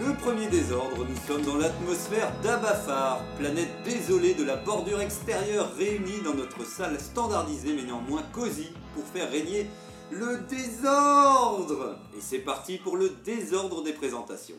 Le 0.00 0.14
Premier 0.14 0.46
Désordre. 0.46 1.04
Nous 1.04 1.16
sommes 1.26 1.42
dans 1.42 1.56
l'atmosphère 1.56 2.32
d'Abafar, 2.40 3.20
planète 3.36 3.82
désolée 3.84 4.34
de 4.34 4.44
la 4.44 4.54
bordure 4.54 5.00
extérieure 5.00 5.74
réunie 5.76 6.20
dans 6.24 6.34
notre 6.34 6.64
salle 6.64 7.00
standardisée 7.00 7.72
mais 7.74 7.82
néanmoins 7.82 8.22
cosy 8.32 8.68
pour 8.94 9.04
faire 9.04 9.28
régner 9.28 9.66
le 10.12 10.38
désordre. 10.48 11.98
Et 12.16 12.20
c'est 12.20 12.38
parti 12.38 12.78
pour 12.78 12.96
le 12.96 13.10
désordre 13.24 13.82
des 13.82 13.92
présentations. 13.92 14.54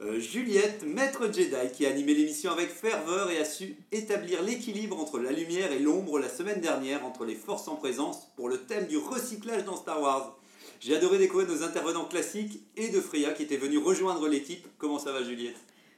Euh, 0.00 0.18
Juliette, 0.18 0.84
maître 0.86 1.26
Jedi, 1.26 1.70
qui 1.74 1.84
a 1.84 1.90
animé 1.90 2.14
l'émission 2.14 2.50
avec 2.50 2.70
ferveur 2.70 3.30
et 3.30 3.38
a 3.38 3.44
su 3.44 3.76
établir 3.92 4.42
l'équilibre 4.42 4.98
entre 4.98 5.18
la 5.18 5.32
lumière 5.32 5.70
et 5.70 5.80
l'ombre 5.80 6.18
la 6.18 6.30
semaine 6.30 6.62
dernière 6.62 7.04
entre 7.04 7.26
les 7.26 7.36
forces 7.36 7.68
en 7.68 7.76
présence 7.76 8.28
pour 8.36 8.48
le 8.48 8.58
thème 8.58 8.86
du 8.86 8.96
recyclage 8.96 9.64
dans 9.64 9.76
Star 9.76 10.00
Wars. 10.00 10.38
J'ai 10.84 10.96
adoré 10.96 11.16
découvrir 11.18 11.48
nos 11.48 11.62
intervenants 11.62 12.06
classiques 12.06 12.60
et 12.76 12.88
de 12.88 13.00
Freya 13.00 13.32
qui 13.34 13.44
étaient 13.44 13.56
venus 13.56 13.78
rejoindre 13.78 14.26
l'équipe. 14.26 14.66
Comment 14.78 14.98
ça 14.98 15.12
va 15.12 15.22
Juliette? 15.22 15.54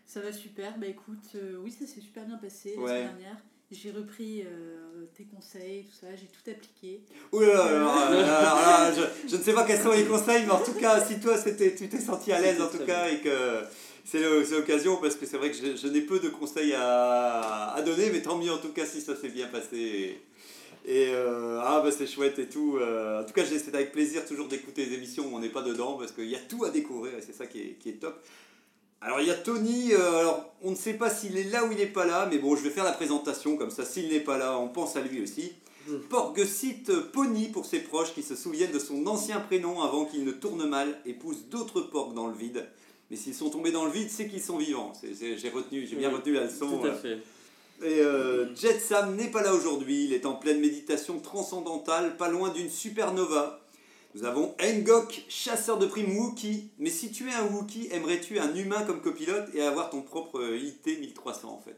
Ça 0.07 0.21
va 0.21 0.31
super, 0.31 0.77
bah 0.77 0.87
écoute, 0.87 1.25
euh, 1.37 1.57
oui 1.65 1.73
ça 1.73 1.87
s'est 1.87 2.03
super 2.03 2.27
bien 2.27 2.37
passé 2.37 2.75
Ouais. 2.77 2.83
la 2.83 2.89
semaine 2.89 3.17
dernière. 3.17 3.37
J'ai 3.73 3.91
repris 3.93 4.43
euh, 4.43 5.07
tes 5.17 5.25
conseils, 5.25 5.85
tout 5.85 5.97
ça, 5.99 6.09
j'ai 6.15 6.27
tout 6.27 6.51
appliqué. 6.51 7.01
Ouh 7.33 7.41
là 7.41 7.55
là, 7.55 7.65
alors, 7.65 7.97
euh, 8.13 8.23
là, 8.23 8.93
je, 8.93 9.29
je 9.31 9.37
ne 9.37 9.43
sais 9.43 9.55
pas 9.55 9.65
quels 9.65 9.81
sont 9.81 9.93
les 9.93 10.05
conseils, 10.05 10.45
mais 10.45 10.53
en 10.53 10.63
tout 10.63 10.75
cas, 10.75 11.03
si 11.03 11.19
toi 11.19 11.39
c'était, 11.39 11.75
tu 11.75 11.89
t'es 11.89 11.99
senti 11.99 12.31
à 12.33 12.41
l'aise 12.43 12.61
en 12.61 12.69
tout 12.69 12.85
cas 12.85 13.09
et 13.09 13.21
que 13.21 13.63
c'est 14.05 14.21
l'occasion, 14.51 14.99
parce 14.99 15.17
que 15.17 15.25
c'est 15.25 15.39
vrai 15.39 15.51
que 15.51 15.57
je, 15.57 15.77
je 15.77 15.89
n'ai 15.89 16.03
peu 16.03 16.21
de 16.21 16.29
conseils 16.29 16.75
à, 16.75 17.73
à 17.73 17.81
donner, 17.81 18.11
mais 18.11 18.21
tant 18.21 18.37
mieux 18.37 18.53
en 18.53 18.59
tout 18.59 18.69
cas 18.73 18.85
si 18.85 19.01
ça 19.01 19.17
s'est 19.17 19.31
bien 19.31 19.47
passé. 19.47 20.21
Et 20.87 21.09
euh, 21.15 21.61
ah 21.63 21.81
bah 21.83 21.91
c'est 21.91 22.07
chouette 22.07 22.39
et 22.39 22.47
tout. 22.47 22.77
euh, 22.79 23.23
en 23.23 23.25
tout 23.25 23.33
cas, 23.33 23.45
c'est 23.47 23.75
avec 23.75 23.93
plaisir 23.93 24.27
toujours 24.27 24.49
d'écouter 24.49 24.85
les 24.85 24.95
émissions 24.95 25.25
où 25.33 25.35
on 25.37 25.39
n'est 25.41 25.49
pas 25.49 25.63
dedans, 25.63 25.97
parce 25.99 26.13
qu'il 26.13 26.29
y 26.29 26.37
a 26.37 26.41
tout 26.41 26.65
à 26.65 26.71
découvrir 26.71 27.15
et 27.17 27.23
c'est 27.23 27.33
ça 27.33 27.47
qui 27.47 27.61
est, 27.61 27.79
qui 27.81 27.89
est 27.89 28.01
top. 28.01 28.23
Alors 29.01 29.21
il 29.21 29.27
y 29.27 29.31
a 29.31 29.35
Tony, 29.35 29.93
euh, 29.93 30.19
alors 30.21 30.55
on 30.63 30.71
ne 30.71 30.77
sait 30.77 30.95
pas 30.95 31.11
s'il 31.11 31.37
est 31.37 31.45
là 31.51 31.65
ou 31.65 31.73
il 31.73 31.79
n'est 31.79 31.87
pas 31.87 32.07
là, 32.07 32.27
mais 32.31 32.39
bon 32.39 32.55
je 32.57 32.63
vais 32.63 32.71
faire 32.71 32.85
la 32.85 32.93
présentation, 32.93 33.57
comme 33.57 33.71
ça 33.71 33.85
s'il 33.85 34.09
n'est 34.09 34.21
pas 34.21 34.39
là, 34.39 34.59
on 34.59 34.69
pense 34.69 34.97
à 34.97 35.01
lui 35.01 35.23
aussi. 35.23 35.53
Porgcite 36.09 36.91
Pony 37.13 37.49
pour 37.49 37.67
ses 37.67 37.81
proches 37.81 38.15
qui 38.15 38.23
se 38.23 38.35
souviennent 38.35 38.73
de 38.73 38.79
son 38.79 39.07
ancien 39.07 39.41
prénom 39.41 39.83
avant 39.83 40.07
qu'il 40.07 40.25
ne 40.25 40.33
tourne 40.33 40.67
mal 40.67 40.99
et 41.05 41.13
pousse 41.13 41.45
d'autres 41.51 41.83
porcs 41.83 42.15
dans 42.15 42.29
le 42.29 42.35
vide. 42.35 42.67
Mais 43.11 43.17
s'ils 43.17 43.35
sont 43.35 43.51
tombés 43.51 43.71
dans 43.71 43.85
le 43.85 43.91
vide, 43.91 44.09
c'est 44.11 44.27
qu'ils 44.27 44.43
sont 44.43 44.57
vivants. 44.57 44.95
J'ai 45.03 45.51
retenu, 45.51 45.87
j'ai 45.87 45.97
bien 45.97 46.09
Oui, 46.09 46.15
retenu 46.17 46.33
la 46.33 46.45
leçon. 46.45 46.79
Tout 46.79 46.87
à 46.87 46.95
fait. 46.95 47.19
Et 47.85 48.01
euh, 48.01 48.55
Jet 48.57 48.81
Sam 48.81 49.15
n'est 49.15 49.31
pas 49.31 49.43
là 49.43 49.53
aujourd'hui, 49.53 50.05
il 50.07 50.15
est 50.15 50.25
en 50.25 50.37
pleine 50.37 50.59
méditation 50.59 51.21
transcendantale, 51.21 52.17
pas 52.17 52.31
loin 52.31 52.49
d'une 52.49 52.71
supernova. 52.71 53.61
Nous 54.15 54.25
avons 54.25 54.55
Engok, 54.63 55.25
chasseur 55.29 55.77
de 55.77 55.85
primes 55.85 56.17
Wookie. 56.17 56.71
Mais 56.79 56.89
si 56.89 57.13
tu 57.13 57.29
es 57.29 57.35
un 57.35 57.45
Wookie, 57.45 57.89
aimerais-tu 57.93 58.39
un 58.39 58.55
humain 58.55 58.85
comme 58.85 59.03
copilote 59.03 59.55
et 59.55 59.61
avoir 59.61 59.91
ton 59.91 60.01
propre 60.01 60.41
euh, 60.41 60.57
IT 60.57 60.87
1300 60.87 61.47
en 61.51 61.61
fait? 61.61 61.77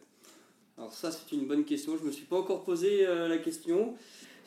Alors 0.79 0.95
ça 0.95 1.11
c'est 1.11 1.35
une 1.35 1.47
bonne 1.47 1.65
question, 1.65 1.97
je 1.99 2.05
me 2.05 2.13
suis 2.13 2.27
pas 2.27 2.37
encore 2.37 2.63
posé 2.63 3.05
euh, 3.05 3.27
la 3.27 3.39
question. 3.39 3.97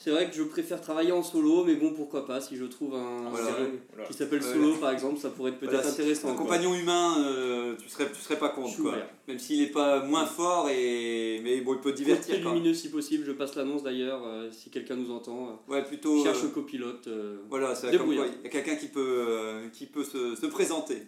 C'est 0.01 0.11
vrai 0.11 0.29
que 0.29 0.35
je 0.35 0.43
préfère 0.43 0.79
travailler 0.81 1.11
en 1.11 1.21
solo, 1.21 1.65
mais 1.65 1.75
bon 1.75 1.91
pourquoi 1.91 2.25
pas, 2.25 2.39
si 2.39 2.55
je 2.55 2.63
trouve 2.63 2.95
un 2.95 3.29
Voilà. 3.29 3.47
série 3.47 3.69
qui 4.07 4.13
s'appelle. 4.13 4.41
Solo 4.41 4.75
par 4.75 4.91
exemple, 4.91 5.19
ça 5.19 5.29
pourrait 5.29 5.51
être 5.51 5.59
peut-être 5.59 5.73
Voilà, 5.73 5.89
intéressant. 5.89 6.29
Un 6.29 6.35
quoi. 6.35 6.45
compagnon 6.45 6.73
humain, 6.73 7.17
euh, 7.27 7.75
tu 7.77 7.89
serais, 7.89 8.09
tu 8.09 8.19
serais 8.21 8.39
pas 8.39 8.47
contre 8.49 8.81
quoi. 8.81 8.95
Même 9.27 9.37
s'il 9.39 9.59
n'est 9.59 9.67
pas 9.71 10.01
moins 10.05 10.25
fort, 10.25 10.69
et... 10.69 11.41
mais 11.43 11.59
bon, 11.61 11.73
il 11.73 11.81
peut 11.81 11.89
être 11.89 11.95
divertir 11.97 12.39
très 12.39 12.43
lumineux 12.43 12.73
si 12.73 12.89
possible, 12.89 13.25
je 13.25 13.33
passe 13.33 13.55
l'annonce 13.55 13.83
d'ailleurs, 13.83 14.21
euh, 14.25 14.49
si 14.51 14.69
quelqu'un 14.69 14.95
nous 14.95 15.11
entend. 15.11 15.59
euh, 15.69 15.73
Ouais, 15.73 15.83
plutôt. 15.83 16.23
cherche 16.23 16.49
copilote. 16.53 17.09
Voilà, 17.49 17.75
c'est 17.75 17.87
comme 17.87 17.91
Débrouillard. 17.91 18.25
quoi, 18.27 18.35
il 18.39 18.43
y 18.45 18.47
a 18.47 18.49
quelqu'un 18.49 18.75
qui 18.77 18.87
peut, 18.87 19.59
qui 19.73 19.85
peut 19.85 20.05
se, 20.05 20.35
se 20.35 20.45
présenter. 20.45 21.03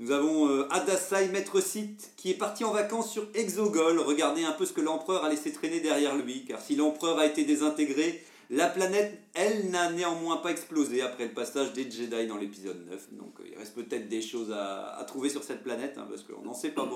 Nous 0.00 0.12
avons 0.12 0.48
euh, 0.48 0.68
Adasai, 0.70 1.26
maître 1.28 1.60
site, 1.60 2.12
qui 2.16 2.30
est 2.30 2.38
parti 2.38 2.62
en 2.62 2.72
vacances 2.72 3.10
sur 3.10 3.26
Exogol, 3.34 3.98
regarder 3.98 4.44
un 4.44 4.52
peu 4.52 4.64
ce 4.64 4.72
que 4.72 4.80
l'empereur 4.80 5.24
a 5.24 5.28
laissé 5.28 5.52
traîner 5.52 5.80
derrière 5.80 6.16
lui, 6.16 6.44
car 6.44 6.60
si 6.60 6.76
l'empereur 6.76 7.18
a 7.18 7.26
été 7.26 7.44
désintégré, 7.44 8.22
la 8.48 8.68
planète, 8.68 9.20
elle, 9.34 9.70
n'a 9.70 9.90
néanmoins 9.90 10.36
pas 10.36 10.52
explosé 10.52 11.02
après 11.02 11.24
le 11.24 11.32
passage 11.32 11.72
des 11.72 11.90
Jedi 11.90 12.28
dans 12.28 12.36
l'épisode 12.36 12.86
9. 12.88 13.14
Donc 13.14 13.40
euh, 13.40 13.48
il 13.50 13.58
reste 13.58 13.74
peut-être 13.74 14.08
des 14.08 14.22
choses 14.22 14.52
à, 14.52 15.04
trouver 15.08 15.30
sur 15.30 15.42
cette 15.42 15.64
planète, 15.64 15.96
hein, 15.98 16.06
parce 16.08 16.22
qu'on 16.22 16.42
n'en 16.42 16.54
sait 16.54 16.70
pas 16.70 16.88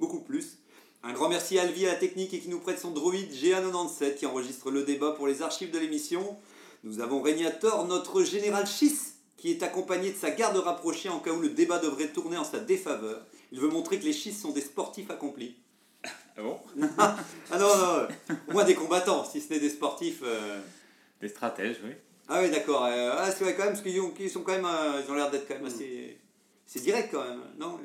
beaucoup 0.00 0.20
plus. 0.20 0.58
Un 1.04 1.12
grand 1.12 1.28
merci 1.28 1.60
à 1.60 1.62
Alvi 1.62 1.86
à 1.86 1.92
la 1.92 1.98
technique 1.98 2.34
et 2.34 2.40
qui 2.40 2.48
nous 2.48 2.58
prête 2.58 2.80
son 2.80 2.90
droïde 2.90 3.30
GA97 3.30 4.16
qui 4.16 4.26
enregistre 4.26 4.72
le 4.72 4.82
débat 4.82 5.12
pour 5.12 5.28
les 5.28 5.42
archives 5.42 5.70
de 5.70 5.78
l'émission. 5.78 6.36
Nous 6.82 6.98
avons 6.98 7.22
Régnator, 7.22 7.86
notre 7.86 8.24
général 8.24 8.66
Schiss, 8.66 9.17
qui 9.38 9.50
est 9.52 9.62
accompagné 9.62 10.10
de 10.12 10.16
sa 10.16 10.30
garde 10.32 10.56
rapprochée 10.56 11.08
en 11.08 11.20
cas 11.20 11.30
où 11.30 11.40
le 11.40 11.48
débat 11.48 11.78
devrait 11.78 12.08
tourner 12.08 12.36
en 12.36 12.44
sa 12.44 12.58
défaveur. 12.58 13.24
Il 13.52 13.60
veut 13.60 13.68
montrer 13.68 13.98
que 13.98 14.04
les 14.04 14.12
Schiss 14.12 14.38
sont 14.42 14.50
des 14.50 14.60
sportifs 14.60 15.10
accomplis. 15.10 15.56
Ah 16.36 16.42
bon 16.42 16.60
Ah 16.98 17.58
non, 17.58 17.66
non, 17.76 18.08
au 18.48 18.52
moins 18.52 18.64
des 18.64 18.74
combattants, 18.76 19.24
si 19.24 19.40
ce 19.40 19.52
n'est 19.52 19.58
des 19.58 19.70
sportifs. 19.70 20.20
euh. 20.22 20.60
Des 21.20 21.28
stratèges, 21.28 21.78
oui. 21.84 21.90
Ah 22.28 22.40
oui, 22.42 22.50
d'accord. 22.50 22.84
euh, 22.84 23.12
ah, 23.16 23.28
c'est 23.32 23.42
vrai 23.42 23.56
quand 23.56 23.64
même, 23.64 23.72
parce 23.72 23.82
qu'ils 23.82 24.00
ont, 24.00 24.10
qu'ils 24.10 24.30
sont 24.30 24.42
quand 24.42 24.52
même, 24.52 24.64
euh, 24.64 25.02
ils 25.04 25.10
ont 25.10 25.14
l'air 25.16 25.30
d'être 25.32 25.48
quand 25.48 25.54
même 25.54 25.64
assez... 25.66 26.16
C'est 26.64 26.80
direct 26.80 27.08
quand 27.10 27.24
même, 27.24 27.40
non? 27.58 27.80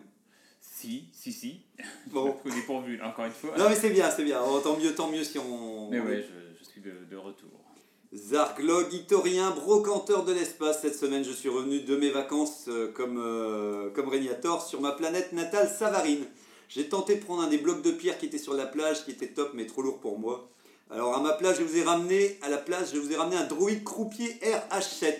Si, 0.61 1.05
si, 1.13 1.31
si. 1.33 1.61
Bon. 2.07 2.35
Dépourvu, 2.45 3.01
encore 3.01 3.25
une 3.25 3.31
fois. 3.31 3.57
Non 3.57 3.69
mais 3.69 3.75
c'est 3.75 3.89
bien, 3.89 4.11
c'est 4.11 4.23
bien. 4.23 4.39
Oh, 4.45 4.59
tant 4.59 4.77
mieux, 4.77 4.93
tant 4.93 5.09
mieux 5.09 5.23
si 5.23 5.39
on... 5.39 5.89
Mais 5.89 5.99
ouais, 5.99 6.21
je, 6.21 6.59
je 6.59 6.63
suis 6.69 6.81
de, 6.81 6.91
de 7.09 7.15
retour. 7.15 7.49
Zarglog, 8.15 8.93
Itorien, 8.93 9.49
brocanteur 9.51 10.23
de 10.23 10.33
l'espace. 10.33 10.81
Cette 10.81 10.95
semaine, 10.95 11.23
je 11.23 11.31
suis 11.31 11.49
revenu 11.49 11.79
de 11.79 11.95
mes 11.95 12.11
vacances 12.11 12.65
euh, 12.67 12.91
comme, 12.91 13.17
euh, 13.17 13.89
comme 13.89 14.07
Régnator 14.07 14.63
sur 14.63 14.81
ma 14.81 14.91
planète 14.91 15.33
natale 15.33 15.67
Savarine. 15.67 16.25
J'ai 16.69 16.87
tenté 16.87 17.15
de 17.15 17.23
prendre 17.23 17.41
un 17.41 17.47
des 17.47 17.57
blocs 17.57 17.81
de 17.81 17.89
pierre 17.89 18.19
qui 18.19 18.27
était 18.27 18.37
sur 18.37 18.53
la 18.53 18.67
plage, 18.67 19.03
qui 19.03 19.11
était 19.11 19.29
top 19.29 19.53
mais 19.55 19.65
trop 19.65 19.81
lourd 19.81 19.99
pour 19.99 20.19
moi. 20.19 20.47
Alors 20.91 21.15
à 21.15 21.21
ma 21.21 21.33
place, 21.33 21.57
je 21.57 21.63
vous 21.63 21.75
ai 21.75 21.81
ramené 21.81 22.37
à 22.43 22.49
la 22.49 22.57
place, 22.57 22.93
je 22.93 22.99
vous 22.99 23.11
ai 23.11 23.15
ramené 23.15 23.35
un 23.35 23.45
droïde 23.45 23.83
croupier 23.83 24.37
RH7. 24.43 25.15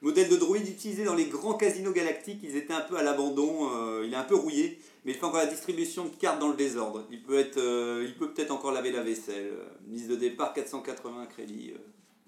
Modèle 0.00 0.28
de 0.28 0.36
droïde 0.36 0.66
utilisé 0.66 1.04
dans 1.04 1.14
les 1.14 1.26
grands 1.26 1.54
casinos 1.54 1.92
galactiques, 1.92 2.40
ils 2.42 2.56
étaient 2.56 2.74
un 2.74 2.80
peu 2.80 2.96
à 2.96 3.04
l'abandon, 3.04 3.68
euh, 3.72 4.02
il 4.04 4.12
est 4.12 4.16
un 4.16 4.24
peu 4.24 4.34
rouillé, 4.34 4.80
mais 5.04 5.12
il 5.12 5.14
fait 5.14 5.24
encore 5.24 5.38
la 5.38 5.46
distribution 5.46 6.06
de 6.06 6.16
cartes 6.16 6.40
dans 6.40 6.48
le 6.48 6.56
désordre. 6.56 7.06
Il 7.12 7.22
peut 7.22 7.38
être, 7.38 7.58
euh, 7.58 8.04
il 8.04 8.16
peut 8.16 8.32
peut-être 8.32 8.50
encore 8.50 8.72
laver 8.72 8.90
la 8.90 9.04
vaisselle. 9.04 9.52
Mise 9.86 10.08
de 10.08 10.16
départ 10.16 10.52
480 10.54 11.26
crédits, 11.26 11.74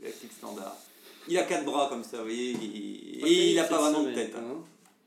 galactique 0.01 0.33
standard. 0.33 0.77
Il 1.29 1.39
a 1.39 1.43
quatre 1.45 1.65
bras 1.65 1.89
comme 1.89 2.05
ça, 2.05 2.19
vous 2.19 2.25
voyez, 2.25 2.51
il- 2.51 3.27
et 3.27 3.51
il 3.51 3.57
n'a 3.57 3.65
pas 3.65 3.79
vraiment 3.79 4.03
de 4.03 4.13
tête. 4.13 4.35
hein. 4.37 4.43
hein. 4.45 4.57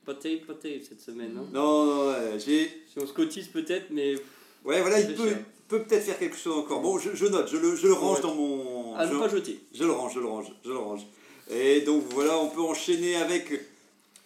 Pas 0.06 0.16
terrible, 0.16 0.46
pas 0.46 0.54
terrible 0.56 0.84
cette 0.88 1.02
semaine. 1.02 1.38
hein. 1.38 1.46
Non, 1.54 1.86
non, 1.86 2.08
ouais, 2.10 2.40
j'ai. 2.40 2.70
Si 2.92 2.98
on 3.00 3.06
se 3.06 3.14
cotise 3.14 3.48
peut-être, 3.48 3.88
mais 3.92 4.16
Ouais, 4.66 4.82
voilà, 4.82 5.00
il 5.00 5.14
peut, 5.16 5.30
peut 5.68 5.84
peut-être 5.84 6.04
faire 6.04 6.18
quelque 6.18 6.36
chose 6.38 6.58
encore. 6.58 6.82
Bon, 6.82 6.98
je, 6.98 7.14
je 7.14 7.26
note, 7.28 7.48
je 7.50 7.58
le, 7.58 7.76
je 7.76 7.88
le 7.88 7.94
range 7.94 8.18
Ouais. 8.18 8.22
dans 8.24 8.34
mon. 8.36 8.96
à 8.96 9.06
je- 9.08 9.14
ne 9.14 9.20
pas 9.20 9.30
jeter. 9.30 9.60
Je 9.74 9.84
le 9.84 9.92
range, 9.92 10.14
je 10.16 10.20
le 10.20 10.26
range, 10.26 10.52
je 10.66 10.70
le 10.70 10.78
range. 10.78 11.02
Et 11.52 11.82
donc 11.82 12.04
voilà, 12.12 12.38
on 12.40 12.50
peut 12.50 12.62
enchaîner 12.62 13.16
avec, 13.16 13.52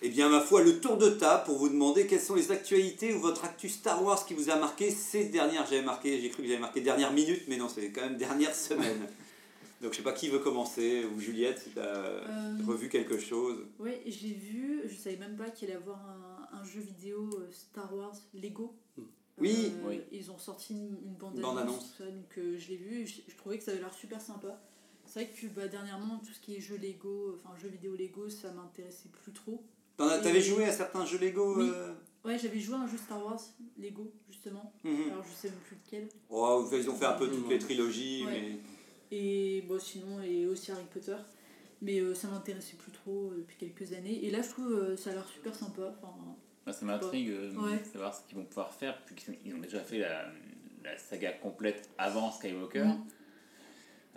eh 0.01 0.09
bien, 0.09 0.29
ma 0.29 0.39
foi, 0.41 0.63
le 0.63 0.79
tour 0.79 0.97
de 0.97 1.09
table 1.09 1.43
pour 1.45 1.57
vous 1.57 1.69
demander 1.69 2.07
quelles 2.07 2.21
sont 2.21 2.35
les 2.35 2.51
actualités 2.51 3.13
ou 3.13 3.19
votre 3.19 3.43
actu 3.45 3.67
Star 3.69 4.01
Wars 4.03 4.25
qui 4.25 4.33
vous 4.33 4.49
a 4.49 4.55
marqué 4.55 4.89
ces 4.91 5.25
dernières. 5.25 5.65
J'avais 5.69 5.81
marqué, 5.83 6.19
j'ai 6.21 6.29
cru 6.29 6.43
que 6.43 6.47
j'avais 6.47 6.59
marqué 6.61 6.81
dernières 6.81 7.11
minutes, 7.13 7.43
mais 7.47 7.57
non, 7.57 7.67
c'est 7.67 7.89
quand 7.89 8.01
même 8.01 8.17
dernière 8.17 8.55
semaine. 8.55 9.07
Donc 9.81 9.93
je 9.93 9.97
sais 9.97 10.03
pas 10.03 10.13
qui 10.13 10.29
veut 10.29 10.39
commencer, 10.39 11.05
ou 11.05 11.19
Juliette, 11.19 11.59
si 11.59 11.71
tu 11.71 11.79
as 11.79 11.83
Euh, 11.95 12.57
revu 12.67 12.87
quelque 12.89 13.17
chose. 13.17 13.65
Ouais, 13.79 14.01
j'ai 14.05 14.33
vu, 14.33 14.81
je 14.85 14.95
savais 14.95 15.17
même 15.17 15.35
pas 15.35 15.49
qu'il 15.49 15.67
allait 15.69 15.79
y 15.79 15.81
avoir 15.81 15.99
un, 16.07 16.57
un 16.59 16.63
jeu 16.63 16.81
vidéo 16.81 17.29
euh, 17.39 17.49
Star 17.51 17.93
Wars 17.95 18.15
Lego. 18.33 18.75
Oui. 19.39 19.73
Euh, 19.83 19.87
Oui. 19.89 20.01
Ils 20.11 20.29
ont 20.29 20.37
sorti 20.37 20.73
une, 20.73 20.97
une 21.03 21.15
bande 21.15 21.39
Bande 21.39 21.57
annonce, 21.57 21.73
annonce. 21.75 21.95
ça, 21.97 22.05
donc 22.05 22.37
euh, 22.37 22.57
je 22.59 22.69
l'ai 22.69 22.75
vu 22.77 23.07
je, 23.07 23.21
je 23.27 23.35
trouvais 23.37 23.57
que 23.57 23.63
ça 23.63 23.71
avait 23.71 23.79
l'air 23.79 23.93
super 23.93 24.21
sympa. 24.21 24.61
C'est 25.07 25.23
vrai 25.23 25.33
que 25.33 25.47
bah, 25.47 25.67
dernièrement, 25.67 26.19
tout 26.19 26.31
ce 26.31 26.39
qui 26.39 26.55
est 26.55 26.59
jeu 26.61 26.77
Lego, 26.77 27.35
enfin 27.43 27.57
jeux 27.59 27.69
vidéo 27.69 27.95
Lego, 27.95 28.29
ça 28.29 28.51
m'intéressait 28.53 29.09
plus 29.23 29.31
trop. 29.33 29.63
T'avais 29.97 30.41
joué 30.41 30.65
à 30.65 30.71
certains 30.71 31.05
jeux 31.05 31.17
Lego 31.19 31.57
Oui. 31.57 31.69
euh 31.73 31.93
Ouais, 32.23 32.37
j'avais 32.37 32.59
joué 32.59 32.75
à 32.75 32.81
un 32.81 32.87
jeu 32.87 32.97
Star 32.97 33.23
Wars 33.25 33.41
Lego, 33.79 34.11
justement. 34.29 34.71
Mhm. 34.83 35.09
Alors 35.11 35.23
je 35.23 35.33
sais 35.33 35.49
même 35.49 35.57
plus 35.65 35.75
lequel. 35.83 36.07
Oh, 36.29 36.63
ils 36.71 36.87
ont 36.89 36.95
fait 36.95 37.05
un 37.05 37.13
peu 37.13 37.27
toutes 37.27 37.49
les 37.49 37.57
trilogies, 37.57 38.23
Ouais. 38.25 38.31
mais. 38.31 38.57
Et 39.11 39.63
bon, 39.67 39.79
sinon, 39.79 40.21
et 40.21 40.45
aussi 40.47 40.71
Harry 40.71 40.85
Potter. 40.93 41.15
Mais 41.81 41.99
euh, 41.99 42.13
ça 42.13 42.27
m'intéressait 42.27 42.75
plus 42.77 42.91
trop 42.91 43.31
euh, 43.31 43.37
depuis 43.39 43.57
quelques 43.57 43.93
années. 43.93 44.23
Et 44.25 44.29
là, 44.31 44.41
je 44.41 44.49
trouve 44.49 44.71
euh, 44.71 44.95
ça 44.97 45.09
a 45.09 45.13
l'air 45.13 45.27
super 45.27 45.53
sympa. 45.55 45.93
Enfin, 46.03 46.71
ça 46.71 46.85
m'intrigue 46.85 47.31
Ouais. 47.57 47.79
de 47.79 47.83
savoir 47.85 48.15
ce 48.15 48.21
qu'ils 48.27 48.37
vont 48.37 48.45
pouvoir 48.45 48.71
faire, 48.73 49.01
puisqu'ils 49.03 49.37
ils 49.45 49.55
ont 49.55 49.59
déjà 49.59 49.79
fait 49.79 49.97
la, 49.97 50.25
la 50.83 50.97
saga 50.97 51.31
complète 51.33 51.89
avant 51.97 52.31
Skywalker. 52.31 52.83
Mm. 52.83 53.03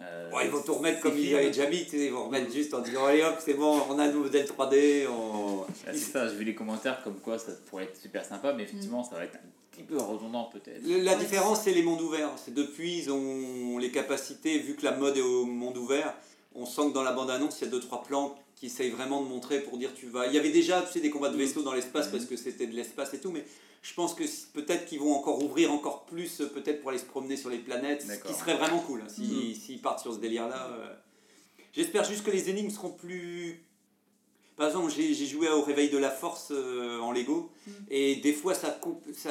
Euh, 0.01 0.29
Bon, 0.31 0.39
ils 0.43 0.51
vont 0.51 0.61
tout 0.63 0.75
remettre 0.75 1.01
comme 1.01 1.17
ils 1.17 1.35
avaient 1.37 1.47
déjà 1.51 1.69
mis, 1.69 1.83
ils 1.93 2.11
vont 2.11 2.25
remettre 2.27 2.53
juste 2.53 2.75
en 2.75 2.81
disant 2.81 3.05
allez 3.07 3.23
hop, 3.23 3.37
c'est 3.39 3.55
bon, 3.55 3.81
on 3.89 3.99
a 3.99 4.09
nos 4.09 4.21
modèles 4.25 4.47
3D, 4.47 5.07
on... 5.09 5.61
Là, 5.87 5.93
c'est 5.93 5.99
ça, 5.99 6.29
j'ai 6.29 6.35
vu 6.35 6.45
les 6.45 6.55
commentaires 6.55 7.01
comme 7.05 7.15
quoi 7.21 7.39
ça 7.39 7.53
pourrait 7.67 7.85
être 7.85 7.97
super 7.97 8.25
sympa, 8.25 8.53
mais 8.53 8.65
effectivement, 8.65 9.05
ça 9.05 9.15
va 9.17 9.25
être 9.25 9.37
un 9.37 9.49
petit 9.71 9.83
peu 9.85 9.97
redondant 9.97 10.45
peut-être. 10.53 10.83
Le- 10.85 11.01
La 11.03 11.13
Ouais. 11.13 11.19
différence, 11.19 11.63
c'est 11.63 11.73
les 11.73 11.83
mondes 11.83 12.01
ouverts. 12.01 12.31
C'est 12.45 12.55
depuis, 12.55 12.99
ils 12.99 13.11
ont 13.13 13.79
les 13.79 13.91
capacités, 13.93 14.59
vu 14.59 14.75
que 14.75 14.85
la 14.85 14.93
mode 14.97 15.17
est 15.17 15.21
au 15.23 15.45
monde 15.47 15.77
ouvert, 15.77 16.13
on 16.57 16.67
sent 16.67 16.89
que 16.89 16.93
dans 16.95 17.03
la 17.05 17.13
bande-annonce, 17.13 17.61
il 17.61 17.65
y 17.65 17.69
a 17.69 17.71
deux, 17.71 17.81
trois 17.81 18.03
plans 18.03 18.37
qui 18.57 18.67
essayent 18.67 18.91
vraiment 18.91 19.23
de 19.23 19.29
montrer 19.29 19.61
pour 19.61 19.77
dire 19.79 19.93
tu 19.95 20.07
vas. 20.07 20.27
Il 20.29 20.35
y 20.35 20.39
avait 20.39 20.51
déjà, 20.53 20.83
tu 20.83 20.93
sais, 20.93 21.01
des 21.01 21.11
combats 21.11 21.31
de 21.31 21.37
vaisseaux 21.37 21.63
dans 21.63 21.73
l'espace 21.75 22.07
parce 22.13 22.25
que 22.27 22.37
c'était 22.37 22.67
de 22.67 22.75
l'espace 22.75 23.13
et 23.15 23.19
tout, 23.21 23.31
mais 23.31 23.45
je 23.83 23.93
pense 23.95 24.15
que 24.15 24.27
si- 24.27 24.47
peut-être 24.53 24.87
qu'ils 24.87 25.01
vont 25.01 25.13
encore 25.15 25.43
ouvrir 25.43 25.73
encore 25.73 26.05
plus, 26.07 26.41
euh, 26.41 26.47
peut-être 26.47 26.81
pour 26.81 26.91
aller 26.91 26.99
se 26.99 27.05
promener 27.05 27.37
sur 27.37 27.51
les 27.51 27.59
planètes, 27.59 28.03
ce 28.03 28.07
qui 28.33 28.33
serait 28.39 28.55
vraiment 28.57 28.79
cool, 28.81 29.03
hein, 29.03 29.09
si- 29.09 29.55
s'ils 29.55 29.81
partent 29.83 30.01
sur 30.01 30.15
ce 30.15 30.19
délire-là. 30.21 30.71
euh. 30.73 30.95
J'espère 31.73 32.05
juste 32.05 32.25
que 32.25 32.31
les 32.31 32.49
énigmes 32.51 32.71
seront 32.71 32.93
plus. 32.93 33.65
Par 34.57 34.69
exemple, 34.69 34.93
j'ai 34.97 35.27
joué 35.27 35.49
au 35.49 35.63
Réveil 35.63 35.91
de 35.91 35.99
la 35.99 36.11
Force 36.11 36.53
euh, 36.53 37.01
en 37.01 37.11
Lego, 37.11 37.51
Mm. 37.67 37.71
et 37.91 38.17
des 38.17 38.33
fois 38.33 38.55
ça, 38.55 38.79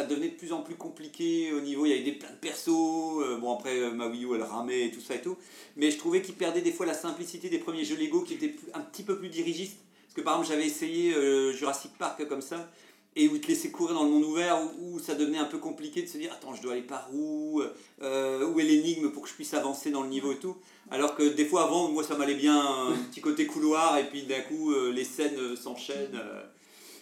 devenait 0.03 0.29
de 0.29 0.35
plus 0.35 0.51
en 0.51 0.61
plus 0.61 0.75
compliqué 0.75 1.53
au 1.53 1.61
niveau. 1.61 1.85
Il 1.85 1.89
y 1.89 1.93
avait 1.93 2.03
des, 2.03 2.13
plein 2.13 2.29
de 2.29 2.35
persos, 2.35 3.21
euh, 3.21 3.37
bon 3.37 3.53
après 3.53 3.79
euh, 3.79 3.91
ma 3.91 4.07
Wii 4.07 4.25
U 4.25 4.35
elle 4.35 4.43
ramait 4.43 4.87
et 4.87 4.91
tout 4.91 5.01
ça 5.01 5.15
et 5.15 5.21
tout, 5.21 5.37
mais 5.77 5.91
je 5.91 5.97
trouvais 5.97 6.21
qu'ils 6.21 6.35
perdaient 6.35 6.61
des 6.61 6.71
fois 6.71 6.85
la 6.85 6.93
simplicité 6.93 7.49
des 7.49 7.59
premiers 7.59 7.85
jeux 7.85 7.95
Lego 7.95 8.21
qui 8.21 8.33
étaient 8.33 8.55
un 8.73 8.81
petit 8.81 9.03
peu 9.03 9.17
plus 9.17 9.29
dirigistes. 9.29 9.77
Parce 10.05 10.15
que 10.15 10.21
par 10.21 10.33
exemple, 10.35 10.49
j'avais 10.49 10.67
essayé 10.67 11.13
Jurassic 11.53 11.91
Park 11.97 12.27
comme 12.27 12.41
ça, 12.41 12.69
et 13.15 13.27
où 13.27 13.35
ils 13.35 13.41
te 13.41 13.47
laissaient 13.47 13.71
courir 13.71 13.95
dans 13.95 14.03
le 14.03 14.09
monde 14.09 14.23
ouvert, 14.25 14.59
où, 14.61 14.95
où 14.95 14.99
ça 14.99 15.15
devenait 15.15 15.37
un 15.37 15.45
peu 15.45 15.57
compliqué 15.57 16.01
de 16.01 16.07
se 16.07 16.17
dire 16.17 16.33
attends, 16.33 16.53
je 16.53 16.61
dois 16.61 16.73
aller 16.73 16.81
par 16.81 17.09
où 17.13 17.61
Où 17.61 18.59
est 18.59 18.63
l'énigme 18.63 19.11
pour 19.11 19.23
que 19.23 19.29
je 19.29 19.33
puisse 19.33 19.53
avancer 19.53 19.89
dans 19.89 20.03
le 20.03 20.09
niveau 20.09 20.31
et 20.31 20.37
tout 20.37 20.55
Alors 20.91 21.15
que 21.15 21.23
des 21.23 21.45
fois 21.45 21.63
avant, 21.63 21.89
moi 21.89 22.03
ça 22.03 22.15
m'allait 22.15 22.35
bien, 22.35 22.59
un 22.59 22.95
petit 23.09 23.21
côté 23.21 23.45
couloir, 23.47 23.97
et 23.97 24.03
puis 24.05 24.23
d'un 24.23 24.41
coup 24.41 24.71
euh, 24.73 24.91
les 24.91 25.03
scènes 25.05 25.37
euh, 25.39 25.55
s'enchaînent. 25.55 26.15
euh, 26.15 26.41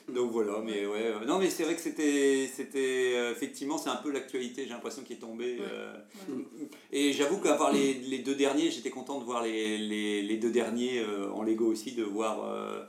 donc 0.10 0.32
voilà, 0.32 0.54
mais 0.66 0.86
ouais. 0.86 1.14
non, 1.28 1.38
mais 1.40 1.50
c'est 1.50 1.64
vrai 1.64 1.76
que 1.76 1.82
c'était. 1.82 2.50
c'était 2.54 3.32
effectivement, 3.32 3.78
c'est 3.78 3.90
un 3.90 3.96
peu 3.98 4.12
l'actualité, 4.12 4.64
j'ai 4.64 4.70
l'impression, 4.72 5.04
qui 5.04 5.14
est 5.14 5.18
tombée. 5.18 5.58
Ouais. 5.60 5.66
euh, 5.72 5.94
Ouais. 6.30 6.68
et 6.92 7.14
j'avoue 7.14 7.38
qu'avoir 7.38 7.72
les, 7.72 7.94
les 7.94 8.20
deux 8.20 8.36
derniers, 8.36 8.72
j'étais 8.72 8.90
content 8.90 9.20
de 9.20 9.26
voir 9.26 9.44
les, 9.44 9.78
les, 9.78 10.22
les 10.24 10.38
deux 10.38 10.50
derniers 10.52 11.00
euh, 11.00 11.30
en 11.32 11.44
Lego 11.44 11.66
aussi, 11.68 11.92
de 11.94 12.04
voir. 12.04 12.44
euh, 12.46 12.82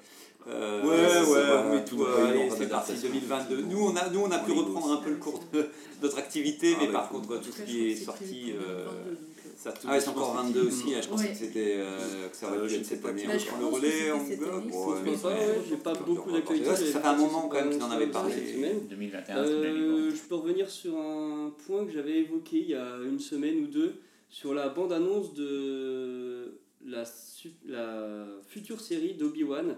euh, 0.49 0.83
Ouais, 0.83 0.89
ouais, 1.21 1.25
voilà, 1.25 1.63
mais 1.71 1.85
tout, 1.85 2.03
euh, 2.03 2.33
ouais, 2.33 2.49
c'est 2.51 2.69
parti 2.69 2.93
d'adaptation. 2.93 3.09
2022. 3.09 3.63
Nous, 3.71 3.81
on 3.85 3.95
a, 3.95 4.09
nous, 4.09 4.21
on 4.21 4.31
a 4.31 4.39
pu 4.41 4.51
Lego 4.51 4.63
reprendre 4.65 4.93
un 4.93 4.97
peu 4.97 5.11
le 5.11 5.17
cours 5.17 5.41
de 5.53 5.69
notre 6.03 6.19
activité, 6.19 6.73
Ah, 6.75 6.79
mais 6.81 6.87
ouais, 6.89 6.93
par 6.93 7.09
contre, 7.11 7.41
tout 7.41 7.53
ce 7.53 7.63
qui 7.63 7.91
est 7.91 7.95
sorti. 7.97 8.25
prévu 8.25 8.53
pour 8.55 8.61
2022, 8.61 8.65
donc, 8.65 8.67
euh, 8.67 9.15
ça, 9.63 9.75
ah, 9.87 10.01
c'est 10.01 10.09
encore 10.09 10.35
22 10.35 10.67
aussi, 10.67 10.91
là, 10.91 11.01
je 11.01 11.09
pensais 11.09 11.29
que 11.29 11.37
c'était 11.37 11.75
euh, 11.79 12.29
que 12.29 12.37
ça 12.37 12.49
aurait 12.49 12.59
Euh, 12.59 12.63
pu 12.65 12.69
je 12.71 12.75
être 12.77 12.85
sais 12.85 12.95
cette 12.95 13.03
pas 13.03 13.09
année. 13.11 13.23
je 13.23 13.27
On 13.27 13.51
pense 13.53 13.61
le 13.61 13.67
relais, 13.67 14.13
mais- 14.29 14.37
Je 14.37 15.11
pense 15.11 15.21
pas, 15.23 15.29
ouais, 15.29 15.37
j'ai 15.69 15.77
pas 15.77 15.93
beaucoup 15.95 16.33
d'actualités. 16.33 16.75
Ça 16.75 17.01
fait 17.01 17.07
un 17.07 17.17
moment 17.17 17.49
quand 17.49 17.57
même 17.61 17.71
qu'ils 17.71 17.83
en 17.83 17.91
avaient 17.91 18.05
sur 18.05 18.13
parlé. 18.13 18.35
cette 18.35 18.49
semaine. 18.55 18.87
2021, 18.89 19.45
c'est 19.45 19.53
l'année, 19.53 19.79
Euh, 19.81 20.11
je 20.11 20.21
peux 20.29 20.35
revenir 20.35 20.69
sur 20.69 20.97
un 20.99 21.53
point 21.67 21.85
que 21.87 21.93
j'avais 21.93 22.19
évoqué 22.19 22.59
il 22.59 22.71
y 22.71 22.75
a 22.75 22.97
une 23.09 23.21
semaine 23.21 23.63
ou 23.65 23.67
deux 23.67 23.95
sur 24.29 24.53
la 24.55 24.69
bande-annonce 24.69 25.33
de 25.35 26.59
la 26.85 27.05
future 28.49 28.81
série 28.81 29.15
d'Obi-Wan 29.15 29.77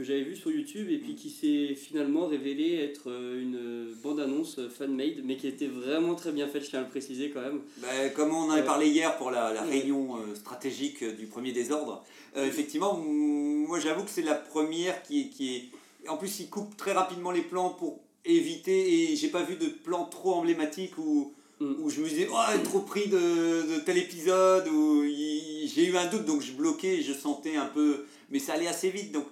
que 0.00 0.06
j'avais 0.06 0.22
vue 0.22 0.36
sur 0.36 0.50
YouTube 0.50 0.88
et 0.90 0.96
puis 0.96 1.14
qui 1.14 1.28
s'est 1.28 1.74
finalement 1.74 2.26
révélée 2.26 2.76
être 2.76 3.10
euh, 3.10 3.42
une 3.42 3.94
bande-annonce 4.02 4.58
fan-made 4.68 5.20
mais 5.24 5.36
qui 5.36 5.46
était 5.46 5.66
vraiment 5.66 6.14
très 6.14 6.32
bien 6.32 6.48
faite, 6.48 6.64
je 6.64 6.70
tiens 6.70 6.78
à 6.78 6.82
le 6.82 6.88
préciser 6.88 7.28
quand 7.30 7.42
même. 7.42 7.60
Bah, 7.82 8.08
comme 8.16 8.34
on 8.34 8.44
en 8.44 8.50
avait 8.50 8.64
parlé 8.64 8.88
hier 8.88 9.16
pour 9.18 9.30
la, 9.30 9.50
réunion 9.62 10.16
euh, 10.16 10.34
stratégique 10.34 11.02
euh, 11.02 11.12
du 11.12 11.26
premier 11.26 11.52
désordre, 11.52 12.02
euh, 12.38 12.46
effectivement, 12.46 12.96
mm, 12.96 13.66
moi 13.66 13.78
j'avoue 13.78 14.04
que 14.04 14.10
c'est 14.10 14.22
la 14.22 14.34
première 14.34 15.02
qui 15.02 15.20
est, 15.20 15.28
qui 15.28 15.56
est. 15.56 16.08
En 16.08 16.16
plus, 16.16 16.40
il 16.40 16.48
coupe 16.48 16.78
très 16.78 16.92
rapidement 16.92 17.30
les 17.30 17.42
plans 17.42 17.68
pour 17.68 18.00
éviter, 18.24 19.12
et 19.12 19.16
j'ai 19.16 19.28
pas 19.28 19.42
vu 19.42 19.56
de 19.56 19.66
plan 19.66 20.06
trop 20.06 20.32
emblématique 20.32 20.96
où, 20.96 21.34
Mm. 21.60 21.74
où 21.82 21.90
je 21.90 22.00
me 22.00 22.08
disais, 22.08 22.26
oh, 22.32 22.58
trop 22.64 22.80
pris 22.80 23.08
de, 23.08 23.18
de 23.18 23.80
tel 23.84 23.98
épisode, 23.98 24.66
où 24.68 25.04
j'ai 25.04 25.84
eu 25.84 25.94
un 25.94 26.06
doute, 26.06 26.24
donc 26.24 26.40
je 26.40 26.52
bloquais, 26.52 27.02
je 27.02 27.12
sentais 27.12 27.56
un 27.56 27.66
peu. 27.66 28.06
Mais 28.30 28.38
ça 28.38 28.54
allait 28.54 28.66
assez 28.66 28.88
vite, 28.88 29.12
donc 29.12 29.26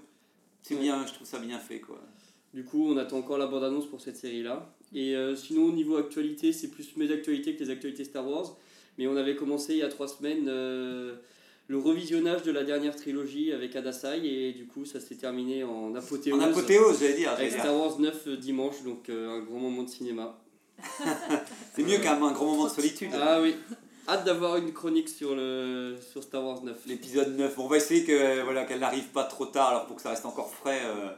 c'est 0.62 0.76
bien, 0.76 1.06
je 1.06 1.14
trouve 1.14 1.26
ça 1.26 1.38
bien 1.38 1.58
fait 1.58 1.80
quoi. 1.80 2.00
Du 2.54 2.64
coup, 2.64 2.86
on 2.90 2.96
attend 2.96 3.18
encore 3.18 3.38
la 3.38 3.46
bande-annonce 3.46 3.86
pour 3.86 4.00
cette 4.00 4.16
série-là. 4.16 4.74
Et 4.94 5.14
euh, 5.14 5.36
sinon, 5.36 5.64
au 5.64 5.72
niveau 5.72 5.96
actualité, 5.96 6.52
c'est 6.52 6.68
plus 6.68 6.96
mes 6.96 7.12
actualités 7.12 7.54
que 7.54 7.62
les 7.62 7.70
actualités 7.70 8.04
Star 8.04 8.26
Wars. 8.26 8.56
Mais 8.96 9.06
on 9.06 9.16
avait 9.16 9.36
commencé 9.36 9.74
il 9.74 9.78
y 9.78 9.82
a 9.82 9.88
trois 9.88 10.08
semaines 10.08 10.46
euh, 10.48 11.16
le 11.68 11.76
revisionnage 11.76 12.42
de 12.42 12.50
la 12.50 12.64
dernière 12.64 12.96
trilogie 12.96 13.52
avec 13.52 13.76
Adasai. 13.76 14.20
Et 14.24 14.52
du 14.52 14.66
coup, 14.66 14.84
ça 14.84 15.00
s'est 15.00 15.14
terminé 15.14 15.62
en 15.62 15.94
apothéose. 15.94 16.40
En 16.40 16.42
apothéose, 16.42 16.98
j'allais 16.98 17.14
dire. 17.14 17.30
Avec. 17.30 17.52
Star 17.52 17.76
Wars 17.76 18.00
9 18.00 18.22
euh, 18.26 18.36
dimanche, 18.36 18.82
donc 18.82 19.08
euh, 19.08 19.38
un 19.38 19.40
grand 19.40 19.58
moment 19.58 19.82
de 19.82 19.90
cinéma. 19.90 20.40
C'est 21.74 21.82
mieux 21.82 21.98
qu'un 21.98 22.22
un 22.22 22.32
grand 22.32 22.46
moment 22.46 22.64
de 22.64 22.70
solitude. 22.70 23.10
Ah 23.12 23.40
oui, 23.42 23.54
hâte 24.08 24.24
d'avoir 24.24 24.56
une 24.56 24.72
chronique 24.72 25.08
sur, 25.08 25.34
le, 25.34 25.96
sur 26.12 26.22
Star 26.22 26.42
Wars 26.44 26.62
9. 26.62 26.76
l'épisode 26.86 27.36
9. 27.36 27.56
Bon, 27.56 27.64
on 27.64 27.68
va 27.68 27.76
essayer 27.76 28.04
que, 28.04 28.42
voilà, 28.42 28.64
qu'elle 28.64 28.80
n'arrive 28.80 29.08
pas 29.08 29.24
trop 29.24 29.46
tard 29.46 29.68
alors 29.68 29.86
pour 29.86 29.96
que 29.96 30.02
ça 30.02 30.10
reste 30.10 30.24
encore 30.26 30.52
frais 30.52 30.80
euh, 30.84 31.10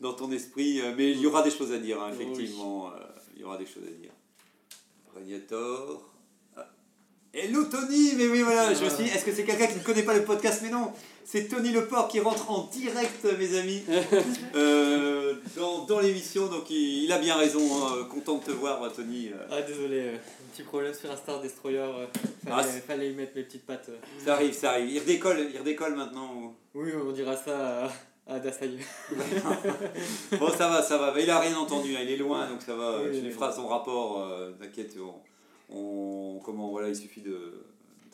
dans 0.00 0.12
ton 0.12 0.30
esprit. 0.32 0.80
euh, 0.80 0.92
mais 0.96 1.12
il 1.12 1.20
y 1.20 1.26
aura 1.26 1.42
des 1.42 1.50
choses 1.50 1.72
à 1.72 1.78
dire, 1.78 2.02
hein, 2.02 2.10
oui. 2.16 2.22
effectivement. 2.22 2.88
euh, 2.88 2.98
il 3.36 3.42
y 3.42 3.44
aura 3.44 3.56
des 3.56 3.66
choses 3.66 3.84
à 3.86 3.90
dire. 3.90 4.10
Régnator. 5.14 6.10
Ah. 6.56 6.66
Hello 7.32 7.64
Tony 7.64 8.12
Mais 8.16 8.26
oui, 8.28 8.42
voilà, 8.42 8.72
je 8.74 8.84
me 8.84 8.90
suis 8.90 9.04
est-ce 9.04 9.24
que 9.24 9.32
c'est 9.32 9.44
quelqu'un 9.44 9.66
qui 9.66 9.78
ne 9.78 9.84
connaît 9.84 10.02
pas 10.02 10.14
le 10.14 10.24
podcast? 10.24 10.60
Mais 10.62 10.70
non, 10.70 10.92
c'est 11.24 11.48
Tony 11.48 11.70
Leport 11.72 12.08
qui 12.08 12.20
rentre 12.20 12.50
en 12.50 12.64
direct, 12.72 13.24
mes 13.38 13.58
amis, 13.58 13.82
euh, 14.54 15.34
dans, 15.56 15.84
dans 15.84 16.00
l'émission. 16.00 16.46
Donc 16.48 16.68
il, 16.70 17.04
il 17.04 17.12
a 17.12 17.18
bien 17.18 17.36
raison. 17.36 17.60
hein, 17.86 18.04
content 18.10 18.38
de 18.38 18.44
te 18.44 18.50
voir, 18.52 18.80
Tony. 18.92 19.28
euh. 19.28 19.46
Ah 19.50 19.62
désolé, 19.62 20.00
euh, 20.00 20.14
un 20.16 20.52
petit 20.52 20.62
problème 20.62 20.92
sur 20.94 21.10
un 21.10 21.16
Star 21.16 21.40
Destroyer, 21.40 21.78
euh, 21.78 22.06
Ah, 22.50 22.62
fallait, 22.62 22.80
fallait 22.80 23.10
y 23.10 23.14
mettre 23.14 23.32
mes 23.36 23.42
petites 23.44 23.64
pattes. 23.66 23.88
euh. 23.90 23.96
Ça 24.24 24.34
arrive, 24.34 24.52
ça 24.52 24.70
arrive. 24.72 24.90
Il 24.90 24.98
redécolle, 25.00 25.46
il 25.52 25.58
redécolle 25.58 25.94
maintenant. 25.94 26.30
ou- 26.34 26.54
Oui, 26.74 26.90
on 27.06 27.12
dira 27.12 27.36
ça 27.36 27.84
à, 27.84 28.34
à 28.34 28.38
Dasai. 28.40 28.70
Bon, 30.38 30.48
ça 30.50 30.68
va, 30.68 30.82
ça 30.82 30.98
va. 30.98 31.18
Il 31.20 31.30
a 31.30 31.38
rien 31.40 31.56
entendu, 31.56 31.94
hein, 31.96 32.00
il 32.02 32.10
est 32.10 32.16
loin, 32.16 32.48
donc 32.48 32.62
ça 32.62 32.74
va. 32.74 33.00
Oui, 33.02 33.16
tu 33.16 33.20
lui 33.24 33.30
feras 33.32 33.52
son 33.52 33.66
rapport, 33.68 34.22
euh, 34.22 34.52
t'inquiète. 34.60 34.96
On, 35.70 35.76
on- 35.76 36.40
comment, 36.44 36.68
voilà, 36.70 36.88
il 36.88 36.96
suffit 36.96 37.20
de, 37.22 37.64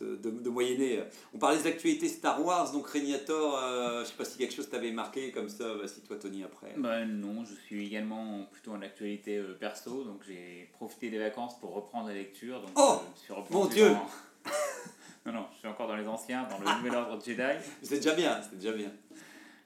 de, 0.01 0.17
de, 0.17 0.31
de 0.31 0.49
moyenner. 0.51 1.03
On 1.35 1.39
parlait 1.39 1.59
des 1.59 1.67
actualités 1.67 2.09
Star 2.09 2.45
Wars, 2.45 2.73
donc 2.73 2.87
Régnator, 2.89 3.59
euh, 3.63 4.03
je 4.05 4.09
sais 4.09 4.15
pas 4.17 4.25
si 4.25 4.39
quelque 4.39 4.55
chose 4.55 4.69
t'avait 4.71 4.93
marqué 4.93 5.31
comme 5.33 5.49
ça, 5.49 5.75
vas-y 5.75 6.01
toi 6.07 6.17
Tony 6.17 6.45
après. 6.45 6.75
Bah 6.77 7.05
non, 7.05 7.45
je 7.45 7.55
suis 7.55 7.87
également 7.87 8.45
plutôt 8.53 8.73
en 8.73 8.83
actualité 8.83 9.39
euh, 9.39 9.55
perso, 9.59 10.05
donc 10.05 10.23
j'ai 10.27 10.69
profité 10.73 11.11
des 11.11 11.19
vacances 11.19 11.59
pour 11.61 11.75
reprendre 11.75 12.09
la 12.09 12.15
lecture. 12.15 12.61
Donc, 12.61 12.71
Oh, 12.77 13.01
euh, 13.31 13.35
mon 13.51 13.67
Dieu 13.67 13.91
dans- 13.91 14.07
Non, 15.27 15.33
non, 15.33 15.47
je 15.53 15.59
suis 15.59 15.69
encore 15.69 15.89
dans 15.89 15.97
les 15.97 16.07
anciens, 16.07 16.49
dans 16.49 16.59
le 16.59 16.77
Nouvel 16.79 16.95
Ordre 16.95 17.23
Jedi. 17.23 17.43
C'est 17.83 17.97
déjà 17.97 18.15
bien, 18.15 18.41
c'est 18.43 18.57
déjà 18.59 18.73
bien. 18.73 18.91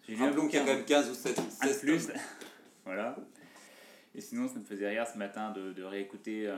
J'ai 0.08 0.16
lu 0.16 0.22
un 0.24 0.32
qu'il 0.32 0.54
y 0.54 0.56
a 0.56 0.60
quand 0.60 0.74
même 0.74 0.84
15 0.84 1.10
ou 1.10 1.14
7 1.14 1.38
un 1.38 1.42
de 1.44 1.50
16 1.72 1.80
plus. 1.80 2.08
voilà. 2.84 3.14
Et 4.14 4.20
sinon, 4.20 4.48
ça 4.48 4.58
me 4.58 4.64
faisait 4.64 4.88
rire 4.88 5.06
ce 5.10 5.16
matin 5.16 5.52
de, 5.52 5.72
de 5.72 5.82
réécouter, 5.84 6.46
euh, 6.48 6.56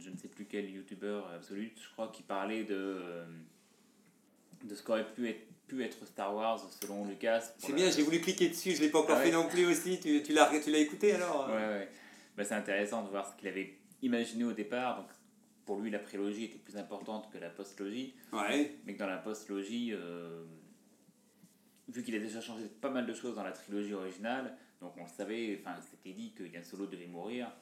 je 0.00 0.10
ne 0.10 0.16
sais 0.16 0.28
plus 0.28 0.46
quel 0.46 0.68
youtubeur 0.70 1.28
absolu, 1.30 1.72
je 1.80 1.88
crois, 1.92 2.10
qui 2.12 2.22
parlait 2.22 2.64
de, 2.64 2.74
euh, 2.74 3.24
de 4.64 4.74
ce 4.74 4.82
qu'aurait 4.82 5.06
pu 5.12 5.28
être, 5.28 5.46
pu 5.66 5.84
être 5.84 6.04
Star 6.06 6.34
Wars 6.34 6.58
selon 6.80 7.04
Lucas. 7.06 7.52
C'est 7.58 7.68
la- 7.70 7.74
bien, 7.76 7.90
j'ai 7.90 8.02
voulu 8.02 8.20
cliquer 8.20 8.48
dessus, 8.48 8.72
je 8.74 8.80
l'ai 8.80 8.88
pas 8.90 8.98
encore 9.00 9.16
Ah 9.16 9.18
ouais. 9.20 9.26
fait 9.26 9.32
non 9.32 9.46
plus 9.48 9.66
aussi. 9.66 10.00
Tu, 10.00 10.22
tu 10.22 10.32
l'as 10.32 10.50
tu 10.60 10.70
l'as 10.70 10.78
écouté 10.78 11.12
alors 11.12 11.48
Ouais, 11.48 11.54
ouais. 11.54 11.88
Bah, 12.36 12.44
c'est 12.44 12.54
intéressant 12.54 13.04
de 13.04 13.10
voir 13.10 13.28
ce 13.30 13.36
qu'il 13.38 13.48
avait 13.48 13.76
imaginé 14.02 14.44
au 14.44 14.52
départ. 14.52 14.96
Donc, 15.02 15.08
pour 15.66 15.78
lui, 15.80 15.90
la 15.90 15.98
prélogie 16.00 16.44
était 16.46 16.58
plus 16.58 16.76
importante 16.76 17.30
que 17.32 17.38
la 17.38 17.50
postlogie, 17.50 18.14
Ouais. 18.32 18.76
mais 18.84 18.94
que 18.94 18.98
dans 18.98 19.06
la 19.06 19.18
postlogie, 19.18 19.92
euh, 19.92 20.44
vu 21.88 22.02
qu'il 22.02 22.14
a 22.14 22.18
déjà 22.18 22.40
changé 22.40 22.64
pas 22.80 22.90
mal 22.90 23.06
de 23.06 23.14
choses 23.14 23.34
dans 23.36 23.42
la 23.44 23.52
trilogie 23.52 23.94
originale, 23.94 24.56
donc 24.80 24.94
on 24.96 25.02
le 25.04 25.08
savait, 25.08 25.60
enfin, 25.60 25.76
c'était 25.90 26.12
dit 26.14 26.32
que 26.32 26.42
Yann 26.44 26.64
Solo 26.64 26.86
devait 26.86 27.06
mourir, 27.06 27.52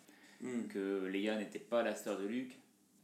Hmm. 0.40 0.68
que 0.68 1.06
Leia 1.06 1.36
n'était 1.36 1.58
pas 1.58 1.82
la 1.82 1.94
sœur 1.94 2.18
de 2.18 2.26
Luke, 2.26 2.58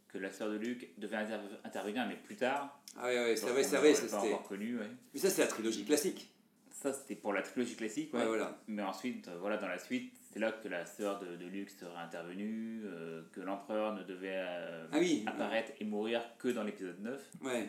que 0.09 0.19
la 0.19 0.31
sœur 0.31 0.51
de 0.51 0.57
Luke 0.57 0.89
devait 0.99 1.17
inter- 1.17 1.41
intervenir, 1.65 2.07
mais 2.07 2.17
plus 2.17 2.37
tard. 2.37 2.81
Ah 2.97 3.07
ouais, 3.07 3.19
ouais, 3.19 3.37
c'est 3.37 3.47
vrai, 3.51 3.65
c'est 3.65 3.77
vrai, 3.77 3.89
l'aurait 3.91 3.95
ça 4.09 4.17
pas 4.17 4.23
c'était. 4.23 4.35
encore 4.35 4.49
connu, 4.49 4.79
ouais. 4.79 4.87
Mais 5.13 5.19
ça 5.21 5.31
c'est 5.31 5.43
la 5.43 5.49
trilogie 5.49 5.85
classique. 5.85 6.31
Ça, 6.71 6.93
c'était 6.93 7.15
pour 7.17 7.33
la 7.33 7.41
trilogie 7.43 7.77
classique, 7.77 8.13
Ouais, 8.13 8.21
ouais. 8.21 8.27
voilà. 8.27 8.59
Mais 8.69 8.83
ensuite, 8.83 9.27
euh, 9.29 9.39
voilà, 9.41 9.57
dans 9.57 9.69
la 9.69 9.79
suite, 9.79 10.13
c'est 10.33 10.39
là 10.39 10.53
que 10.53 10.69
la 10.69 10.85
sœur 10.85 11.19
de, 11.19 11.35
de 11.37 11.47
Luke 11.47 11.71
serait 11.71 11.97
intervenue, 11.97 12.83
euh, 12.85 13.23
que 13.33 13.41
l'empereur 13.41 13.95
ne 13.95 14.03
devait 14.05 14.37
euh, 14.37 14.87
Ah 14.93 14.99
oui. 14.99 15.25
apparaître 15.27 15.73
et 15.81 15.85
mourir 15.85 16.21
que 16.39 16.49
dans 16.49 16.63
l'épisode 16.63 17.01
9. 17.01 17.31
Ouais. 17.43 17.69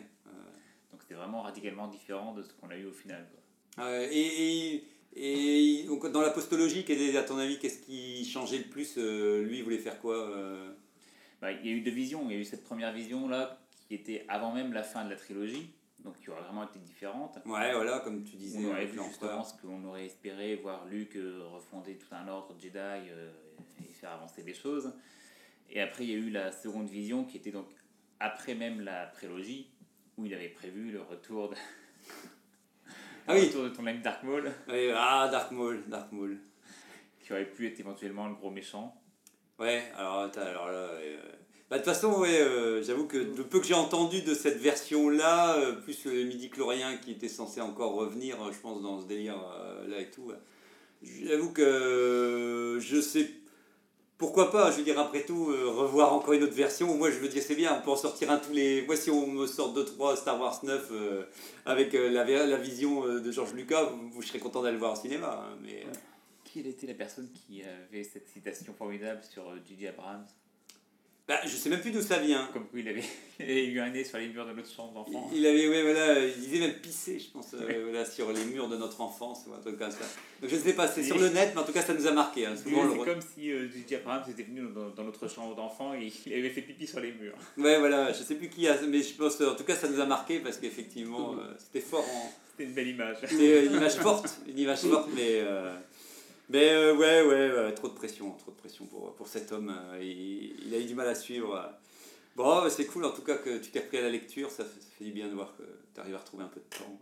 Donc 0.90 1.00
c'était 1.02 1.14
vraiment 1.14 1.42
radicalement 1.42 1.88
différent 1.88 2.34
de 2.34 2.42
ce 2.42 2.52
qu'on 2.54 2.68
a 2.70 2.76
eu 2.76 2.84
au 2.86 2.92
final. 2.92 3.26
Quoi. 3.30 3.84
Euh, 3.86 4.06
et, 4.10 4.74
et, 4.76 4.88
Et 5.18 5.84
donc, 5.86 6.06
dans 6.12 6.20
la 6.20 6.30
postologie, 6.30 6.84
à 7.16 7.22
ton 7.22 7.38
avis, 7.38 7.58
qu'est-ce 7.58 7.78
qui 7.78 8.24
changeait 8.26 8.58
le 8.58 8.64
plus 8.64 8.96
euh, 8.98 9.42
Lui, 9.42 9.58
il 9.58 9.64
voulait 9.64 9.78
faire 9.78 9.98
quoi 9.98 10.14
euh 10.14 10.70
Bah, 11.40 11.52
il 11.52 11.66
y 11.66 11.70
a 11.70 11.72
eu 11.72 11.80
deux 11.80 11.90
visions. 11.90 12.22
Il 12.28 12.34
y 12.34 12.36
a 12.36 12.40
eu 12.40 12.44
cette 12.44 12.62
première 12.62 12.92
vision-là 12.92 13.58
qui 13.88 13.94
était 13.94 14.26
avant 14.28 14.52
même 14.52 14.74
la 14.74 14.82
fin 14.82 15.04
de 15.04 15.10
la 15.10 15.16
trilogie, 15.16 15.70
donc 16.00 16.18
qui 16.18 16.28
aurait 16.28 16.42
vraiment 16.42 16.64
été 16.64 16.78
différente. 16.78 17.38
Ouais, 17.46 17.72
voilà, 17.72 18.00
comme 18.00 18.24
tu 18.24 18.36
disais. 18.36 18.58
On 18.58 18.68
aurait 18.68 18.82
avec 18.82 18.92
vu 18.92 19.00
justement 19.08 19.42
ce 19.42 19.54
qu'on 19.60 19.82
aurait 19.84 20.04
espéré 20.04 20.56
voir 20.56 20.84
Luke 20.86 21.16
euh, 21.16 21.44
refonder 21.46 21.96
tout 21.96 22.14
un 22.14 22.28
ordre 22.28 22.54
Jedi 22.60 22.76
euh, 22.76 23.30
et 23.80 23.92
faire 23.94 24.12
avancer 24.12 24.42
des 24.42 24.54
choses. 24.54 24.92
Et 25.70 25.80
après, 25.80 26.04
il 26.04 26.10
y 26.10 26.14
a 26.14 26.18
eu 26.18 26.30
la 26.30 26.52
seconde 26.52 26.88
vision 26.88 27.24
qui 27.24 27.38
était 27.38 27.52
donc 27.52 27.68
après 28.20 28.54
même 28.54 28.80
la 28.80 29.06
prélogie, 29.06 29.70
où 30.18 30.26
il 30.26 30.34
avait 30.34 30.48
prévu 30.48 30.90
le 30.90 31.00
retour 31.00 31.50
de, 31.50 31.56
Ah 33.28 33.34
oui. 33.34 33.40
le 33.42 33.46
retour 33.46 33.64
de 33.64 33.68
ton 33.70 33.86
ami 33.86 33.98
Dark 34.00 34.22
Maul, 34.22 34.52
Ouais, 34.68 34.90
ah, 34.94 35.28
Dark 35.30 35.50
Maul, 35.52 35.82
Dark 35.88 36.12
Maul. 36.12 36.38
qui 37.20 37.32
aurait 37.32 37.44
pu 37.46 37.66
être 37.66 37.80
éventuellement 37.80 38.28
le 38.28 38.34
gros 38.34 38.50
méchant. 38.50 38.94
Ouais, 39.58 39.82
alors, 39.96 40.30
alors 40.36 40.66
là. 40.66 40.72
euh, 40.72 41.16
Bah, 41.70 41.78
de 41.78 41.82
toute 41.82 41.92
façon, 41.92 42.12
ouais, 42.20 42.40
euh, 42.40 42.82
j'avoue 42.82 43.06
que 43.06 43.16
le 43.16 43.42
peu 43.44 43.58
que 43.60 43.66
j'ai 43.66 43.74
entendu 43.74 44.22
de 44.22 44.34
cette 44.34 44.58
version-là, 44.58 45.56
euh, 45.56 45.72
plus 45.72 46.04
le 46.04 46.24
midi-chlorien 46.24 46.96
qui 46.98 47.12
était 47.12 47.28
censé 47.28 47.60
encore 47.60 47.94
revenir, 47.94 48.36
je 48.52 48.58
pense, 48.58 48.82
dans 48.82 49.00
ce 49.00 49.06
délire-là 49.06 49.98
et 49.98 50.10
tout, 50.10 50.30
j'avoue 51.02 51.52
que 51.52 52.78
je 52.80 53.00
sais. 53.00 53.30
Pourquoi 54.18 54.50
pas, 54.50 54.70
je 54.70 54.78
veux 54.78 54.82
dire, 54.82 54.98
après 54.98 55.24
tout, 55.24 55.50
euh, 55.50 55.68
revoir 55.70 56.14
encore 56.14 56.32
une 56.32 56.42
autre 56.42 56.54
version. 56.54 56.94
Moi, 56.96 57.10
je 57.10 57.18
veux 57.18 57.28
dire, 57.28 57.42
c'est 57.42 57.54
bien, 57.54 57.78
on 57.78 57.82
peut 57.82 57.90
en 57.90 57.96
sortir 57.96 58.30
un 58.30 58.38
tous 58.38 58.52
les. 58.52 58.80
Moi, 58.86 58.96
si 58.96 59.10
on 59.10 59.26
me 59.26 59.46
sort 59.46 59.74
2-3 59.74 60.16
Star 60.16 60.40
Wars 60.40 60.58
9 60.62 60.88
euh, 60.90 61.24
avec 61.66 61.94
euh, 61.94 62.08
la, 62.08 62.56
vision 62.56 63.06
de 63.06 63.30
George 63.30 63.52
Lucas, 63.52 63.84
vous, 63.84 64.08
vous 64.08 64.22
serez 64.22 64.38
content 64.38 64.62
d'aller 64.62 64.72
le 64.72 64.78
voir 64.78 64.94
au 64.94 64.96
cinéma. 64.96 65.44
hein, 65.44 65.58
mais, 65.62 65.84
Qui 66.44 66.60
était 66.60 66.86
la 66.86 66.94
personne 66.94 67.28
qui 67.30 67.62
avait 67.62 68.04
cette 68.04 68.28
citation 68.28 68.72
formidable 68.72 69.20
sur 69.22 69.44
J.J. 69.68 69.88
Abrams? 69.88 70.24
Bah, 71.28 71.40
je 71.44 71.48
sais 71.56 71.68
même 71.68 71.80
plus 71.80 71.90
d'où 71.90 72.00
ça 72.02 72.18
vient. 72.18 72.48
Comme 72.52 72.66
quoi 72.68 72.78
il 72.78 72.88
avait, 72.88 73.02
il 73.40 73.44
avait 73.44 73.64
eu 73.66 73.80
un 73.80 73.90
nez 73.90 74.04
sur 74.04 74.18
les 74.18 74.28
murs 74.28 74.46
de 74.46 74.52
notre 74.52 74.70
chambre 74.72 74.92
d'enfant. 74.94 75.28
Il 75.34 75.44
avait, 75.44 75.68
ouais, 75.68 75.82
voilà, 75.82 76.20
il 76.24 76.34
disait 76.38 76.60
même 76.60 76.74
pisser, 76.74 77.18
je 77.18 77.30
pense, 77.30 77.52
euh, 77.54 77.82
voilà, 77.90 78.04
sur 78.04 78.30
les 78.32 78.44
murs 78.44 78.68
de 78.68 78.76
notre 78.76 79.00
enfance 79.00 79.40
ou 79.48 79.52
un 79.54 79.58
truc 79.58 79.76
comme 79.78 79.90
ça. 79.90 80.04
Donc 80.40 80.50
je 80.50 80.56
ne 80.56 80.60
sais 80.60 80.74
pas, 80.74 80.86
c'est 80.86 81.02
sur 81.02 81.18
le 81.18 81.28
net, 81.30 81.50
mais 81.54 81.60
en 81.60 81.64
tout 81.64 81.72
cas 81.72 81.82
ça 81.82 81.94
nous 81.94 82.06
a 82.06 82.12
marqué. 82.12 82.46
hein. 82.46 82.50
Le 82.54 82.56
c'est 82.56 83.04
comme 83.04 83.20
si 83.34 83.50
euh, 83.50 83.68
J.J. 83.68 83.96
Abrams 83.96 84.22
était 84.30 84.44
venu 84.44 84.62
dans, 84.74 84.90
dans 84.90 85.04
notre 85.04 85.28
chambre 85.28 85.56
d'enfant 85.56 85.94
et 85.94 86.12
il 86.26 86.32
avait 86.32 86.50
fait 86.50 86.62
pipi 86.62 86.86
sur 86.86 87.00
les 87.00 87.12
murs. 87.12 87.34
Ouais, 87.56 87.78
voilà, 87.78 88.12
je 88.12 88.22
sais 88.22 88.34
plus 88.36 88.48
qui 88.48 88.68
a, 88.68 88.80
mais 88.82 89.02
je 89.02 89.14
pense, 89.14 89.40
en 89.40 89.54
tout 89.56 89.64
cas 89.64 89.74
ça 89.74 89.88
nous 89.88 89.98
a 90.00 90.06
marqué 90.06 90.38
parce 90.40 90.58
qu'effectivement 90.58 91.34
euh, 91.34 91.54
c'était 91.58 91.80
fort 91.84 92.04
en. 92.04 92.30
C'était 92.52 92.64
une 92.70 92.74
belle 92.74 92.88
image. 92.88 93.16
C'était 93.26 93.52
euh, 93.52 93.66
une 93.66 93.72
image 93.74 93.94
forte, 93.96 94.40
une 94.46 94.58
image 94.58 94.80
forte, 94.80 95.08
mais. 95.16 95.42
Mais 96.48 96.70
euh, 96.72 96.94
ouais, 96.94 97.22
ouais, 97.22 97.52
ouais, 97.52 97.74
trop 97.74 97.88
de 97.88 97.94
pression, 97.94 98.32
trop 98.36 98.50
de 98.52 98.56
pression 98.56 98.86
pour, 98.86 99.14
pour 99.14 99.26
cet 99.28 99.52
homme. 99.52 99.74
euh, 99.92 99.98
il, 100.02 100.66
il 100.66 100.74
a 100.74 100.78
eu 100.78 100.84
du 100.84 100.94
mal 100.94 101.08
à 101.08 101.14
suivre. 101.14 101.72
Bon, 102.36 102.68
c'est 102.68 102.86
cool 102.86 103.04
en 103.06 103.12
tout 103.12 103.22
cas 103.22 103.36
que 103.36 103.58
tu 103.58 103.70
t'es 103.70 103.80
repris 103.80 103.98
à 103.98 104.02
la 104.02 104.10
lecture, 104.10 104.50
ça 104.50 104.64
fait, 104.64 104.80
ça 104.80 104.88
fait 104.98 105.04
du 105.04 105.12
bien 105.12 105.28
de 105.28 105.34
voir 105.34 105.56
que 105.56 105.62
tu 105.94 106.00
arrives 106.00 106.14
à 106.14 106.18
retrouver 106.18 106.44
un 106.44 106.48
peu 106.48 106.60
de 106.60 106.76
temps. 106.76 106.98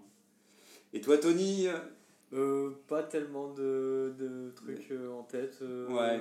Et 0.92 1.00
toi, 1.00 1.18
Tony 1.18 1.66
euh, 2.32 2.70
pas 2.88 3.02
tellement 3.02 3.52
de, 3.52 4.14
de 4.18 4.50
trucs 4.56 4.90
euh, 4.92 5.10
en 5.12 5.22
tête. 5.24 5.58
euh, 5.62 5.88
Ouais. 5.88 6.20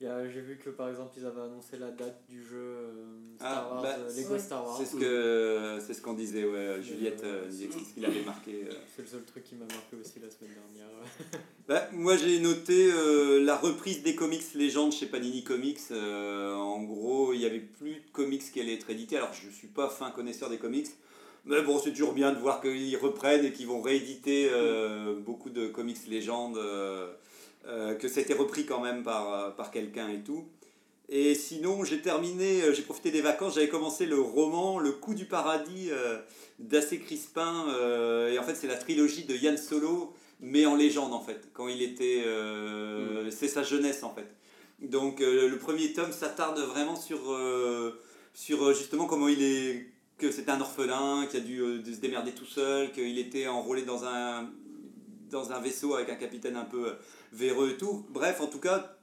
il 0.00 0.06
y 0.06 0.10
a- 0.10 0.28
J'ai 0.28 0.40
vu 0.40 0.58
que 0.58 0.70
par 0.70 0.88
exemple 0.88 1.12
ils 1.18 1.24
avaient 1.26 1.40
annoncé 1.42 1.76
la 1.78 1.90
date 1.90 2.24
du 2.28 2.42
jeu 2.42 2.56
euh, 2.58 3.36
Star 3.36 3.68
Ah, 3.70 3.74
Wars, 3.74 3.82
bah, 3.82 3.96
Lego 4.16 4.32
ouais. 4.32 4.38
Star 4.38 4.64
Wars. 4.66 4.76
C'est 4.78 4.86
ce 4.86 4.96
que 4.96 5.78
c'est 5.80 5.94
ce 5.94 6.02
qu'on 6.02 6.14
disait, 6.14 6.44
ouais. 6.44 6.82
Juliette 6.82 7.22
euh, 7.24 7.46
disait 7.46 7.68
qu'il 7.68 8.04
avait 8.04 8.22
marqué. 8.24 8.64
euh. 8.68 8.74
C'est 8.96 9.02
le 9.02 9.08
seul 9.08 9.22
truc 9.24 9.44
qui 9.44 9.54
m'a 9.54 9.66
marqué 9.66 9.96
aussi 10.00 10.18
la 10.18 10.30
semaine 10.30 10.52
dernière. 10.54 10.90
Bah, 11.66 11.88
moi 11.92 12.18
j'ai 12.18 12.40
noté 12.40 12.90
euh, 12.92 13.42
la 13.42 13.56
reprise 13.56 14.02
des 14.02 14.14
comics 14.14 14.52
légendes 14.54 14.92
chez 14.92 15.06
Panini 15.06 15.42
Comics. 15.42 15.80
Euh, 15.92 16.54
en 16.54 16.82
gros, 16.82 17.32
il 17.32 17.38
n'y 17.38 17.46
avait 17.46 17.60
plus 17.60 17.94
de 17.94 18.10
comics 18.12 18.42
qui 18.52 18.60
allaient 18.60 18.74
être 18.74 18.90
édités. 18.90 19.16
Alors 19.16 19.32
je 19.32 19.46
ne 19.46 19.52
suis 19.52 19.68
pas 19.68 19.88
fin 19.88 20.10
connaisseur 20.10 20.50
des 20.50 20.58
comics. 20.58 20.88
Mais 21.46 21.62
bon, 21.62 21.78
c'est 21.78 21.92
toujours 21.92 22.12
bien 22.12 22.32
de 22.32 22.38
voir 22.38 22.60
qu'ils 22.60 22.96
reprennent 22.98 23.46
et 23.46 23.52
qu'ils 23.52 23.66
vont 23.66 23.80
rééditer 23.80 24.50
euh, 24.50 25.14
beaucoup 25.18 25.48
de 25.48 25.66
comics 25.66 26.06
légendes, 26.06 26.58
que 27.66 28.08
ça 28.08 28.20
a 28.20 28.22
été 28.22 28.34
repris 28.34 28.66
quand 28.66 28.80
même 28.80 29.02
par, 29.02 29.54
par 29.56 29.70
quelqu'un 29.70 30.08
et 30.10 30.20
tout. 30.20 30.44
Et 31.08 31.34
sinon, 31.34 31.84
j'ai 31.84 32.00
terminé, 32.00 32.62
j'ai 32.74 32.82
profité 32.82 33.10
des 33.10 33.20
vacances, 33.20 33.54
j'avais 33.54 33.68
commencé 33.68 34.06
le 34.06 34.18
roman 34.18 34.78
Le 34.78 34.92
coup 34.92 35.14
du 35.14 35.26
paradis 35.26 35.88
euh, 35.90 36.18
d'Assé 36.58 36.98
Crispin. 36.98 37.66
et 38.30 38.38
en 38.38 38.42
fait, 38.42 38.54
c'est 38.54 38.66
la 38.66 38.76
trilogie 38.76 39.24
de 39.24 39.34
Yann 39.34 39.56
Solo, 39.56 40.14
mais 40.44 40.66
en 40.66 40.76
légende 40.76 41.14
en 41.14 41.20
fait, 41.20 41.48
quand 41.54 41.68
il 41.68 41.80
était. 41.82 42.22
euh, 42.26 43.30
C'est 43.30 43.48
sa 43.48 43.62
jeunesse 43.62 44.02
en 44.02 44.14
fait. 44.14 44.28
Donc, 44.80 45.20
euh, 45.22 45.48
le 45.48 45.58
premier 45.58 45.92
tome 45.94 46.12
s'attarde 46.12 46.58
vraiment 46.58 46.96
sur, 46.96 47.32
euh, 47.32 47.98
sur 48.34 48.74
justement 48.74 49.06
comment 49.06 49.28
il 49.28 49.42
est. 49.42 49.86
que 50.18 50.30
c'était 50.30 50.50
un 50.50 50.60
orphelin, 50.60 51.26
qui 51.30 51.38
a 51.38 51.40
dû 51.40 51.58
se 51.84 52.00
démerder 52.00 52.32
tout 52.32 52.44
seul, 52.44 52.92
qu'il 52.92 53.18
était 53.18 53.48
enrôlé 53.48 53.82
dans 53.82 54.04
un, 54.04 54.50
dans 55.30 55.50
un 55.50 55.60
vaisseau 55.60 55.94
avec 55.94 56.10
un 56.10 56.16
capitaine 56.16 56.56
un 56.56 56.64
peu 56.64 56.92
véreux 57.32 57.70
et 57.70 57.76
tout. 57.78 58.04
Bref, 58.10 58.40
en 58.40 58.46
tout 58.46 58.60
cas, 58.60 58.96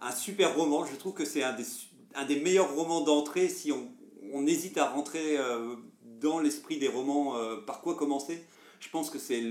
un 0.00 0.12
super 0.12 0.56
roman. 0.56 0.86
Je 0.86 0.96
trouve 0.96 1.14
que 1.14 1.24
c'est 1.24 1.42
un 1.42 1.52
des, 1.52 1.66
un 2.14 2.24
des 2.24 2.38
meilleurs 2.40 2.72
romans 2.74 3.02
d'entrée 3.02 3.48
si 3.48 3.72
on, 3.72 3.90
on 4.32 4.46
hésite 4.46 4.78
à 4.78 4.86
rentrer 4.88 5.36
dans 6.20 6.38
l'esprit 6.38 6.78
des 6.78 6.88
romans, 6.88 7.34
par 7.66 7.80
quoi 7.82 7.96
commencer. 7.96 8.42
Je 8.86 8.90
pense 8.92 9.10
que 9.10 9.18
c'est 9.18 9.42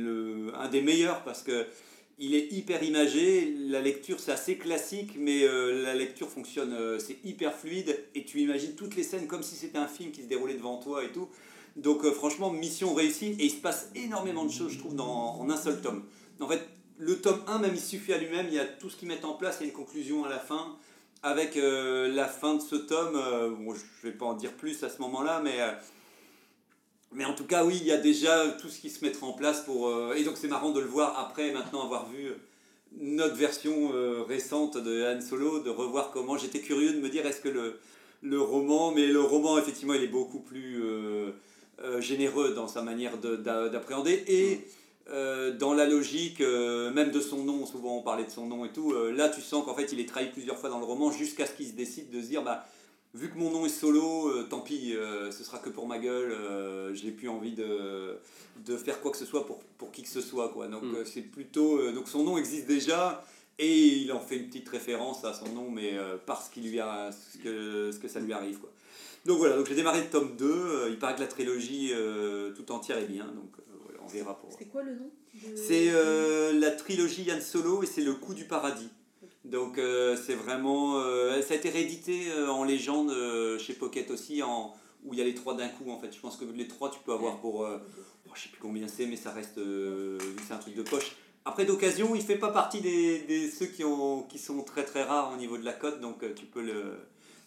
un 0.53 0.69
des 0.69 0.81
meilleurs 0.81 1.21
parce 1.25 1.43
que 1.43 1.67
il 2.19 2.35
est 2.35 2.53
hyper 2.53 2.81
imagé, 2.83 3.53
la 3.67 3.81
lecture 3.81 4.17
c'est 4.21 4.31
assez 4.31 4.57
classique, 4.57 5.15
mais 5.19 5.43
euh, 5.43 5.83
la 5.83 5.93
lecture 5.93 6.29
fonctionne, 6.29 6.71
euh, 6.71 6.99
c'est 6.99 7.17
hyper 7.25 7.53
fluide 7.53 7.99
et 8.15 8.23
tu 8.23 8.39
imagines 8.39 8.75
toutes 8.75 8.95
les 8.95 9.03
scènes 9.03 9.27
comme 9.27 9.43
si 9.43 9.55
c'était 9.55 9.77
un 9.77 9.87
film 9.87 10.11
qui 10.11 10.21
se 10.21 10.27
déroulait 10.27 10.53
devant 10.53 10.77
toi 10.77 11.03
et 11.03 11.11
tout. 11.11 11.27
Donc 11.75 12.05
euh, 12.05 12.11
franchement, 12.13 12.49
mission 12.49 12.93
réussie 12.93 13.35
et 13.37 13.45
il 13.45 13.49
se 13.49 13.57
passe 13.57 13.89
énormément 13.93 14.45
de 14.45 14.51
choses, 14.51 14.71
je 14.71 14.79
trouve, 14.79 14.95
dans, 14.95 15.37
en 15.37 15.49
un 15.49 15.57
seul 15.57 15.81
tome. 15.81 16.05
En 16.39 16.47
fait, 16.47 16.65
le 16.97 17.19
tome 17.19 17.41
1, 17.47 17.59
même 17.59 17.73
il 17.73 17.81
suffit 17.81 18.13
à 18.13 18.17
lui-même, 18.17 18.45
il 18.47 18.53
y 18.53 18.59
a 18.59 18.65
tout 18.65 18.89
ce 18.89 18.95
qu'ils 18.95 19.09
mettent 19.09 19.25
en 19.25 19.33
place, 19.33 19.57
il 19.59 19.63
y 19.63 19.65
a 19.65 19.69
une 19.71 19.75
conclusion 19.75 20.23
à 20.23 20.29
la 20.29 20.39
fin. 20.39 20.77
Avec 21.23 21.55
la 21.55 22.27
fin 22.27 22.53
de 22.53 22.61
ce 22.61 22.75
tome, 22.75 23.15
je 23.15 24.07
ne 24.07 24.11
vais 24.11 24.15
pas 24.15 24.27
en 24.27 24.35
dire 24.35 24.53
plus 24.53 24.83
à 24.83 24.89
ce 24.89 25.01
moment-là, 25.01 25.41
mais, 25.43 25.57
mais 27.15 27.25
en 27.25 27.33
tout 27.33 27.45
cas, 27.45 27.63
oui, 27.65 27.77
il 27.81 27.87
y 27.87 27.91
a 27.91 27.97
déjà 27.97 28.47
tout 28.61 28.69
ce 28.69 28.79
qui 28.79 28.89
se 28.89 29.03
mettra 29.03 29.25
en 29.27 29.33
place 29.33 29.61
pour. 29.61 29.87
euh, 29.87 30.13
et 30.15 30.23
donc, 30.23 30.35
c'est 30.37 30.47
marrant 30.47 30.71
de 30.71 30.79
le 30.79 30.87
voir 30.87 31.17
après, 31.19 31.51
maintenant 31.51 31.83
avoir 31.83 32.09
vu 32.09 32.31
notre 32.99 33.35
version 33.35 33.91
euh, 33.93 34.23
récente 34.27 34.77
de 34.77 35.03
Han 35.03 35.21
Solo, 35.21 35.59
de 35.59 35.69
revoir 35.69 36.11
comment. 36.11 36.37
J'étais 36.37 36.59
curieux 36.59 36.93
de 36.93 36.99
me 36.99 37.09
dire 37.09 37.25
est-ce 37.25 37.41
que 37.41 37.49
le, 37.49 37.79
le 38.21 38.39
roman, 38.41 38.91
mais 38.91 39.07
le 39.07 39.21
roman, 39.21 39.57
effectivement, 39.57 39.93
il 39.93 40.03
est 40.03 40.07
beaucoup 40.07 40.39
plus 40.39 40.81
euh, 40.83 41.31
euh, 41.83 41.99
généreux 42.01 42.53
dans 42.53 42.67
sa 42.67 42.81
manière 42.81 43.17
de- 43.17 43.35
d'a- 43.35 43.69
d'appréhender. 43.69 44.23
Et. 44.27 44.59
euh, 45.09 45.51
dans 45.55 45.75
la 45.75 45.85
logique, 45.85 46.41
euh, 46.41 46.91
même 46.91 47.11
de 47.11 47.19
son 47.19 47.43
nom, 47.43 47.67
souvent 47.67 47.97
on 47.97 48.01
parlait 48.01 48.23
de 48.23 48.31
son 48.31 48.47
nom 48.47 48.65
et 48.65 48.69
tout, 48.69 48.91
euh, 48.93 49.11
là 49.11 49.29
tu 49.29 49.39
sens 49.39 49.63
qu'en 49.63 49.75
fait 49.75 49.91
il 49.93 49.99
est 49.99 50.09
trahi 50.09 50.31
plusieurs 50.31 50.57
fois 50.57 50.71
dans 50.71 50.79
le 50.79 50.85
roman 50.85 51.11
jusqu'à 51.11 51.45
ce 51.45 51.51
qu'il 51.53 51.67
se 51.67 51.73
décide 51.73 52.09
de 52.09 52.19
se 52.23 52.25
dire 52.27 52.41
bah, 52.41 52.65
vu 53.15 53.29
que 53.31 53.37
mon 53.37 53.49
nom 53.51 53.65
est 53.65 53.69
solo, 53.69 54.29
euh, 54.29 54.43
tant 54.49 54.59
pis, 54.61 54.93
euh, 54.95 55.31
ce 55.31 55.43
sera 55.43 55.57
que 55.59 55.69
pour 55.69 55.87
ma 55.87 55.97
gueule, 55.97 56.31
euh, 56.31 56.93
j'ai 56.93 57.11
plus 57.11 57.29
envie 57.29 57.53
de, 57.53 58.17
de 58.65 58.77
faire 58.77 59.01
quoi 59.01 59.11
que 59.11 59.17
ce 59.17 59.25
soit 59.25 59.45
pour, 59.45 59.59
pour 59.77 59.91
qui 59.91 60.03
que 60.03 60.09
ce 60.09 60.21
soit. 60.21 60.49
Quoi. 60.49 60.67
Donc 60.67 60.83
Mm. 60.83 60.95
euh, 60.95 61.05
c'est 61.05 61.21
plutôt. 61.21 61.79
euh, 61.79 61.91
donc 61.91 62.07
son 62.07 62.23
nom 62.23 62.37
existe 62.37 62.67
déjà 62.67 63.25
et 63.57 63.87
il 63.87 64.11
en 64.11 64.19
fait 64.19 64.35
une 64.37 64.47
petite 64.47 64.67
référence 64.69 65.23
à 65.23 65.33
son 65.33 65.47
nom, 65.53 65.69
mais 65.71 65.97
euh, 65.97 66.17
parce 66.25 66.49
qu'il 66.49 66.69
lui 66.69 66.79
a, 66.79 67.11
ce, 67.11 67.37
que, 67.37 67.91
ce 67.93 67.99
que 67.99 68.07
ça 68.09 68.19
lui 68.19 68.33
arrive. 68.33 68.59
Quoi. 68.59 68.69
Donc 69.25 69.37
voilà, 69.39 69.55
donc 69.55 69.65
j'ai 69.67 69.75
démarré 69.75 70.01
le 70.01 70.09
tome 70.09 70.35
2, 70.37 70.45
euh, 70.45 70.89
il 70.89 70.99
paraît 70.99 71.15
que 71.15 71.21
la 71.21 71.27
trilogie 71.27 71.91
euh, 71.93 72.51
tout 72.53 72.69
entière 72.71 72.97
est 72.99 73.05
bien, 73.07 73.25
donc 73.25 73.49
euh, 73.57 73.63
voilà, 73.85 73.99
on 74.03 74.07
verra 74.07 74.37
pour. 74.37 74.49
C'est 74.59 74.65
quoi 74.65 74.83
le 74.83 74.93
nom 74.95 75.09
de- 75.33 75.55
C'est 75.55 75.85
euh, 75.89 76.53
la 76.59 76.69
trilogie 76.71 77.23
Yann 77.23 77.41
Solo 77.41 77.81
et 77.81 77.85
c'est 77.87 78.01
le 78.03 78.13
coup 78.13 78.33
du 78.35 78.43
paradis. 78.45 78.89
Donc 79.45 79.77
euh, 79.77 80.17
c'est 80.17 80.33
vraiment... 80.35 80.97
euh, 80.99 81.41
ça 81.41 81.53
a 81.53 81.57
été 81.57 81.69
réédité 81.69 82.31
euh, 82.31 82.49
en 82.49 82.63
légende 82.63 83.13
chez 83.59 83.73
Pocket 83.73 84.09
aussi, 84.11 84.41
en, 84.43 84.73
où 85.03 85.13
il 85.13 85.19
y 85.19 85.21
a 85.21 85.25
les 85.25 85.35
trois 85.35 85.53
d'un 85.55 85.69
coup 85.69 85.89
en 85.91 85.99
fait. 85.99 86.13
Je 86.13 86.19
pense 86.19 86.35
que 86.37 86.45
les 86.45 86.67
trois 86.67 86.89
tu 86.89 86.99
peux 87.05 87.13
avoir 87.13 87.37
pour... 87.39 87.59
oh, 87.61 88.31
je 88.33 88.41
sais 88.41 88.49
plus 88.49 88.59
combien 88.61 88.87
c'est, 88.87 89.05
mais 89.05 89.15
ça 89.17 89.31
reste... 89.31 89.59
c'est 90.47 90.53
un 90.53 90.57
truc 90.57 90.75
de 90.75 90.81
poche. 90.83 91.15
Après 91.47 91.63
d'occasion, 91.65 92.15
il 92.15 92.21
fait 92.23 92.37
pas 92.37 92.49
partie 92.51 92.81
des, 92.81 93.19
des 93.19 93.49
ceux 93.51 93.67
qui, 93.67 93.83
ont, 93.83 94.23
qui 94.23 94.39
sont 94.39 94.63
très 94.63 94.83
très 94.83 95.03
rares 95.03 95.31
au 95.31 95.37
niveau 95.37 95.57
de 95.59 95.63
la 95.65 95.73
cote, 95.73 96.01
donc 96.01 96.23
tu 96.35 96.45
peux 96.45 96.61
le... 96.61 96.97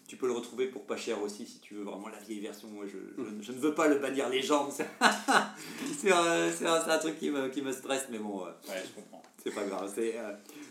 Tu 0.07 0.15
peux 0.17 0.25
le 0.25 0.33
retrouver 0.33 0.65
pour 0.65 0.85
pas 0.87 0.97
cher 0.97 1.21
aussi 1.21 1.45
si 1.45 1.59
tu 1.59 1.75
veux 1.75 1.83
vraiment 1.83 2.07
la 2.07 2.17
vieille 2.17 2.39
version. 2.39 2.67
Moi, 2.69 2.85
je, 2.87 2.97
je- 3.23 3.43
je 3.45 3.51
ne 3.51 3.59
veux 3.59 3.75
pas 3.75 3.87
le 3.87 3.99
bannir 3.99 4.27
légende. 4.27 4.71
C'est 4.71 4.87
c'est 6.01 6.11
un, 6.11 6.89
un- 6.89 6.97
truc 6.97 7.19
qui 7.19 7.29
me, 7.29 7.47
qui 7.49 7.61
me 7.61 7.71
stresse, 7.71 8.07
mais 8.09 8.17
bon, 8.17 8.41
Ouais, 8.43 8.49
je 8.67 8.95
comprends. 8.95 9.21
c'est 9.43 9.53
pas 9.53 9.63
grave. 9.65 9.91
c'est, 9.93 10.17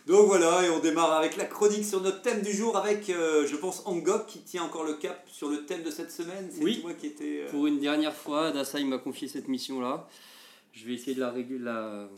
Donc 0.09 0.27
voilà, 0.27 0.65
et 0.67 0.71
on 0.71 0.79
démarre 0.79 1.13
avec 1.13 1.37
la 1.37 1.45
chronique 1.45 1.85
sur 1.85 2.01
notre 2.01 2.23
thème 2.23 2.41
du 2.41 2.53
jour 2.53 2.77
avec, 2.79 3.11
euh, 3.11 3.47
je 3.47 3.57
pense, 3.57 3.83
Angok 3.85 4.27
qui 4.27 4.39
tient 4.41 4.63
encore 4.63 4.85
le 4.85 4.95
cap 4.95 5.29
sur 5.31 5.49
le 5.51 5.67
thème 5.67 5.83
de 5.83 5.91
cette 5.91 6.11
semaine. 6.11 6.49
C'est 6.51 6.63
Oui. 6.65 6.81
toi 6.81 6.93
qui 6.95 7.09
était. 7.09 7.45
Pour 7.51 7.67
une 7.67 7.79
dernière 7.79 8.15
fois, 8.15 8.51
Dasai 8.51 8.83
m'a 8.85 8.97
confié 8.99 9.29
cette 9.29 9.49
mission-là. 9.49 10.09
Je 10.73 10.87
vais 10.87 10.95
essayer 10.95 11.15
de 11.15 11.21
la 11.21 11.31
réguler. 11.31 11.63
La... 11.63 12.09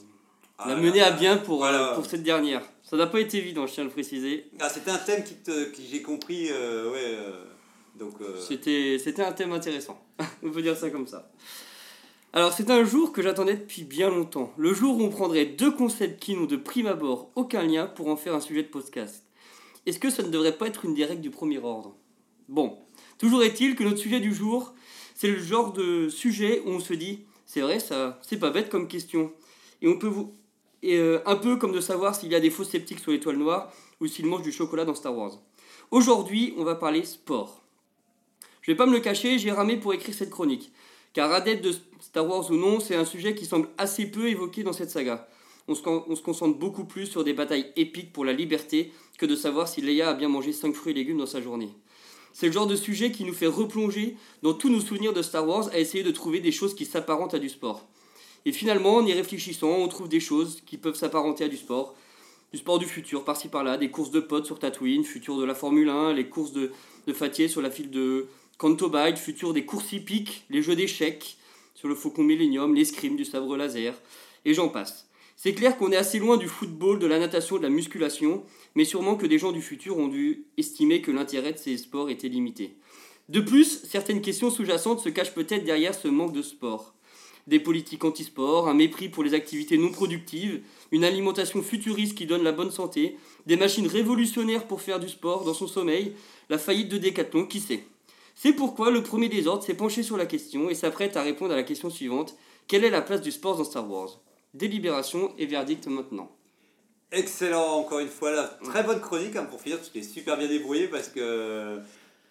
Ah 0.59 0.69
l'a 0.69 0.77
mené 0.77 1.01
à 1.01 1.11
bien 1.11 1.39
pour, 1.39 1.65
euh, 1.65 1.95
pour 1.95 2.07
cette 2.07 2.23
dernière. 2.23 2.63
Ça 2.83 2.97
n'a 2.97 3.07
pas 3.07 3.19
été 3.19 3.39
évident, 3.39 3.67
je 3.67 3.73
tiens 3.75 3.83
à 3.83 3.87
le 3.87 3.93
préciser. 3.93 4.51
Ah, 4.61 4.69
c'était 4.69 4.91
un 4.91 4.99
thème 4.99 5.25
qui, 5.25 5.35
te, 5.35 5.71
qui 5.71 5.87
j'ai 5.91 6.03
compris, 6.03 6.49
euh, 6.51 6.93
ouais. 6.93 6.99
euh, 7.03 7.45
donc, 7.99 8.21
euh, 8.21 8.39
C'était, 8.39 8.99
c'était 9.03 9.23
un 9.23 9.33
thème 9.33 9.53
intéressant. 9.53 10.01
on 10.43 10.51
peut 10.51 10.63
dire 10.63 10.77
ça 10.77 10.91
comme 10.91 11.07
ça. 11.07 11.31
Alors, 12.33 12.53
c'est 12.53 12.71
un 12.71 12.85
jour 12.85 13.13
que 13.13 13.23
j'attendais 13.23 13.57
depuis 13.57 13.83
bien 13.83 14.09
longtemps. 14.09 14.53
Le 14.57 14.73
jour 14.73 14.97
où 14.97 15.03
on 15.03 15.09
prendrait 15.09 15.47
deux 15.47 15.73
concepts 15.73 16.23
qui 16.23 16.37
n'ont 16.37 16.45
de 16.45 16.57
prime 16.57 16.87
abord 16.87 17.33
aucun 17.35 17.65
lien 17.65 17.87
pour 17.87 18.07
en 18.07 18.17
faire 18.17 18.37
un 18.37 18.41
sujet 18.41 18.63
de 18.63 18.69
podcast. 18.69 19.25
Est-ce 19.85 19.99
que 19.99 20.11
ça 20.11 20.23
ne 20.23 20.29
devrait 20.29 20.57
pas 20.57 20.69
être 20.69 20.85
une 20.85 20.95
des 20.95 21.05
règles 21.05 21.23
du 21.23 21.31
premier 21.31 21.59
ordre? 21.59 21.97
Bon, 22.49 22.79
toujours 23.19 23.43
est-il 23.43 23.75
que 23.75 23.83
notre 23.83 23.99
sujet 23.99 24.21
du 24.21 24.33
jour, 24.33 24.75
c'est 25.17 25.27
le 25.27 25.41
genre 25.41 25.73
de 25.73 26.09
sujet 26.09 26.63
où 26.65 26.71
on 26.71 26.79
se 26.79 26.95
dit, 26.95 27.25
c'est 27.47 27.63
vrai, 27.63 27.81
ça, 27.81 28.21
c'est 28.23 28.39
pas 28.39 28.51
bête 28.51 28.69
comme 28.69 28.87
question. 28.87 29.33
Et 29.83 29.89
on 29.89 29.99
peut 29.99 30.07
vous. 30.07 30.33
Euh, 30.85 31.21
un 31.27 31.37
peu 31.37 31.57
comme 31.57 31.73
de 31.73 31.81
savoir 31.81 32.15
s'il 32.15 32.31
y 32.31 32.37
a 32.37 32.41
des 32.41 32.49
faux 32.49 32.65
sceptiques 32.65 33.01
sur 33.01 33.11
l'étoile 33.11 33.37
noire 33.37 33.73
ou 34.01 34.07
s'il 34.07 34.27
mange 34.27 34.43
du 34.43 34.53
chocolat 34.53 34.85
dans 34.85 34.95
Star 34.95 35.17
Wars. 35.19 35.43
Aujourd'hui, 35.91 36.55
on 36.57 36.63
va 36.63 36.77
parler 36.77 37.05
sport. 37.05 37.65
Je 38.63 38.71
vais 38.71 38.77
pas 38.77 38.87
me 38.87 38.93
le 38.93 39.01
cacher, 39.01 39.37
j'ai 39.39 39.51
ramé 39.51 39.77
pour 39.77 39.93
écrire 39.93 40.15
cette 40.15 40.31
chronique. 40.31 40.73
Car 41.13 41.33
adepte 41.33 41.65
de 41.65 41.73
Star 42.01 42.27
Wars 42.29 42.51
ou 42.51 42.55
non, 42.57 42.81
c'est 42.81 42.95
un 42.95 43.05
sujet 43.05 43.35
qui 43.35 43.45
semble 43.47 43.69
assez 43.79 44.07
peu 44.07 44.29
évoqué 44.29 44.63
dans 44.63 44.73
cette 44.73 44.91
saga. 44.91 45.29
On 45.69 45.75
se, 45.75 45.83
con- 45.83 46.05
on 46.09 46.17
se 46.17 46.23
concentre 46.23 46.59
beaucoup 46.59 46.85
plus 46.85 47.07
sur 47.07 47.25
des 47.25 47.33
batailles 47.33 47.73
épiques 47.77 48.13
pour 48.13 48.25
la 48.25 48.33
liberté 48.33 48.93
que 49.19 49.27
de 49.27 49.37
savoir 49.37 49.69
si 49.69 49.81
Leia 49.83 50.11
a 50.11 50.15
bien 50.15 50.29
mangé 50.29 50.53
5 50.53 50.75
fruits 50.75 50.93
et 50.93 50.95
légumes 50.95 51.19
dans 51.19 51.27
sa 51.27 51.41
journée. 51.41 51.71
C'est 52.33 52.47
le 52.47 52.53
genre 52.53 52.67
de 52.67 52.77
sujet 52.77 53.11
qui 53.11 53.25
nous 53.25 53.33
fait 53.35 53.47
replonger 53.47 54.17
dans 54.43 54.55
tous 54.55 54.69
nos 54.69 54.81
souvenirs 54.81 55.13
de 55.13 55.23
Star 55.23 55.47
Wars 55.47 55.69
à 55.73 55.79
essayer 55.79 56.05
de 56.05 56.11
trouver 56.11 56.41
des 56.41 56.53
choses 56.53 56.75
qui 56.75 56.87
s'apparentent 56.87 57.35
à 57.35 57.39
du 57.39 57.49
sport. 57.49 57.87
Et 58.47 58.53
finalement, 58.53 58.97
en 58.97 59.07
y 59.07 59.13
réfléchissant, 59.13 59.69
on 59.69 59.89
trouve 59.89 60.09
des 60.09 60.21
choses 60.21 60.63
qui 60.65 60.79
peuvent 60.79 60.95
s'apparenter 60.95 61.45
à 61.45 61.49
du 61.49 61.57
sport. 61.57 61.95
Du 62.53 62.59
sport 62.59 62.79
du 62.79 62.87
futur, 62.87 63.25
par-ci 63.25 63.49
par-là, 63.49 63.77
des 63.77 63.91
courses 63.91 64.11
de 64.11 64.21
potes 64.21 64.47
sur 64.47 64.59
Tatooine, 64.59 65.05
futur 65.05 65.37
de 65.37 65.45
la 65.45 65.55
Formule 65.55 65.89
1, 65.89 66.15
les 66.15 66.29
courses 66.29 66.53
de, 66.53 66.73
de 67.07 67.13
Fatier 67.13 67.49
sur 67.49 67.61
la 67.63 67.71
file 67.71 67.91
de 67.91 68.27
Canto 68.61 68.91
Bight, 68.91 69.17
futur 69.17 69.55
des 69.55 69.65
courses 69.65 69.91
hippiques, 69.91 70.45
les 70.51 70.61
jeux 70.61 70.77
d'échecs 70.77 71.39
sur 71.75 71.89
le 71.89 71.95
Faucon 71.95 72.23
Millennium, 72.23 72.75
l'escrime 72.75 73.17
du 73.17 73.25
sabre 73.25 73.57
laser, 73.57 73.95
et 74.45 74.53
j'en 74.53 74.69
passe. 74.69 75.09
C'est 75.35 75.55
clair 75.55 75.79
qu'on 75.79 75.93
est 75.93 75.97
assez 75.97 76.19
loin 76.19 76.37
du 76.37 76.47
football, 76.47 76.99
de 76.99 77.07
la 77.07 77.19
natation, 77.19 77.57
de 77.57 77.63
la 77.63 77.71
musculation, 77.71 78.45
mais 78.75 78.85
sûrement 78.85 79.17
que 79.17 79.25
des 79.25 79.39
gens 79.39 79.53
du 79.53 79.63
futur 79.63 79.97
ont 79.97 80.09
dû 80.09 80.45
estimer 80.59 81.01
que 81.01 81.11
l'intérêt 81.11 81.55
de 81.55 81.59
ces 81.59 81.79
sports 81.79 82.11
était 82.11 82.29
limité. 82.29 82.75
De 83.31 83.41
plus, 83.41 83.83
certaines 83.85 84.21
questions 84.21 84.51
sous-jacentes 84.51 85.01
se 85.01 85.09
cachent 85.09 85.33
peut-être 85.33 85.65
derrière 85.65 85.95
ce 85.95 86.09
manque 86.09 86.35
de 86.35 86.43
sport. 86.43 86.93
Des 87.47 87.61
politiques 87.61 88.05
anti-sport, 88.05 88.69
un 88.69 88.75
mépris 88.75 89.09
pour 89.09 89.25
les 89.25 89.33
activités 89.33 89.79
non 89.79 89.91
productives, 89.91 90.61
une 90.93 91.05
alimentation 91.05 91.63
futuriste 91.63 92.15
qui 92.15 92.27
donne 92.27 92.43
la 92.43 92.53
bonne 92.53 92.71
santé, 92.71 93.17
des 93.47 93.57
machines 93.57 93.87
révolutionnaires 93.87 94.67
pour 94.67 94.83
faire 94.83 95.01
du 95.01 95.09
sport 95.09 95.45
dans 95.45 95.55
son 95.55 95.67
sommeil, 95.67 96.13
la 96.51 96.59
faillite 96.59 96.91
de 96.91 96.99
Decathlon, 96.99 97.47
qui 97.47 97.61
sait? 97.61 97.85
C'est 98.43 98.55
pourquoi 98.55 98.91
le 98.91 99.03
premier 99.03 99.29
des 99.29 99.47
ordres 99.47 99.63
s'est 99.63 99.75
penché 99.75 100.03
sur 100.03 100.17
la 100.17 100.25
question 100.25 100.71
et 100.71 100.75
s'apprête 100.75 101.15
à 101.19 101.23
répondre 101.23 101.53
à 101.53 101.57
la 101.57 101.63
question 101.63 101.91
suivante 101.91 102.37
quelle 102.69 102.85
est 102.85 102.91
la 102.91 103.03
place 103.03 103.21
du 103.21 103.31
sport 103.33 103.55
dans 103.59 103.65
Star 103.65 103.87
Wars? 103.91 104.19
Délibération 104.55 105.35
et 105.37 105.45
verdict 105.45 105.87
maintenant. 105.89 106.31
Excellent, 107.13 107.75
encore 107.75 107.99
une 107.99 108.09
fois, 108.09 108.31
là, 108.31 108.45
très 108.65 108.83
bonne 108.83 109.01
chronique 109.03 109.37
hein, 109.37 109.45
pour 109.45 109.61
finir, 109.61 109.79
tu 109.83 109.91
t'es 109.91 110.03
super 110.03 110.39
bien 110.39 110.49
débrouillé 110.49 110.89
parce 110.89 111.09
que 111.09 111.81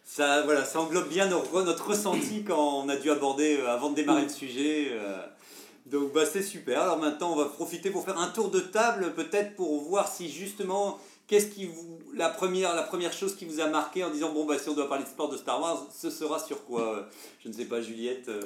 ça, 0.03 0.41
voilà, 0.45 0.65
ça 0.65 0.79
englobe 0.81 1.09
bien 1.09 1.27
nos- 1.27 1.43
notre 1.63 1.89
ressenti 1.89 2.43
quand 2.47 2.79
on 2.83 2.89
a 2.89 2.95
dû 2.95 3.11
aborder 3.11 3.57
euh, 3.59 3.69
avant 3.69 3.91
de 3.91 3.95
démarrer 3.95 4.23
le 4.23 4.29
sujet. 4.29 4.87
euh. 4.93 5.17
donc 5.85 6.11
bah, 6.13 6.25
c'est 6.25 6.41
super. 6.41 6.81
Alors 6.81 6.97
maintenant, 6.97 7.33
on 7.33 7.35
va 7.35 7.45
profiter 7.45 7.91
pour 7.91 8.03
faire 8.03 8.17
un 8.17 8.29
tour 8.29 8.49
de 8.49 8.61
table, 8.61 9.13
peut-être 9.13 9.55
pour 9.55 9.79
voir 9.83 10.07
si 10.11 10.27
justement, 10.27 10.97
qu'est-ce 11.29 11.47
qui 11.51 11.67
vous, 11.67 11.99
la 12.13 12.27
première, 12.29 12.75
la 12.75 12.83
première 12.83 13.13
chose 13.13 13.35
qui 13.35 13.45
vous 13.45 13.61
a 13.61 13.67
marqué 13.67 14.03
en 14.03 14.09
disant 14.09 14.33
bon 14.33 14.45
bah 14.45 14.57
si 14.57 14.67
on 14.67 14.73
doit 14.73 14.89
parler 14.89 15.05
de 15.05 15.09
sport 15.09 15.29
de 15.29 15.37
Star 15.37 15.61
Wars, 15.61 15.87
ce 15.93 16.09
sera 16.09 16.39
sur 16.39 16.65
quoi 16.65 17.07
Je 17.41 17.47
ne 17.47 17.53
sais 17.53 17.65
pas, 17.65 17.81
Juliette. 17.81 18.27
euh. 18.27 18.41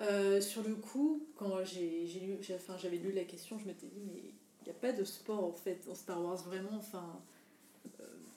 Euh, 0.00 0.40
sur 0.40 0.62
le 0.62 0.74
coup, 0.74 1.22
quand 1.36 1.64
j'ai 1.64 2.06
lu, 2.20 2.38
enfin, 2.54 2.74
j'avais 2.82 2.96
lu 2.96 3.12
la 3.12 3.24
question, 3.24 3.58
je 3.58 3.66
m'étais 3.66 3.86
dit, 3.86 4.02
mais 4.04 4.20
il 4.62 4.64
n'y 4.64 4.70
a 4.70 4.74
pas 4.80 4.92
de 4.92 5.04
sport 5.04 5.44
en 5.44 5.52
fait 5.52 5.78
dans 5.86 5.94
Star 5.94 6.22
Wars, 6.22 6.42
vraiment. 6.44 6.76
Enfin, 6.76 7.20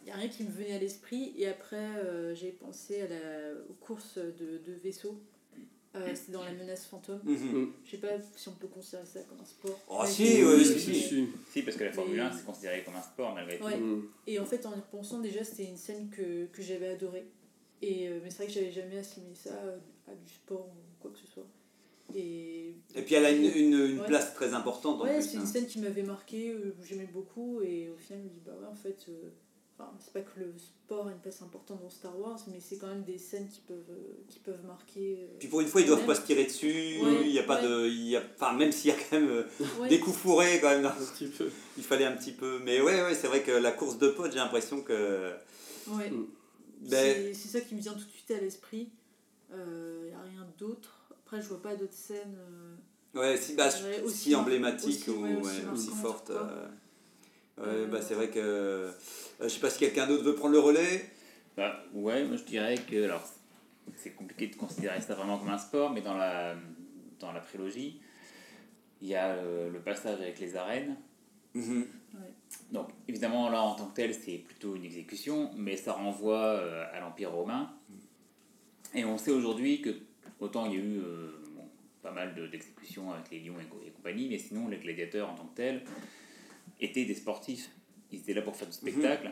il 0.02 0.06
n'y 0.06 0.12
a 0.12 0.16
rien 0.16 0.28
qui 0.30 0.44
me 0.44 0.52
venait 0.52 0.76
à 0.76 0.80
l'esprit. 0.80 1.34
Et 1.38 1.48
après, 1.48 1.78
euh, 1.78 2.36
j'ai 2.36 2.52
pensé 2.52 3.02
à 3.02 3.08
la, 3.08 3.54
aux 3.70 3.74
courses 3.86 4.18
de, 4.18 4.60
de 4.66 4.74
vaisseaux. 4.84 5.20
Euh, 5.96 6.08
C'était 6.14 6.34
dans 6.34 6.44
la 6.44 6.52
menace 6.54 6.86
fantôme. 6.86 7.20
Mhm. 7.24 7.72
Je 7.84 7.90
sais 7.92 7.98
pas 7.98 8.10
si 8.36 8.48
on 8.48 8.52
peut 8.54 8.68
considérer 8.68 9.06
ça 9.08 9.22
comme 9.22 9.40
un 9.42 9.46
sport. 9.46 9.80
Oh, 9.90 10.04
si, 10.06 10.26
si, 10.28 10.94
j'ai- 10.94 11.28
Si, 11.52 11.62
parce 11.64 11.78
que 11.78 11.84
la 11.84 11.92
Formule 11.92 12.18
Mais- 12.18 12.22
1, 12.24 12.32
c'est 12.32 12.46
considéré 12.46 12.84
comme 12.84 12.96
un 12.96 13.02
sport 13.02 13.34
malgré 13.34 13.58
tout. 13.58 13.66
Ouais. 13.66 13.78
Mm. 13.78 14.04
Et 14.28 14.40
en 14.40 14.46
fait, 14.46 14.64
en 14.68 14.72
y 14.74 14.76
repensant, 14.76 15.20
déjà, 15.20 15.44
c'était 15.44 15.66
une 15.66 15.78
scène 15.78 16.10
que, 16.12 16.46
que 16.46 16.62
j'avais 16.62 16.90
adorée. 16.90 17.26
Et, 17.82 18.08
euh, 18.08 18.20
mais 18.24 18.30
c'est 18.30 18.38
vrai 18.44 18.48
que 18.48 18.54
j'avais 18.54 18.72
jamais 18.72 18.98
assimilé 19.00 19.34
ça 19.34 19.50
à, 19.54 20.12
à 20.12 20.16
du 20.16 20.32
sport 20.34 20.68
ou 20.68 21.02
quoi 21.02 21.10
que 21.12 21.18
ce 21.18 21.26
soit. 21.26 21.48
Et, 22.16 22.76
Et 22.96 23.02
puis 23.04 23.16
elle 23.16 23.26
a 23.26 23.32
une, 23.32 23.46
une, 23.46 23.74
une 23.92 24.00
Ouais. 24.00 24.08
place 24.08 24.34
très 24.34 24.54
importante 24.54 25.02
Ouais, 25.02 25.22
c'est 25.22 25.36
une 25.38 25.42
hein. 25.42 25.46
scène 25.46 25.66
qui 25.68 25.80
m'avait 25.80 26.04
marqué, 26.04 26.50
euh, 26.52 26.76
j'aimais 26.84 27.08
beaucoup. 27.12 27.62
Et 27.62 27.90
au 27.90 27.96
final, 27.98 28.22
je 28.24 28.28
me 28.30 28.34
dis, 28.34 28.42
bah 28.46 28.54
ouais, 28.60 28.68
en 28.68 28.76
fait, 28.76 29.06
euh, 29.10 29.30
enfin, 29.80 29.92
c'est 30.00 30.12
pas 30.12 30.22
que 30.22 30.40
le 30.42 30.54
sport 30.58 31.08
a 31.08 31.12
une 31.12 31.20
place 31.20 31.42
importante 31.42 31.82
dans 31.82 31.90
Star 31.90 32.20
Wars, 32.20 32.38
mais 32.52 32.60
c'est 32.60 32.78
quand 32.78 32.88
même 32.88 33.04
des 33.04 33.18
scènes 33.18 33.48
qui 33.48 33.62
peuvent, 33.62 33.78
euh, 33.90 34.24
qui 34.28 34.40
peuvent 34.40 34.66
marquer. 34.66 35.20
euh, 35.22 35.36
Puis 35.40 35.48
pour 35.48 35.62
une 35.62 35.68
fois, 35.68 35.80
ils 35.82 35.88
doivent 35.88 36.00
même. 36.00 36.08
pas 36.08 36.16
se 36.16 36.22
tirer 36.26 36.44
dessus. 36.46 36.98
Ouais, 37.02 37.22
il 37.26 37.32
y 37.32 37.40
a 37.40 37.44
pas 37.44 37.62
ouais. 37.62 37.68
de, 37.68 37.88
il 37.88 38.10
y 38.10 38.16
a, 38.18 38.24
enfin 38.36 38.54
même 38.54 38.72
s'il 38.74 38.92
y 38.92 38.94
a 38.94 38.98
quand 38.98 39.20
même 39.20 39.30
euh, 39.30 39.44
ouais. 39.80 39.88
des 39.90 40.00
coups 40.00 40.18
fourrés 40.18 40.60
quand 40.62 40.70
même. 40.70 40.82
dans- 40.84 40.90
Un 40.90 41.06
petit 41.14 41.28
peu. 41.28 41.50
il 41.78 41.84
fallait 41.84 42.06
un 42.06 42.16
petit 42.18 42.34
peu. 42.34 42.60
Mais 42.64 42.82
ouais, 42.82 43.02
ouais, 43.04 43.16
c'est 43.16 43.28
vrai 43.28 43.42
que 43.42 43.52
la 43.52 43.72
course 43.72 43.98
de 43.98 44.10
potes, 44.10 44.32
j'ai 44.34 44.40
l'impression 44.40 44.82
que. 44.82 45.32
Ouais. 45.88 46.10
Mm. 46.12 46.28
Ben, 46.82 47.34
C'est 47.36 47.48
ça 47.50 47.62
qui 47.62 47.76
me 47.76 47.82
vient 47.82 47.94
tout 47.94 48.00
de 48.06 48.10
suite 48.12 48.32
à 48.32 48.40
l'esprit. 48.40 48.90
Il 49.52 49.58
n'y 50.08 50.14
a 50.14 50.22
rien 50.22 50.48
d'autre. 50.58 50.96
Après, 51.12 51.42
je 51.42 51.48
vois 51.48 51.62
pas 51.62 51.76
d'autres 51.76 51.94
scènes. 51.94 52.38
euh, 52.38 53.20
ouais, 53.20 53.38
si, 53.38 53.56
bah, 53.56 53.68
Ouais, 53.68 53.96
si 53.98 54.02
aussi 54.04 54.32
mar- 54.32 54.42
emblématique 54.42 55.08
aussi, 55.08 55.10
ou 55.10 55.24
ouais, 55.24 55.34
ouais, 55.36 55.42
aussi 55.42 55.62
aussi, 55.74 55.88
marquante, 55.90 56.02
forte. 56.02 56.28
quoi. 56.28 56.42
euh, 56.52 56.68
ouais, 57.60 57.86
bah 57.88 58.02
c'est 58.02 58.14
vrai 58.16 58.30
que. 58.30 58.40
euh, 58.40 58.92
je 59.42 59.48
sais 59.50 59.60
pas 59.60 59.70
si 59.70 59.80
quelqu'un 59.80 60.08
d'autre 60.08 60.24
veut 60.24 60.36
prendre 60.36 60.54
le 60.54 60.60
relais. 60.60 61.06
Bah, 61.58 61.84
ouais, 61.94 62.24
moi 62.26 62.38
je 62.38 62.44
dirais 62.44 62.76
que 62.78 63.04
alors 63.04 63.24
c'est 63.96 64.12
compliqué 64.12 64.48
de 64.48 64.56
considérer 64.56 65.02
ça 65.02 65.16
vraiment 65.16 65.38
comme 65.38 65.50
un 65.50 65.58
sport, 65.58 65.92
mais 65.92 66.02
dans 66.02 66.16
la 66.16 66.56
dans 67.20 67.32
la 67.32 67.40
prélogie, 67.42 68.00
il 69.02 69.08
y 69.10 69.16
a 69.16 69.30
euh, 69.30 69.70
le 69.70 69.80
passage 69.80 70.20
avec 70.22 70.40
les 70.40 70.56
arènes. 70.56 70.96
Mhm. 71.54 71.86
Donc 72.72 72.90
évidemment 73.08 73.50
là 73.50 73.62
en 73.62 73.76
tant 73.76 73.88
que 73.88 73.96
tel 73.96 74.14
c'est 74.14 74.38
plutôt 74.38 74.76
une 74.76 74.86
exécution, 74.86 75.52
mais 75.56 75.76
ça 75.78 75.94
renvoie 75.94 76.38
euh, 76.44 76.86
à 76.94 77.00
l'Empire 77.00 77.32
romain. 77.32 77.72
Et 78.96 79.06
on 79.06 79.18
sait 79.18 79.32
aujourd'hui 79.32 79.82
que 79.82 79.90
autant 80.40 80.66
il 80.66 80.74
y 80.74 80.76
a 80.76 80.80
eu 80.80 81.00
euh, 81.00 81.32
bon, 81.56 81.68
pas 82.02 82.12
mal 82.12 82.34
de- 82.36 82.48
d'exécutions 82.48 83.12
avec 83.12 83.30
les 83.32 83.40
lions 83.40 83.56
et, 83.60 83.88
et 83.88 83.92
compagnie, 83.92 84.28
mais 84.30 84.38
sinon 84.40 84.68
les 84.68 84.78
gladiateurs 84.78 85.30
en 85.30 85.36
tant 85.36 85.46
que 85.46 85.56
tels 85.56 85.84
étaient 86.80 87.06
des 87.06 87.16
sportifs. 87.16 87.70
Ils 88.12 88.20
étaient 88.20 88.34
là 88.34 88.42
pour 88.42 88.56
faire 88.56 88.68
du 88.68 88.74
spectacle. 88.74 89.32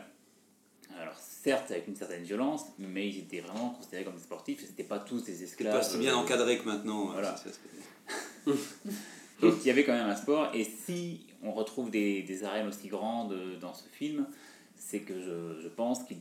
Alors 1.00 1.14
certes 1.18 1.70
avec 1.70 1.86
une 1.86 1.96
certaine 1.96 2.22
violence, 2.24 2.62
mais 2.78 3.08
ils 3.08 3.18
étaient 3.18 3.40
vraiment 3.40 3.70
considérés 3.70 4.04
comme 4.04 4.14
des 4.16 4.22
sportifs. 4.22 4.62
et 4.62 4.66
C'était 4.66 4.84
pas 4.84 4.98
tous 4.98 5.22
des 5.24 5.42
esclaves. 5.42 5.72
pas 5.74 5.82
si 5.82 5.98
bien 5.98 6.12
euh, 6.14 6.16
encadré 6.22 6.58
que 6.58 6.64
maintenant. 6.64 7.06
voilà. 7.06 7.36
ça, 7.36 7.44
c'est- 7.50 8.52
donc 9.40 9.54
il 9.62 9.66
y 9.66 9.70
avait 9.70 9.84
quand 9.84 9.92
même 9.92 10.08
un 10.08 10.16
sport, 10.16 10.50
et 10.54 10.64
si 10.64 11.26
on 11.42 11.52
retrouve 11.52 11.90
des, 11.90 12.22
des 12.22 12.44
arènes 12.44 12.66
aussi 12.68 12.88
grandes 12.88 13.32
euh, 13.32 13.58
dans 13.60 13.74
ce 13.74 13.84
film, 13.92 14.26
c'est 14.76 15.00
que 15.00 15.14
je, 15.20 15.60
je 15.62 15.68
pense 15.68 16.00
qu'elle 16.04 16.20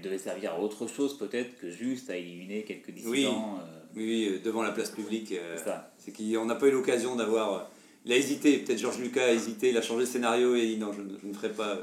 devait, 0.00 0.18
servir 0.18 0.52
à 0.54 0.60
autre 0.60 0.86
chose 0.88 1.18
peut-être 1.18 1.58
que 1.58 1.70
juste 1.70 2.08
à 2.10 2.16
éliminer 2.16 2.62
quelques 2.64 2.90
dissidents. 2.92 3.58
euh, 3.60 3.80
Oui, 3.94 4.04
oui, 4.06 4.28
euh, 4.34 4.38
devant 4.42 4.62
la 4.62 4.72
place 4.72 4.90
publique. 4.90 5.32
euh, 5.32 5.56
c'est 5.58 5.64
ça. 5.64 5.92
C'est 5.98 6.12
qu'on 6.16 6.44
n'a 6.46 6.54
pas 6.54 6.66
eu 6.68 6.70
l'occasion 6.72 7.14
d'avoir. 7.16 7.68
Il 8.06 8.12
a 8.12 8.16
hésité, 8.16 8.58
peut-être 8.58 8.78
Georges 8.78 9.00
Lucas 9.00 9.24
a 9.24 9.32
hésité, 9.32 9.70
il 9.70 9.76
a 9.76 9.82
changé 9.82 10.00
le 10.00 10.06
scénario 10.06 10.54
et 10.54 10.62
il 10.64 10.74
dit 10.74 10.80
non, 10.80 10.92
je, 10.92 11.02
ne- 11.02 11.18
je 11.18 11.26
ne 11.26 11.32
ferai 11.34 11.50
pas. 11.52 11.78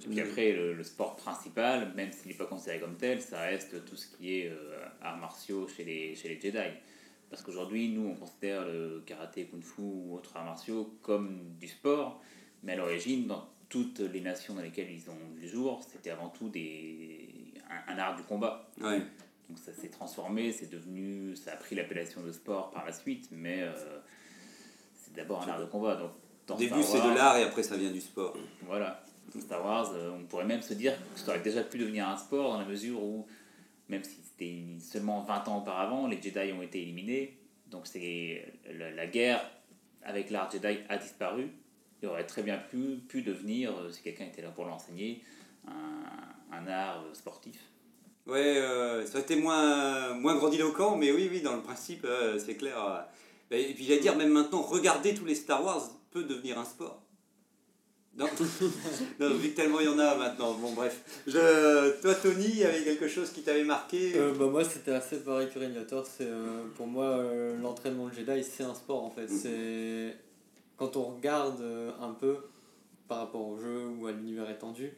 je 0.00 0.06
Puis 0.06 0.20
après, 0.20 0.52
le, 0.52 0.74
le 0.74 0.84
sport 0.84 1.16
principal, 1.16 1.92
même 1.96 2.12
s'il 2.12 2.28
n'est 2.30 2.36
pas 2.38 2.46
considéré 2.46 2.78
comme 2.80 2.96
tel, 2.96 3.20
ça 3.20 3.40
reste 3.40 3.84
tout 3.84 3.96
ce 3.96 4.06
qui 4.16 4.38
est 4.38 4.48
euh, 4.48 4.78
arts 5.02 5.18
martiaux 5.18 5.66
chez 5.68 5.84
les, 5.84 6.14
chez 6.14 6.28
les 6.28 6.40
Jedi. 6.40 6.58
Parce 7.28 7.42
qu'aujourd'hui, 7.42 7.88
nous, 7.90 8.08
on 8.10 8.14
considère 8.14 8.64
le 8.64 9.02
karaté, 9.04 9.46
kung-fu 9.46 9.80
ou 9.82 10.14
autres 10.14 10.36
arts 10.36 10.44
martiaux 10.44 10.94
comme 11.02 11.40
du 11.60 11.66
sport, 11.68 12.22
mais 12.62 12.72
à 12.72 12.76
l'origine, 12.76 13.26
dans 13.26 13.48
toutes 13.68 14.00
les 14.00 14.20
nations 14.20 14.54
dans 14.54 14.62
lesquelles 14.62 14.90
ils 14.90 15.08
ont 15.10 15.14
vu 15.36 15.42
le 15.42 15.48
jour, 15.48 15.80
c'était 15.92 16.10
avant 16.10 16.28
tout 16.28 16.48
des, 16.48 17.28
un, 17.88 17.94
un 17.94 17.98
art 17.98 18.16
du 18.16 18.22
combat. 18.22 18.68
Ouais. 18.80 18.98
Donc 19.48 19.58
ça 19.58 19.72
s'est 19.72 19.88
transformé, 19.88 20.52
c'est 20.52 20.70
devenu, 20.70 21.34
ça 21.36 21.52
a 21.52 21.56
pris 21.56 21.74
l'appellation 21.74 22.22
de 22.22 22.30
sport 22.32 22.70
par 22.70 22.84
la 22.84 22.92
suite, 22.92 23.28
mais 23.32 23.62
euh, 23.62 23.72
d'abord 25.22 25.42
un 25.42 25.48
art 25.48 25.60
de 25.60 25.66
combat. 25.66 25.96
Donc, 25.96 26.10
dans 26.46 26.54
Au 26.56 26.58
début, 26.58 26.82
c'est 26.82 27.00
de 27.00 27.14
l'art 27.14 27.36
et 27.36 27.42
après, 27.44 27.62
ça 27.62 27.76
vient 27.76 27.90
du 27.90 28.00
sport. 28.00 28.34
voilà. 28.66 29.02
Dans 29.34 29.40
Star 29.40 29.64
Wars, 29.64 29.92
euh, 29.94 30.10
on 30.18 30.24
pourrait 30.24 30.44
même 30.44 30.62
se 30.62 30.74
dire 30.74 30.92
que 31.14 31.20
ça 31.20 31.28
aurait 31.30 31.40
déjà 31.40 31.62
pu 31.62 31.78
devenir 31.78 32.08
un 32.08 32.16
sport 32.16 32.52
dans 32.52 32.58
la 32.58 32.64
mesure 32.64 33.00
où, 33.02 33.26
même 33.88 34.02
si 34.02 34.16
c'était 34.24 34.64
seulement 34.80 35.20
20 35.22 35.46
ans 35.48 35.58
auparavant, 35.58 36.08
les 36.08 36.20
Jedi 36.20 36.52
ont 36.52 36.62
été 36.62 36.82
éliminés. 36.82 37.38
Donc 37.70 37.86
c'est 37.86 38.44
la, 38.76 38.90
la 38.90 39.06
guerre 39.06 39.40
avec 40.02 40.30
l'art 40.30 40.50
Jedi 40.50 40.78
a 40.88 40.96
disparu. 40.96 41.52
il 42.02 42.08
aurait 42.08 42.26
très 42.26 42.42
bien 42.42 42.56
pu, 42.58 42.96
pu 43.08 43.22
devenir, 43.22 43.70
euh, 43.78 43.92
si 43.92 44.02
quelqu'un 44.02 44.24
était 44.24 44.42
là 44.42 44.48
pour 44.48 44.64
l'enseigner, 44.64 45.22
un, 45.68 46.56
un 46.56 46.66
art 46.66 47.04
euh, 47.06 47.14
sportif. 47.14 47.60
Ouais, 48.26 48.56
euh, 48.58 49.04
ça 49.06 49.14
aurait 49.14 49.22
été 49.22 49.36
moins, 49.36 50.14
moins 50.14 50.36
grandiloquent, 50.36 50.96
mais 50.96 51.12
oui, 51.12 51.28
oui, 51.30 51.40
dans 51.40 51.54
le 51.54 51.62
principe, 51.62 52.04
euh, 52.04 52.38
c'est 52.38 52.56
clair. 52.56 53.06
Euh. 53.52 53.56
Et 53.56 53.74
puis 53.74 53.84
j'allais 53.84 54.00
dire, 54.00 54.16
même 54.16 54.32
maintenant, 54.32 54.62
regarder 54.62 55.14
tous 55.14 55.24
les 55.24 55.34
Star 55.34 55.64
Wars 55.64 55.90
peut 56.10 56.24
devenir 56.24 56.58
un 56.58 56.64
sport. 56.64 57.02
Non, 58.16 58.26
non 59.20 59.34
vu 59.34 59.50
que 59.50 59.56
tellement 59.56 59.78
il 59.80 59.86
y 59.86 59.88
en 59.88 59.98
a 59.98 60.16
maintenant. 60.16 60.54
Bon, 60.54 60.72
bref. 60.72 61.22
Je, 61.26 62.00
toi, 62.00 62.14
Tony, 62.14 62.44
il 62.44 62.58
y 62.58 62.64
avait 62.64 62.82
quelque 62.82 63.06
chose 63.06 63.30
qui 63.30 63.42
t'avait 63.42 63.64
marqué? 63.64 64.12
Euh, 64.16 64.34
bah, 64.34 64.46
moi, 64.46 64.64
c'était 64.64 64.90
assez 64.90 65.20
pareil 65.20 65.48
que 65.52 65.58
Régnator. 65.58 66.04
C'est, 66.04 66.26
euh, 66.26 66.64
pour 66.76 66.88
moi, 66.88 67.04
euh, 67.04 67.56
l'entraînement 67.60 68.08
de 68.08 68.14
Jedi, 68.14 68.42
c'est 68.42 68.64
un 68.64 68.74
sport 68.74 69.04
en 69.04 69.10
fait. 69.10 69.28
Mhm. 69.28 69.38
C'est 69.38 70.16
Quand 70.76 70.96
on 70.96 71.04
regarde 71.04 71.60
euh, 71.60 71.92
un 72.00 72.12
peu 72.12 72.36
par 73.06 73.18
rapport 73.18 73.46
au 73.46 73.56
jeu 73.58 73.86
ou 73.98 74.06
à 74.06 74.12
l'univers 74.12 74.50
étendu, 74.50 74.92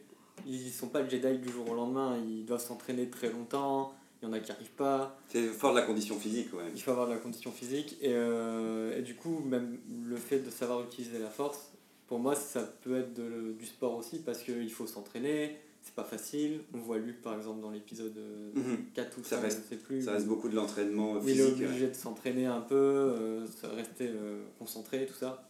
ils 0.47 0.71
sont 0.71 0.87
pas 0.87 1.01
le 1.01 1.09
Jedi 1.09 1.37
du 1.37 1.51
jour 1.51 1.69
au 1.69 1.75
lendemain. 1.75 2.17
Ils 2.27 2.45
doivent 2.45 2.65
s'entraîner 2.65 3.09
très 3.09 3.29
longtemps. 3.29 3.93
Il 4.23 4.27
y 4.27 4.29
en 4.29 4.33
a 4.33 4.39
qui 4.39 4.53
arrivent 4.53 4.71
pas. 4.71 5.17
C'est 5.27 5.47
fort 5.47 5.73
de 5.73 5.79
la 5.81 5.85
condition 5.85 6.17
physique, 6.17 6.53
ouais. 6.53 6.63
Il 6.73 6.81
faut 6.81 6.91
avoir 6.91 7.07
de 7.07 7.11
la 7.13 7.19
condition 7.19 7.51
physique. 7.51 7.97
Et, 8.01 8.13
euh, 8.13 8.97
et 8.97 9.01
du 9.01 9.15
coup, 9.15 9.39
même 9.45 9.77
le 10.07 10.15
fait 10.15 10.39
de 10.39 10.49
savoir 10.49 10.81
utiliser 10.81 11.19
la 11.19 11.29
force, 11.29 11.73
pour 12.07 12.19
moi, 12.19 12.33
ça 12.33 12.61
peut 12.83 12.95
être 12.95 13.13
de- 13.13 13.51
du 13.59 13.65
sport 13.65 13.95
aussi 13.97 14.19
parce 14.19 14.41
qu'il 14.41 14.71
faut 14.71 14.87
s'entraîner. 14.87 15.57
C'est 15.81 15.93
pas 15.95 16.05
facile. 16.05 16.61
On 16.73 16.77
voit 16.77 16.97
Luc, 16.99 17.21
par 17.21 17.35
exemple, 17.35 17.59
dans 17.59 17.71
l'épisode 17.71 18.15
euh, 18.17 18.51
Mhm. 18.55 18.85
4 18.93 19.17
ou 19.17 19.23
Ça 19.25 19.35
5, 19.35 19.41
reste- 19.41 19.63
je 19.65 19.69
sais 19.75 19.81
plus. 19.81 20.01
Ça 20.05 20.13
reste 20.13 20.27
beaucoup 20.27 20.47
de 20.47 20.55
l'entraînement 20.55 21.19
il 21.21 21.29
est 21.31 21.33
physique. 21.33 21.59
ouais. 21.59 21.65
obligé 21.65 21.87
de 21.89 21.93
s'entraîner 21.93 22.45
un 22.45 22.61
peu, 22.61 22.75
euh, 22.75 23.45
rester 23.75 24.07
euh, 24.07 24.41
concentré, 24.57 25.05
tout 25.05 25.13
ça. 25.15 25.49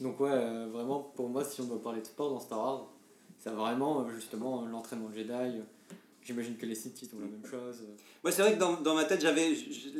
Donc 0.00 0.20
ouais, 0.20 0.30
euh, 0.30 0.68
vraiment, 0.70 1.00
pour 1.00 1.28
moi, 1.28 1.42
si 1.42 1.60
on 1.60 1.64
doit 1.64 1.82
parler 1.82 2.02
de 2.02 2.06
sport 2.06 2.30
dans 2.30 2.38
Star 2.38 2.58
Wars, 2.60 2.92
c'est 3.38 3.50
vraiment 3.50 4.02
euh, 4.02 4.10
justement 4.14 4.64
l'entraînement 4.66 5.10
Jedi. 5.12 5.60
J'imagine 6.26 6.56
que 6.56 6.66
les 6.66 6.74
Sith 6.74 7.00
ils 7.02 7.14
ont 7.14 7.20
la 7.20 7.26
même 7.26 7.46
chose. 7.48 7.82
Ouais, 8.24 8.32
c'est 8.32 8.42
vrai 8.42 8.54
que 8.54 8.58
dans, 8.58 8.80
dans 8.80 8.94
ma 8.96 9.04
tête, 9.04 9.20
j'avais 9.20 9.52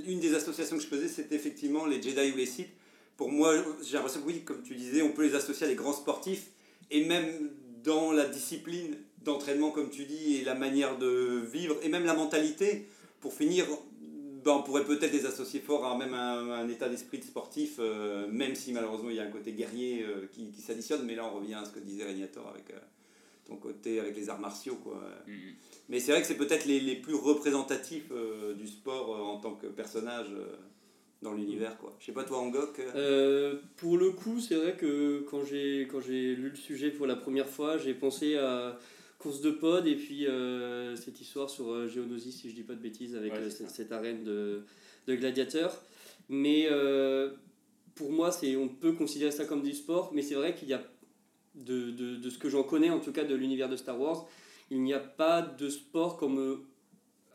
une 0.07 0.19
des 0.19 0.35
associations 0.35 0.77
que 0.77 0.83
je 0.83 0.89
faisais, 0.89 1.07
c'était 1.07 1.37
effectivement 1.37 1.87
les 1.87 2.03
Jedi 2.03 2.33
ou 2.33 2.37
les 2.37 2.47
Sith. 2.47 2.71
Pour 3.17 3.31
moi, 3.31 3.55
j'ai 3.83 3.95
l'impression 3.95 4.21
que 4.21 4.27
oui, 4.27 4.43
comme 4.43 4.63
tu 4.63 4.75
disais, 4.75 5.03
on 5.03 5.13
peut 5.13 5.23
les 5.23 5.37
associer 5.37 5.67
à 5.67 5.71
des 5.71 5.77
grands 5.77 5.93
sportifs 5.93 6.49
et 6.91 7.05
même 7.05 7.51
dans 7.85 8.11
la 8.13 8.27
discipline 8.27 8.97
d'entraînement, 9.23 9.71
comme 9.71 9.89
tu 9.89 10.05
dis, 10.05 10.37
et 10.37 10.45
la 10.45 10.55
manière 10.55 10.99
de 10.99 11.43
vivre 11.51 11.77
et 11.83 11.89
même 11.89 12.05
la 12.05 12.15
mentalité. 12.15 12.89
Pour 13.21 13.33
finir, 13.33 13.65
ben, 14.45 14.53
on 14.53 14.63
pourrait 14.63 14.85
peut-être 14.85 15.13
les 15.13 15.27
associer 15.27 15.61
fort 15.61 15.85
à 15.85 15.97
même 15.97 16.15
un, 16.15 16.69
état 16.69 16.89
d'esprit 16.89 17.19
de 17.19 17.25
sportif, 17.25 17.77
euh, 17.79 18.29
même 18.29 18.55
si 18.55 18.73
malheureusement 18.73 19.11
il 19.11 19.17
y 19.17 19.21
a 19.21 19.25
un 19.25 19.31
côté 19.31 19.53
guerrier 19.53 20.05
euh, 20.05 20.27
qui, 20.33 20.51
qui 20.51 20.61
s'additionne. 20.61 21.05
Mais 21.05 21.15
là, 21.15 21.25
on 21.25 21.39
revient 21.39 21.55
à 21.55 21.65
ce 21.65 21.71
que 21.71 21.81
disait 21.81 22.05
Régnator 22.05 22.47
avec 22.49 22.71
euh, 22.71 22.79
ton 23.47 23.57
côté 23.57 24.01
avec 24.01 24.17
les 24.17 24.29
arts 24.29 24.41
martiaux, 24.41 24.77
quoi. 24.83 25.01
Mhm. 25.27 25.35
Mais 25.89 26.01
c'est 26.01 26.13
vrai 26.13 26.21
que 26.21 26.27
c'est 26.27 26.37
peut-être 26.37 26.65
les, 26.67 26.81
les 26.81 26.97
plus 26.97 27.15
représentatifs 27.15 28.11
euh, 28.11 28.55
du 28.55 28.67
sport 28.67 29.15
euh, 29.15 29.21
en 29.21 29.39
tant 29.39 29.55
que 29.55 29.67
personnage 29.69 30.27
euh, 30.33 30.57
dans 31.23 31.33
l'univers. 31.33 31.79
quoi. 31.79 31.95
Je 32.01 32.07
sais 32.07 32.13
pas, 32.13 32.25
toi, 32.25 32.39
Angok 32.39 32.79
euh, 32.81 32.93
Euh, 32.95 33.55
pour 33.77 33.97
le 33.99 34.11
coup, 34.11 34.41
c'est 34.41 34.57
vrai 34.57 34.77
que 34.77 35.21
quand 35.31 35.45
j'ai 35.45 35.87
quand 35.91 36.01
j'ai 36.01 36.35
lu 36.35 36.51
le 36.51 36.57
sujet 36.57 36.91
pour 36.91 37.07
la 37.07 37.17
première 37.17 37.49
fois, 37.49 37.79
j'ai 37.79 37.95
pensé 37.95 38.37
à 38.37 38.79
course 39.19 39.41
de 39.41 39.51
pod 39.51 39.87
et 39.87 39.95
puis 39.97 40.27
euh, 40.27 40.95
cette 40.97 41.21
histoire 41.21 41.49
sur 41.49 41.71
euh, 41.73 41.89
Geonosis, 41.89 42.37
si 42.37 42.51
je 42.51 42.55
dis 42.55 42.63
pas 42.63 42.75
de 42.75 42.81
bêtises, 42.83 43.17
avec 43.17 43.33
Ouais, 43.33 43.39
euh, 43.39 43.51
cette, 43.51 43.71
cette 43.71 43.93
arène 43.93 44.25
de, 44.25 44.65
de 45.07 45.15
gladiateurs. 45.15 45.83
Mais 46.29 46.67
euh, 46.71 47.31
pour 47.95 48.11
moi, 48.13 48.31
c'est 48.33 48.57
on 48.57 48.69
peut 48.69 48.93
considérer 48.93 49.31
ça 49.31 49.45
comme 49.47 49.63
du 49.63 49.73
sport, 49.73 50.11
mais 50.13 50.23
c'est 50.23 50.35
vrai 50.35 50.55
qu'il 50.55 50.69
y 50.69 50.75
a 50.75 50.83
de, 51.57 51.91
de, 51.91 52.17
de 52.17 52.31
ce 52.31 52.39
que 52.39 52.49
j'en 52.49 52.63
connais, 52.63 52.91
en 52.91 53.01
tout 53.01 53.13
cas 53.13 53.25
de 53.25 53.35
l'univers 53.35 53.69
de 53.69 53.77
Star 53.77 53.99
Wars, 54.01 54.27
il 54.71 54.83
n'y 54.83 54.93
a 54.95 54.99
pas 55.01 55.43
de 55.43 55.69
sport 55.69 56.17
comme 56.17 56.59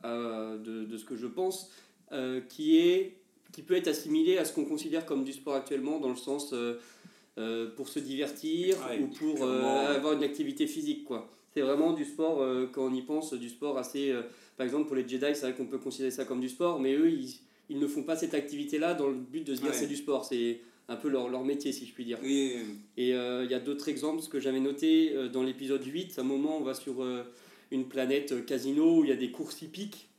euh, 0.05 0.57
de, 0.57 0.85
de 0.85 0.97
ce 0.97 1.05
que 1.05 1.15
je 1.15 1.27
pense 1.27 1.71
euh, 2.11 2.41
qui 2.41 2.77
est 2.77 3.17
qui 3.51 3.61
peut 3.63 3.75
être 3.75 3.87
assimilé 3.89 4.37
à 4.37 4.45
ce 4.45 4.53
qu'on 4.53 4.63
considère 4.65 5.05
comme 5.05 5.23
du 5.25 5.33
sport 5.33 5.55
actuellement 5.55 5.99
dans 5.99 6.09
le 6.09 6.15
sens 6.15 6.53
euh, 6.53 7.69
pour 7.75 7.89
se 7.89 7.99
divertir 7.99 8.77
ou 9.01 9.07
pour 9.07 9.43
avoir 9.43 10.13
une 10.13 10.23
activité 10.23 10.67
physique 10.67 11.03
quoi. 11.05 11.29
C'est 11.53 11.61
vraiment 11.61 11.91
du 11.93 12.05
sport 12.05 12.45
quand 12.71 12.85
on 12.85 12.93
y 12.93 13.01
pense 13.01 13.33
du 13.33 13.49
sport 13.49 13.77
assez 13.77 14.13
par 14.57 14.65
exemple 14.65 14.87
pour 14.87 14.95
les 14.95 15.07
Jedi 15.07 15.25
c'est 15.33 15.41
vrai 15.41 15.53
qu'on 15.53 15.65
peut 15.65 15.79
considérer 15.79 16.11
ça 16.11 16.23
comme 16.25 16.39
du 16.39 16.47
sport 16.49 16.79
mais 16.79 16.93
eux 16.93 17.09
ils, 17.11 17.39
ils 17.69 17.77
ne 17.79 17.87
font 17.87 18.03
pas 18.03 18.15
cette 18.15 18.33
activité 18.33 18.79
là 18.79 18.93
dans 18.93 19.07
le 19.07 19.15
but 19.15 19.45
de 19.45 19.53
se 19.55 19.61
dire 19.61 19.71
Ouais. 19.71 19.75
c'est 19.75 19.87
du 19.87 19.95
sport. 19.97 20.23
C'est 20.25 20.61
un 20.87 20.95
peu 20.95 21.09
leur, 21.09 21.29
leur 21.29 21.43
métier 21.43 21.71
si 21.71 21.85
je 21.85 21.93
puis 21.93 22.05
dire. 22.05 22.19
Oui, 22.21 22.53
et 22.97 23.13
euh, 23.13 23.45
il 23.45 23.51
y 23.51 23.53
a 23.53 23.59
d'autres 23.59 23.89
exemples, 23.89 24.21
ce 24.21 24.29
que 24.29 24.39
j'avais 24.39 24.59
noté 24.59 25.13
euh, 25.13 25.29
dans 25.29 25.43
l'épisode 25.43 25.85
8, 25.85 26.17
à 26.17 26.21
un 26.21 26.23
moment 26.25 26.57
on 26.57 26.63
va 26.63 26.73
sur 26.73 27.01
euh, 27.01 27.23
une 27.71 27.87
planète 27.87 28.45
casino 28.45 28.99
où 28.99 29.03
il 29.03 29.09
y 29.09 29.13
a 29.13 29.17
des 29.17 29.31
courses 29.31 29.61
hippiques 29.61 30.09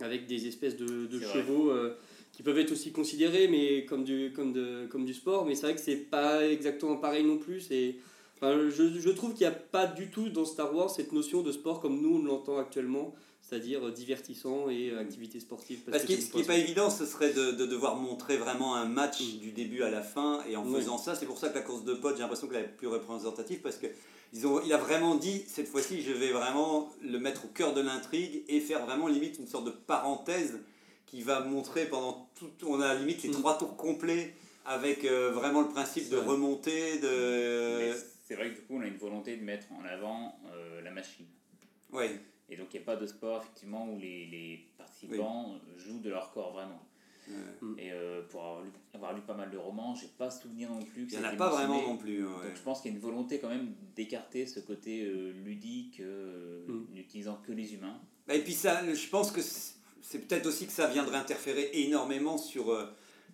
avec 0.00 0.26
des 0.26 0.46
espèces 0.46 0.76
de, 0.76 1.20
chevaux 1.20 1.70
qui 2.32 2.42
peuvent 2.42 2.58
être 2.58 2.72
aussi 2.72 2.90
considérés 2.90 3.48
mais 3.48 3.84
comme 3.84 4.02
du, 4.02 4.32
comme 4.34 4.54
de, 4.54 4.86
comme 4.86 5.04
du 5.04 5.12
sport, 5.12 5.44
mais 5.44 5.54
c'est 5.54 5.66
vrai 5.66 5.74
que 5.74 5.80
c'est 5.80 5.96
pas 5.96 6.48
exactement 6.48 6.96
pareil 6.96 7.22
non 7.22 7.36
plus. 7.36 7.68
Enfin, 8.36 8.70
je, 8.70 8.98
je 8.98 9.10
trouve 9.10 9.34
qu'il 9.34 9.46
n'y 9.46 9.52
a 9.52 9.56
pas 9.56 9.86
du 9.86 10.08
tout 10.08 10.30
dans 10.30 10.46
Star 10.46 10.74
Wars 10.74 10.88
cette 10.88 11.12
notion 11.12 11.42
de 11.42 11.52
sport 11.52 11.80
comme 11.80 12.00
nous 12.00 12.14
on 12.14 12.24
l'entend 12.24 12.56
actuellement, 12.56 13.14
c'est-à-dire 13.40 13.90
divertissant 13.92 14.68
et 14.70 14.90
euh, 14.90 15.00
activité 15.00 15.40
sportive. 15.40 15.80
Parce 15.90 16.04
que 16.04 16.14
c'est 16.14 16.20
ce 16.20 16.30
qui 16.30 16.38
n'est 16.38 16.44
pas 16.44 16.56
évident, 16.56 16.88
ce 16.90 17.04
serait 17.06 17.32
de, 17.32 17.52
de 17.52 17.66
devoir 17.66 17.96
montrer 17.96 18.36
vraiment 18.36 18.74
un 18.76 18.84
match 18.84 19.20
Mm. 19.20 19.38
du 19.40 19.52
début 19.52 19.82
à 19.82 19.90
la 19.90 20.02
fin. 20.02 20.44
Et 20.48 20.56
en 20.56 20.64
faisant 20.64 20.98
ça, 20.98 21.14
c'est 21.14 21.26
pour 21.26 21.38
ça 21.38 21.48
que 21.48 21.54
la 21.56 21.62
course 21.62 21.84
de 21.84 21.94
potes, 21.94 22.16
j'ai 22.16 22.22
l'impression 22.22 22.46
qu'elle 22.48 22.64
est 22.64 22.76
plus 22.76 22.86
représentative. 22.86 23.60
Parce 23.60 23.76
que 23.76 23.86
ils 24.32 24.46
ont, 24.46 24.60
il 24.64 24.72
a 24.72 24.76
vraiment 24.76 25.16
dit, 25.16 25.42
cette 25.48 25.66
fois-ci, 25.66 26.02
je 26.02 26.12
vais 26.12 26.30
vraiment 26.30 26.88
le 27.02 27.18
mettre 27.18 27.46
au 27.46 27.48
cœur 27.48 27.74
de 27.74 27.80
l'intrigue 27.80 28.44
et 28.48 28.60
faire 28.60 28.84
vraiment 28.86 29.08
limite 29.08 29.38
une 29.40 29.48
sorte 29.48 29.64
de 29.64 29.70
parenthèse 29.72 30.60
qui 31.06 31.22
va 31.22 31.40
montrer 31.40 31.86
pendant 31.86 32.28
tout. 32.36 32.50
On 32.64 32.80
a 32.80 32.94
limite 32.94 33.22
les 33.24 33.30
Mm. 33.30 33.32
trois 33.32 33.58
tours 33.58 33.76
complets 33.76 34.34
avec 34.66 35.04
euh, 35.04 35.32
vraiment 35.32 35.62
le 35.62 35.68
principe 35.68 36.08
de 36.10 36.16
vrai. 36.16 36.26
remontée, 36.28 36.98
de. 37.00 37.92
C'est 38.28 38.36
vrai 38.36 38.50
que 38.50 38.54
du 38.56 38.60
coup, 38.60 38.76
on 38.76 38.80
a 38.82 38.86
une 38.86 38.96
volonté 38.98 39.36
de 39.36 39.42
mettre 39.42 39.66
en 39.72 39.84
avant 39.84 40.38
euh, 40.54 40.80
la 40.82 40.92
machine. 40.92 41.26
Ouais. 41.92 42.20
Et 42.50 42.56
donc, 42.56 42.66
il 42.74 42.78
n'y 42.78 42.82
a 42.82 42.86
pas 42.86 42.96
de 42.96 43.06
sport, 43.06 43.42
effectivement, 43.42 43.88
où 43.92 43.98
les, 43.98 44.26
les 44.26 44.66
participants 44.76 45.54
euh, 45.54 45.78
jouent 45.78 46.00
de 46.00 46.10
leur 46.10 46.30
corps 46.32 46.52
vraiment. 46.52 46.82
Ouais. 47.28 47.34
Et 47.78 47.92
euh, 47.92 48.22
pour 48.28 48.40
avoir 48.42 48.62
lu, 48.64 48.70
avoir 48.92 49.14
lu 49.14 49.20
pas 49.20 49.34
mal 49.34 49.50
de 49.50 49.56
romans, 49.56 49.94
j'ai 49.94 50.08
pas 50.18 50.30
souvenir 50.30 50.68
non 50.70 50.80
plus 50.82 51.06
que 51.06 51.12
Il 51.12 51.18
n'y 51.20 51.24
en 51.24 51.28
a 51.28 51.36
pas 51.36 51.50
vraiment 51.50 51.80
non 51.80 51.96
plus. 51.96 52.24
hein, 52.24 52.30
ouais. 52.40 52.48
Donc 52.48 52.56
je 52.56 52.62
pense 52.62 52.80
qu'il 52.82 52.90
y 52.90 52.94
a 52.94 52.96
une 52.96 53.02
volonté 53.02 53.38
quand 53.38 53.48
même 53.50 53.72
d'écarter 53.94 54.46
ce 54.46 54.58
côté 54.58 55.04
euh, 55.04 55.32
ludique, 55.44 56.00
euh, 56.00 56.66
Mm. 56.66 56.86
n'utilisant 56.94 57.38
que 57.46 57.52
les 57.52 57.72
humains. 57.74 58.00
Bah, 58.26 58.34
Et 58.34 58.42
puis 58.42 58.52
ça, 58.54 58.82
je 58.92 59.08
pense 59.08 59.30
que 59.30 59.40
c'est 59.42 59.74
c'est 60.02 60.26
peut-être 60.26 60.46
aussi 60.46 60.66
que 60.66 60.72
ça 60.72 60.86
viendrait 60.88 61.18
interférer 61.18 61.70
énormément 61.74 62.38
sur... 62.38 62.70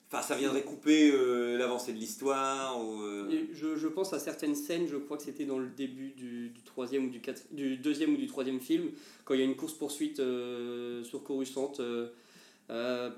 Enfin, 0.09 0.23
ça 0.23 0.37
viendrait 0.37 0.62
couper 0.62 1.11
euh, 1.12 1.59
l'avancée 1.59 1.92
de 1.92 1.99
l'histoire. 1.99 2.81
ou, 2.81 3.03
euh, 3.03 3.29
je, 3.53 3.75
je 3.77 3.88
pense 3.88 4.12
à 4.12 4.21
certaines 4.21 4.55
scènes, 4.55 4.87
je 4.88 4.97
crois 4.97 5.16
que 5.16 5.25
c'était 5.25 5.45
dans 5.47 5.59
le 5.59 5.66
début 5.66 6.11
du, 6.16 6.51
du 6.51 6.62
troisième 6.64 7.07
ou 7.07 7.11
du, 7.11 7.21
quatre- 7.21 7.42
du 7.51 7.77
deuxième 7.77 8.14
ou 8.14 8.16
du 8.16 8.29
troisième 8.29 8.61
film, 8.61 8.90
quand 9.25 9.35
il 9.35 9.40
y 9.40 9.42
a 9.42 9.47
une 9.47 9.57
course-poursuite 9.57 10.21
euh, 10.21 11.03
sur 11.03 11.25
Coruscant 11.25 11.73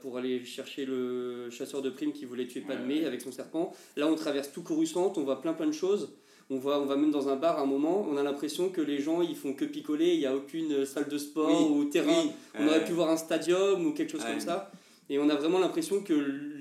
pour 0.03 0.19
aller 0.19 0.45
chercher 0.45 0.85
le 0.85 1.49
chasseur 1.51 1.81
de 1.83 1.91
primes 1.91 2.13
qui 2.13 2.25
voulait 2.25 2.47
tuer 2.47 2.61
Padmé 2.61 3.05
avec 3.05 3.21
son 3.21 3.33
serpent. 3.33 3.75
Là, 3.97 4.07
on 4.07 4.15
traverse 4.15 4.53
tout 4.53 4.63
Coruscant, 4.63 5.13
on 5.17 5.23
voit 5.23 5.41
plein 5.41 5.53
plein 5.55 5.67
de 5.67 5.73
choses. 5.73 6.13
On 6.51 6.57
va, 6.59 6.81
on 6.81 6.87
va 6.87 6.97
même 6.97 7.11
dans 7.11 7.29
un 7.29 7.37
bar 7.37 7.59
à 7.59 7.63
un 7.63 7.67
moment, 7.67 8.07
on 8.11 8.17
a 8.17 8.23
l'impression 8.23 8.71
que 8.71 8.81
les 8.81 9.01
gens 9.01 9.21
ils 9.21 9.37
font 9.37 9.53
que 9.53 9.67
picoler, 9.67 10.15
il 10.15 10.19
n'y 10.21 10.25
a 10.27 10.35
aucune 10.35 10.87
salle 10.87 11.07
de 11.07 11.19
sport 11.19 11.71
oui, 11.71 11.77
ou 11.77 11.85
terrain. 11.85 12.23
oui, 12.25 12.31
On 12.59 12.67
aurait 12.67 12.85
pu 12.87 12.93
voir 12.93 13.11
un 13.11 13.19
stadium 13.19 13.85
ou 13.87 13.93
quelque 13.93 14.13
chose 14.13 14.25
comme 14.25 14.41
ça. 14.41 14.71
Et 15.11 15.19
on 15.19 15.29
a 15.31 15.35
vraiment 15.37 15.59
l'impression 15.59 16.01
que 16.03 16.13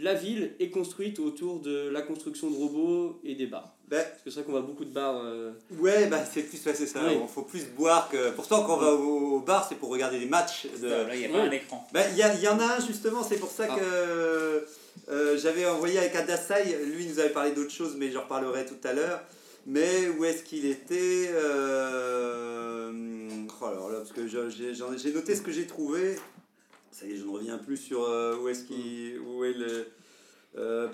la 0.02 0.14
ville 0.14 0.54
est 0.60 0.70
construite 0.70 1.20
autour 1.20 1.60
de 1.60 1.90
la 1.90 2.02
construction 2.02 2.50
de 2.50 2.56
robots 2.56 3.20
et 3.26 3.36
des 3.36 3.46
bars. 3.46 3.76
bah, 3.90 3.98
Parce 4.02 4.22
que 4.24 4.30
c'est 4.30 4.36
vrai 4.36 4.44
qu'on 4.46 4.52
voit 4.54 4.62
beaucoup 4.62 4.86
de 4.86 4.94
bars. 4.94 5.22
euh, 5.22 5.52
ouais, 5.80 6.08
bah, 6.08 6.20
c'est 6.26 6.44
plus 6.44 6.66
ouais, 6.66 6.74
c'est 6.74 6.86
ça. 6.88 7.02
Oui. 7.06 7.18
Il 7.22 7.28
faut 7.28 7.42
plus 7.42 7.66
boire 7.76 8.08
que... 8.10 8.32
Pourtant, 8.32 8.64
quand 8.64 8.76
on 8.76 8.80
va 8.80 8.94
au, 8.94 9.36
au 9.36 9.40
bar, 9.42 9.66
c'est 9.68 9.76
pour 9.76 9.90
regarder 9.90 10.18
des 10.18 10.28
matchs. 10.28 10.66
De... 10.82 10.88
Là, 10.88 11.14
il 11.14 11.20
n'y 11.20 11.26
a 11.26 11.30
Ouais. 11.30 11.34
pas 11.34 11.42
un 11.44 11.52
écran. 11.52 11.88
Bah, 11.94 12.02
Il 12.12 12.18
y, 12.18 12.24
a- 12.24 12.34
il 12.34 12.42
y 12.42 12.48
en 12.48 12.58
a 12.60 12.78
un 12.78 12.80
justement, 12.80 13.22
c'est 13.22 13.36
pour 13.38 13.52
ça 13.52 13.68
Ah. 13.70 13.76
que 13.76 14.66
euh, 15.10 15.38
j'avais 15.38 15.66
envoyé 15.66 16.00
avec 16.00 16.16
Adasai, 16.16 16.86
lui 16.86 17.06
nous 17.06 17.20
avait 17.20 17.30
parlé 17.32 17.52
d'autre 17.52 17.72
chose, 17.72 17.96
mais 17.98 18.12
j'en 18.12 18.22
reparlerai 18.22 18.66
tout 18.66 18.80
à 18.86 18.94
l'heure. 18.94 19.22
Mais 19.66 20.08
où 20.18 20.24
est-ce 20.24 20.44
qu'il 20.44 20.66
était 20.66 21.30
euh, 21.98 22.92
oh, 23.62 23.66
alors 23.66 23.90
là, 23.90 23.98
parce 23.98 24.14
que 24.14 24.26
j'ai 24.28 25.12
noté 25.12 25.36
ce 25.36 25.42
que 25.42 25.52
j'ai 25.52 25.66
trouvé. 25.68 26.16
Ça 26.98 27.06
y 27.06 27.12
est, 27.12 27.18
je 27.18 27.26
ne 27.26 27.30
reviens 27.30 27.60
plus 27.60 27.78
sur 27.78 28.02
euh, 28.06 28.38
où 28.40 28.48
est-ce 28.48 28.64
qu'il 28.64 29.20
où 29.20 29.44
est 29.44 29.54
le 29.54 29.86
Euh. 30.58 30.88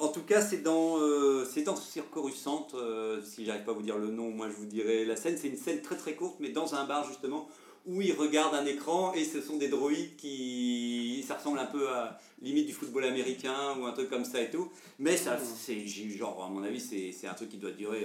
En 0.00 0.08
tout 0.08 0.22
cas, 0.22 0.40
c'est 0.40 0.62
dans, 0.62 0.98
euh, 0.98 1.44
c'est 1.44 1.62
dans 1.62 1.76
Circoruscente, 1.76 2.74
euh, 2.74 3.20
si 3.22 3.44
j'arrive 3.44 3.64
pas 3.64 3.70
à 3.70 3.74
vous 3.74 3.82
dire 3.82 3.98
le 3.98 4.10
nom, 4.10 4.30
moi 4.30 4.48
je 4.48 4.56
vous 4.56 4.66
dirai 4.66 5.04
la 5.04 5.14
scène. 5.14 5.36
C'est 5.40 5.46
une 5.46 5.56
scène 5.56 5.80
très 5.82 5.96
très 5.96 6.14
courte, 6.14 6.36
mais 6.40 6.48
dans 6.48 6.74
un 6.74 6.84
bar 6.84 7.06
justement, 7.06 7.48
où 7.86 8.00
ils 8.02 8.12
regardent 8.12 8.54
un 8.54 8.66
écran 8.66 9.12
et 9.14 9.24
ce 9.24 9.40
sont 9.40 9.56
des 9.56 9.68
droïdes 9.68 10.16
qui. 10.16 11.24
Ça 11.26 11.34
ressemble 11.34 11.58
un 11.58 11.66
peu 11.66 11.88
à 11.88 12.18
limite 12.42 12.66
du 12.66 12.72
football 12.72 13.04
américain 13.04 13.74
ou 13.80 13.84
un 13.86 13.92
truc 13.92 14.10
comme 14.10 14.24
ça 14.24 14.40
et 14.42 14.50
tout. 14.50 14.68
Mais 14.98 15.16
ça, 15.16 15.38
c'est 15.58 15.86
genre, 15.86 16.44
à 16.44 16.48
mon 16.52 16.62
avis, 16.62 16.80
c'est 16.80 17.12
c'est 17.12 17.26
un 17.26 17.34
truc 17.34 17.48
qui 17.50 17.56
doit 17.58 17.70
durer 17.72 18.04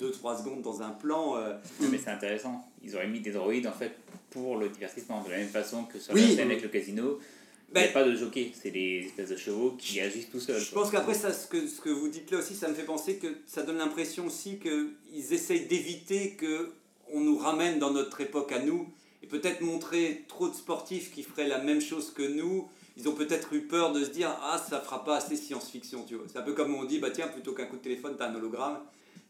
2-3 0.00 0.38
secondes 0.38 0.62
dans 0.62 0.82
un 0.82 0.90
plan. 0.90 1.36
euh. 1.36 1.54
Mais 1.90 1.98
c'est 1.98 2.10
intéressant. 2.10 2.64
Ils 2.82 2.94
auraient 2.96 3.08
mis 3.08 3.20
des 3.20 3.30
droïdes 3.30 3.66
en 3.66 3.72
fait 3.72 3.92
pour 4.30 4.56
le 4.56 4.68
divertissement. 4.68 5.22
De 5.24 5.30
la 5.30 5.38
même 5.38 5.48
façon 5.48 5.84
que 5.84 5.98
sur 5.98 6.12
Oui. 6.14 6.22
la 6.22 6.36
scène 6.36 6.50
avec 6.50 6.62
le 6.62 6.68
casino, 6.68 7.18
il 7.20 7.68
n'y 7.68 7.74
Ben- 7.74 7.88
a 7.90 7.92
pas 7.92 8.04
de 8.04 8.14
jockey. 8.16 8.52
C'est 8.60 8.70
des 8.70 9.04
espèces 9.06 9.28
de 9.30 9.36
chevaux 9.36 9.74
qui 9.78 10.00
agissent 10.00 10.30
tout 10.30 10.40
seuls. 10.40 10.60
Je 10.60 10.70
quoi. 10.72 10.82
pense 10.82 10.90
qu'après, 10.90 11.14
ça, 11.14 11.32
ce, 11.32 11.46
que, 11.46 11.66
ce 11.66 11.80
que 11.80 11.90
vous 11.90 12.08
dites 12.08 12.30
là 12.30 12.38
aussi, 12.38 12.54
ça 12.54 12.68
me 12.68 12.74
fait 12.74 12.84
penser 12.84 13.16
que 13.16 13.26
ça 13.46 13.62
donne 13.62 13.76
l'impression 13.78 14.26
aussi 14.26 14.58
qu'ils 14.58 15.32
essayent 15.32 15.66
d'éviter 15.66 16.30
que 16.30 16.72
on 17.12 17.20
nous 17.20 17.38
ramène 17.38 17.78
dans 17.78 17.90
notre 17.90 18.20
époque 18.20 18.52
à 18.52 18.58
nous 18.60 18.86
et 19.22 19.26
peut-être 19.26 19.60
montrer 19.60 20.24
trop 20.28 20.48
de 20.48 20.54
sportifs 20.54 21.12
qui 21.12 21.22
feraient 21.22 21.48
la 21.48 21.58
même 21.58 21.80
chose 21.80 22.10
que 22.12 22.22
nous. 22.22 22.68
Ils 22.96 23.08
ont 23.08 23.14
peut-être 23.14 23.52
eu 23.52 23.62
peur 23.62 23.92
de 23.92 24.02
se 24.04 24.10
dire 24.10 24.36
Ah, 24.42 24.58
ça 24.58 24.80
fera 24.80 25.04
pas 25.04 25.16
assez 25.16 25.36
science-fiction, 25.36 26.04
tu 26.04 26.16
vois. 26.16 26.24
C'est 26.28 26.38
un 26.38 26.42
peu 26.42 26.52
comme 26.54 26.74
on 26.74 26.84
dit 26.84 26.98
Bah 26.98 27.10
tiens, 27.10 27.28
plutôt 27.28 27.52
qu'un 27.52 27.66
coup 27.66 27.76
de 27.76 27.82
téléphone, 27.82 28.14
t'as 28.18 28.28
un 28.30 28.34
hologramme. 28.34 28.78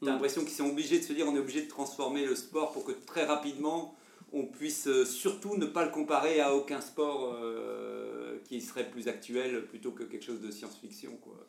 T'as 0.01 0.07
Mm. 0.07 0.11
l'impression 0.11 0.43
qu'ils 0.43 0.53
sont 0.55 0.69
obligés 0.71 0.99
de 0.99 1.05
se 1.05 1.13
dire 1.13 1.27
On 1.29 1.35
est 1.35 1.41
obligé 1.41 1.63
de 1.63 1.69
transformer 1.69 2.25
le 2.25 2.35
sport 2.37 2.73
pour 2.73 2.85
que 2.85 2.93
très 2.93 3.25
rapidement 3.25 3.95
on 4.33 4.45
puisse 4.45 4.87
euh, 4.89 5.07
surtout 5.07 5.57
ne 5.57 5.65
pas 5.65 5.85
le 5.87 5.91
comparer 5.91 6.39
à 6.41 6.55
aucun 6.55 6.83
sport 6.83 7.35
euh, 7.43 8.39
qui 8.45 8.61
serait 8.61 8.89
plus 8.91 9.09
actuel 9.09 9.65
plutôt 9.67 9.91
que 9.91 10.03
quelque 10.05 10.25
chose 10.25 10.41
de 10.43 10.51
science-fiction, 10.51 11.17
quoi. 11.23 11.47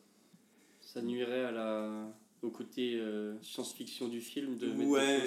Ça 0.81 1.01
nuirait 1.01 1.43
à 1.43 1.51
la, 1.51 1.89
au 2.41 2.49
côté 2.49 2.95
euh, 2.95 3.35
science-fiction 3.41 4.07
du 4.07 4.21
film 4.21 4.57
de 4.57 4.69
Ouais. 4.85 5.19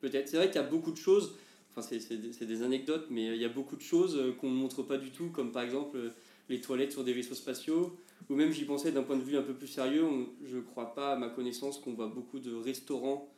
Peut-être. 0.00 0.28
C'est 0.28 0.36
vrai 0.38 0.46
qu'il 0.46 0.56
y 0.60 0.64
a 0.64 0.68
beaucoup 0.68 0.90
de 0.92 0.96
choses, 0.96 1.34
enfin 1.70 1.86
c'est, 1.88 2.00
c'est 2.00 2.16
des, 2.16 2.32
c'est 2.32 2.46
des 2.46 2.62
anecdotes, 2.62 3.06
mais 3.10 3.26
il 3.26 3.40
y 3.40 3.44
a 3.44 3.48
beaucoup 3.48 3.76
de 3.76 3.82
choses 3.82 4.16
euh, 4.16 4.32
qu'on 4.32 4.50
ne 4.50 4.56
montre 4.56 4.82
pas 4.82 4.96
du 4.98 5.10
tout, 5.10 5.28
comme 5.30 5.52
par 5.52 5.62
exemple 5.62 5.96
euh, 5.96 6.10
les 6.48 6.60
toilettes 6.60 6.92
sur 6.92 7.04
des 7.04 7.12
vaisseaux 7.12 7.34
spatiaux, 7.34 7.96
ou 8.30 8.34
même 8.34 8.50
j'y 8.52 8.64
pensais 8.64 8.90
d'un 8.92 9.02
point 9.02 9.16
de 9.16 9.22
vue 9.22 9.36
un 9.36 9.42
peu 9.42 9.54
plus 9.54 9.68
sérieux, 9.68 10.04
on- 10.04 10.26
je 10.44 10.58
crois 10.58 10.94
pas 10.94 11.12
à 11.12 11.16
ma 11.16 11.28
connaissance 11.28 11.78
qu'on 11.78 11.92
voit 11.92 12.08
beaucoup 12.08 12.38
de 12.38 12.54
restaurants 12.54 13.28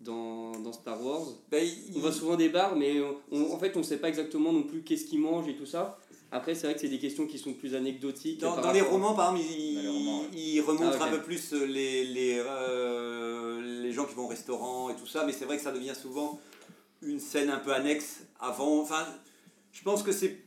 dans, 0.00 0.52
dans 0.60 0.72
Star 0.72 1.02
Wars. 1.04 1.26
Ben, 1.50 1.64
il- 1.64 1.96
On 1.96 2.00
voit 2.00 2.12
souvent 2.12 2.36
des 2.36 2.48
bars, 2.50 2.76
mais 2.76 3.00
on- 3.00 3.16
on- 3.32 3.52
en 3.52 3.58
fait 3.58 3.74
on 3.76 3.80
ne 3.80 3.84
sait 3.84 3.98
pas 3.98 4.08
exactement 4.08 4.52
non 4.52 4.62
plus 4.64 4.82
qu'est-ce 4.82 5.06
qu'ils 5.06 5.20
mangent 5.20 5.48
et 5.48 5.54
tout 5.56 5.66
ça. 5.66 5.98
Après 6.32 6.54
c'est 6.56 6.66
vrai 6.66 6.74
que 6.74 6.80
c'est 6.80 6.88
des 6.88 6.98
questions 6.98 7.26
qui 7.26 7.38
sont 7.38 7.54
plus 7.54 7.74
anecdotiques. 7.76 8.40
Dans, 8.40 8.72
les 8.72 8.80
romans, 8.82 9.14
par 9.14 9.34
exemple, 9.34 9.48
ils, 9.56 9.88
romans, 9.88 10.20
ouais. 10.22 10.26
ils 10.34 10.60
remontrent 10.60 10.98
Ah, 11.00 11.04
un 11.06 11.10
peu 11.12 11.22
plus 11.22 11.52
les, 11.52 12.04
les, 12.04 12.42
euh, 12.44 13.82
les 13.82 13.92
gens 13.92 14.04
qui 14.04 14.14
vont 14.14 14.24
au 14.24 14.28
restaurant 14.28 14.90
et 14.90 14.96
tout 14.96 15.06
ça, 15.06 15.24
mais 15.24 15.32
c'est 15.32 15.44
vrai 15.44 15.56
que 15.56 15.62
ça 15.62 15.72
devient 15.72 15.94
souvent 15.94 16.40
une 17.06 17.20
scène 17.20 17.50
un 17.50 17.58
peu 17.58 17.72
annexe 17.72 18.20
avant. 18.40 18.80
Enfin, 18.80 19.06
je 19.72 19.82
pense 19.82 20.02
que 20.02 20.12
c'est 20.12 20.38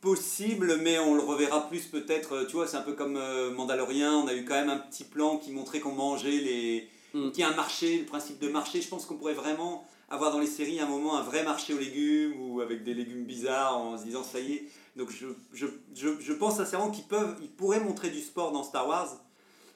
possible, 0.00 0.78
mais 0.82 0.98
on 0.98 1.14
le 1.14 1.22
reverra 1.22 1.68
plus 1.68 1.86
peut-être. 1.86 2.44
Tu 2.46 2.56
vois, 2.56 2.66
c'est 2.66 2.76
un 2.76 2.82
peu 2.82 2.92
comme 2.92 3.16
euh, 3.16 3.50
Mandalorian, 3.52 4.22
on 4.22 4.26
a 4.26 4.34
eu 4.34 4.44
quand 4.44 4.54
même 4.54 4.70
un 4.70 4.78
petit 4.78 5.04
plan 5.04 5.38
qui 5.38 5.50
montrait 5.50 5.80
qu'on 5.80 5.92
mangeait 5.92 6.30
les. 6.30 6.88
Mm. 7.14 7.30
qui 7.30 7.42
a 7.42 7.48
un 7.48 7.54
marché, 7.54 7.98
le 7.98 8.04
principe 8.04 8.40
de 8.40 8.48
marché. 8.48 8.82
Je 8.82 8.88
pense 8.88 9.06
qu'on 9.06 9.16
pourrait 9.16 9.34
vraiment 9.34 9.86
avoir 10.10 10.32
dans 10.32 10.40
les 10.40 10.46
séries 10.46 10.80
un 10.80 10.86
moment 10.86 11.16
un 11.16 11.22
vrai 11.22 11.44
marché 11.44 11.72
aux 11.72 11.78
légumes 11.78 12.34
ou 12.40 12.60
avec 12.60 12.84
des 12.84 12.92
légumes 12.92 13.24
bizarres 13.24 13.78
en 13.78 13.96
se 13.96 14.04
disant 14.04 14.22
ça 14.22 14.40
y 14.40 14.54
est. 14.54 14.64
Donc 14.96 15.10
je, 15.10 15.26
je, 15.52 15.66
je, 15.94 16.08
je 16.20 16.32
pense 16.32 16.56
sincèrement 16.56 16.90
qu'ils 16.90 17.04
peuvent, 17.04 17.36
ils 17.40 17.50
pourraient 17.50 17.80
montrer 17.80 18.10
du 18.10 18.20
sport 18.20 18.52
dans 18.52 18.62
Star 18.62 18.86
Wars, 18.86 19.16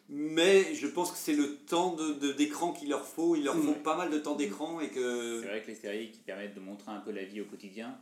mais 0.08 0.74
je 0.74 0.86
pense 0.86 1.10
que 1.12 1.18
c'est 1.18 1.34
le 1.34 1.56
temps 1.56 1.94
de, 1.94 2.14
de- 2.14 2.32
d'écran 2.32 2.72
qu'il 2.72 2.88
leur 2.88 3.04
faut. 3.06 3.36
Il 3.36 3.44
leur 3.44 3.54
faut 3.56 3.72
Mm. 3.72 3.82
pas 3.82 3.96
mal 3.96 4.10
de 4.10 4.18
temps 4.18 4.34
d'écran 4.36 4.80
et 4.80 4.88
que 4.88 5.40
C'est 5.42 5.48
vrai 5.48 5.62
que 5.62 5.66
les 5.68 5.74
séries 5.74 6.10
qui 6.10 6.20
permettent 6.20 6.54
de 6.54 6.60
montrer 6.60 6.92
un 6.92 7.00
peu 7.00 7.10
la 7.12 7.24
vie 7.24 7.40
au 7.40 7.44
quotidien 7.44 7.96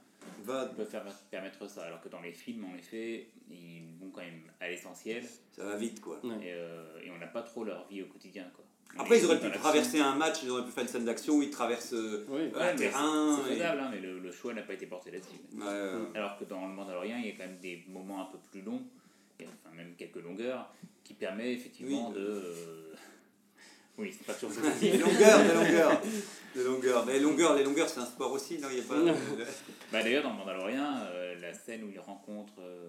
va, 0.44 0.66
peuvent 0.66 0.88
faire, 0.88 1.04
permettre 1.30 1.68
ça. 1.68 1.82
Alors 1.84 2.00
que 2.00 2.08
dans 2.08 2.20
les 2.20 2.32
films, 2.32 2.64
en 2.64 2.76
effet, 2.76 3.28
ils 3.50 3.82
vont 4.00 4.10
quand 4.10 4.20
même 4.22 4.40
à 4.60 4.68
l'essentiel 4.68 5.24
ça 5.52 5.64
va 5.64 5.76
vite 5.76 6.00
quoi. 6.00 6.20
Ouais. 6.24 6.34
et, 6.42 6.52
euh, 6.52 7.00
et 7.04 7.10
on 7.10 7.18
n'a 7.18 7.26
pas 7.26 7.42
trop 7.42 7.64
leur 7.64 7.86
vie 7.88 8.02
au 8.02 8.06
quotidien. 8.06 8.44
Quoi. 8.54 8.64
Après 8.98 9.18
ils 9.18 9.24
auraient 9.26 9.40
pu 9.40 9.50
traverser 9.50 10.00
un 10.00 10.14
match, 10.14 10.38
ils 10.42 10.50
auraient 10.50 10.64
pu 10.64 10.70
faire 10.70 10.82
une 10.84 10.88
scène 10.88 11.04
d'action 11.04 11.34
où 11.36 11.42
ils 11.42 11.50
traversent 11.50 11.92
euh, 11.94 12.24
Oui. 12.28 12.50
un 12.54 12.58
Ouais, 12.58 12.72
mais 12.72 12.76
terrain. 12.76 13.38
C'est 13.44 13.50
et- 13.52 13.54
faisable, 13.56 13.80
hein, 13.80 13.88
mais 13.92 14.00
le, 14.00 14.18
le 14.20 14.32
choix 14.32 14.54
n'a 14.54 14.62
pas 14.62 14.74
été 14.74 14.86
porté 14.86 15.10
là-dessus. 15.10 15.40
Ouais, 15.54 15.64
ouais. 15.64 16.06
Alors 16.16 16.38
que 16.38 16.44
dans 16.44 16.66
le 16.66 16.72
Mandalorian, 16.72 17.16
il 17.18 17.26
y 17.26 17.30
a 17.30 17.32
quand 17.32 17.46
même 17.46 17.58
des 17.60 17.84
moments 17.88 18.22
un 18.22 18.26
peu 18.26 18.38
plus 18.50 18.62
longs, 18.62 18.82
enfin 19.44 19.74
même 19.74 19.94
quelques 19.96 20.16
longueurs, 20.22 20.72
qui 21.04 21.14
permet 21.14 21.52
effectivement 21.52 22.08
Oui. 22.08 22.14
de. 22.14 22.20
euh, 22.20 22.94
Oui, 23.98 24.14
c'est 24.16 24.26
pas 24.26 24.34
toujours 24.34 24.50
Des 24.62 24.70
facile. 24.70 25.00
longueurs, 25.00 25.42
des 25.42 25.54
longueurs, 25.54 26.00
des 26.54 26.64
longueurs. 26.64 27.06
Mais 27.06 27.12
les 27.14 27.20
longueurs, 27.20 27.54
les 27.56 27.64
longueurs, 27.64 27.88
c'est 27.88 28.00
un 28.00 28.04
sport 28.06 28.32
aussi, 28.32 28.58
non 28.58 28.68
Il 28.70 28.78
y 28.78 28.80
a 28.80 28.84
pas. 28.84 28.94
bah, 29.92 30.02
D'ailleurs, 30.02 30.22
dans 30.22 30.32
le 30.32 30.36
Mandalorian, 30.36 30.98
euh, 31.06 31.34
la 31.40 31.54
scène 31.54 31.82
où 31.84 31.88
il 31.90 31.98
rencontre 31.98 32.52
euh, 32.60 32.88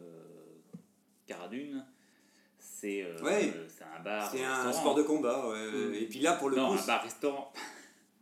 Cara 1.25 1.47
Dune, 1.47 1.85
c'est 2.59 3.03
euh, 3.03 3.17
Ouais. 3.23 3.53
c'est 3.69 3.83
un 3.85 4.01
bar. 4.03 4.29
C'est 4.29 4.43
un 4.43 4.53
restaurant. 4.63 4.73
sport 4.81 4.95
de 4.95 5.03
combat, 5.03 5.47
ouais. 5.47 5.71
Mm. 5.71 5.93
Et 5.95 6.05
puis 6.07 6.19
là, 6.19 6.33
pour 6.33 6.49
le 6.49 6.57
Non, 6.57 6.75
coup. 6.75 6.81
un 6.81 6.85
bar-restaurant. 6.85 7.53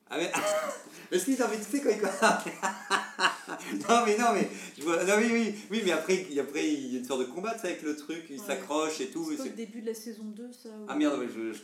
Ah 0.09 0.17
mais, 0.17 0.31
mais 1.11 1.19
si, 1.19 1.31
non 1.31 1.45
mais 1.49 1.57
tu 1.57 1.63
sais 1.77 1.81
quand 1.81 1.89
il 1.89 1.99
Non 3.89 4.05
mais 4.05 4.17
non 4.17 4.25
mais, 4.33 4.47
je 4.77 4.83
vois, 4.83 5.03
non 5.03 5.13
oui 5.17 5.29
oui, 5.31 5.55
oui 5.71 5.81
mais 5.83 5.91
après, 5.91 6.27
il- 6.29 6.39
après 6.39 6.67
il 6.67 6.93
y 6.93 6.95
a 6.95 6.99
une 6.99 7.05
sorte 7.05 7.21
de 7.21 7.25
combat 7.25 7.53
tu 7.55 7.61
sais, 7.61 7.67
avec 7.67 7.81
le 7.81 7.95
truc, 7.95 8.23
il 8.29 8.39
Ouais. 8.39 8.45
s'accroche 8.45 9.01
et 9.01 9.07
tout. 9.07 9.31
C'est 9.37 9.43
le 9.45 9.49
début 9.55 9.81
de 9.81 9.87
la 9.87 9.93
saison 9.95 10.23
2, 10.25 10.49
ça 10.51 10.69
ou- 10.69 10.85
Ah 10.87 10.95
merde, 10.95 11.19
ouais, 11.19 11.27
je, 11.27 11.53
je 11.53 11.59
je 11.59 11.63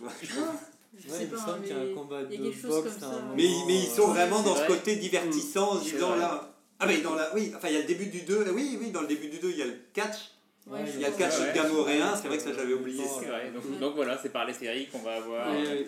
Ouais, 1.10 1.18
sais 1.18 1.24
il 1.24 1.30
me 1.30 1.36
pas, 1.36 1.38
semble 1.46 1.60
mais 1.62 1.68
qu'il 1.68 1.78
y 1.78 1.80
a 1.80 1.84
un 1.84 1.94
combat 1.96 2.24
de 2.24 2.36
boxe. 2.68 2.98
Mais, 3.36 3.44
ils- 3.46 3.66
mais 3.68 3.76
ils 3.80 3.88
sont 3.90 4.08
Ouais, 4.08 4.14
vraiment 4.14 4.42
dans 4.42 4.56
ce 4.56 4.66
côté 4.68 4.96
divertissant 4.98 5.72
en 5.74 5.76
disant 5.80 6.16
là. 6.16 6.48
Ah 6.80 6.88
mais 6.88 6.98
dans 7.02 7.14
la, 7.14 7.34
oui, 7.36 7.54
enfin 7.56 7.68
il 7.68 7.76
y 7.76 7.78
a 7.78 7.82
le 7.82 7.86
début 7.86 8.08
du 8.08 8.22
2, 8.24 8.46
oui 8.56 8.76
oui, 8.82 8.90
dans 8.92 9.02
le 9.02 9.08
début 9.08 9.28
du 9.30 9.38
2 9.38 9.52
il 9.52 9.58
y 9.58 9.62
a 9.62 9.66
le 9.68 9.78
catch, 9.94 10.32
Ouais, 10.68 10.80
Ouais, 10.82 10.86
il 10.96 11.02
y 11.02 11.06
a 11.06 11.10
le 11.10 11.16
catch 11.16 11.40
Ouais. 11.40 11.52
gamoréen, 11.56 12.16
c'est 12.16 12.28
vrai 12.28 12.38
que 12.38 12.44
ça 12.44 12.54
j'avais 12.54 12.74
oublié. 12.74 13.04
C'est 13.04 13.26
ça. 13.26 13.32
vrai. 13.32 13.52
Donc, 13.52 13.64
Ouais. 13.66 13.78
donc 13.80 13.96
voilà, 13.96 14.20
c'est 14.22 14.30
par 14.30 14.46
les 14.46 14.54
séries 14.54 14.88
qu'on 14.90 15.00
va 15.00 15.16
avoir. 15.16 15.50
Ouais, 15.52 15.64
euh, 15.68 15.74
ouais. 15.76 15.88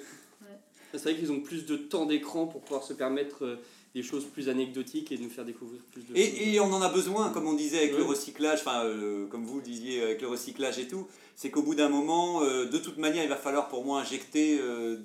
C'est 0.93 1.03
vrai 1.11 1.15
qu'ils 1.15 1.31
ont 1.31 1.39
plus 1.41 1.65
de 1.65 1.75
temps 1.75 2.05
d'écran 2.05 2.47
pour 2.47 2.61
pouvoir 2.61 2.83
se 2.83 2.93
permettre 2.93 3.45
euh, 3.45 3.55
des 3.95 4.03
choses 4.03 4.25
plus 4.25 4.49
anecdotiques 4.49 5.11
et 5.11 5.17
de 5.17 5.23
nous 5.23 5.29
faire 5.29 5.45
découvrir 5.45 5.81
plus 5.91 6.01
de 6.03 6.07
choses. 6.07 6.17
Et, 6.17 6.53
et 6.53 6.59
on 6.59 6.71
en 6.71 6.81
a 6.81 6.89
besoin, 6.89 7.29
comme 7.31 7.47
on 7.47 7.53
disait 7.53 7.79
avec 7.79 7.97
le 7.97 8.03
recyclage, 8.03 8.59
enfin, 8.61 8.85
euh, 8.85 9.27
comme 9.27 9.45
vous 9.45 9.57
le 9.57 9.63
disiez 9.63 10.01
avec 10.01 10.21
le 10.21 10.27
recyclage 10.27 10.79
et 10.79 10.87
tout, 10.87 11.07
c'est 11.35 11.49
qu'au 11.51 11.61
bout 11.63 11.75
d'un 11.75 11.89
moment, 11.89 12.43
euh, 12.43 12.65
de 12.65 12.77
toute 12.77 12.97
manière, 12.97 13.23
il 13.23 13.29
va 13.29 13.35
falloir 13.35 13.67
pour 13.69 13.83
moi 13.85 14.01
injecter 14.01 14.57
euh, 14.59 14.97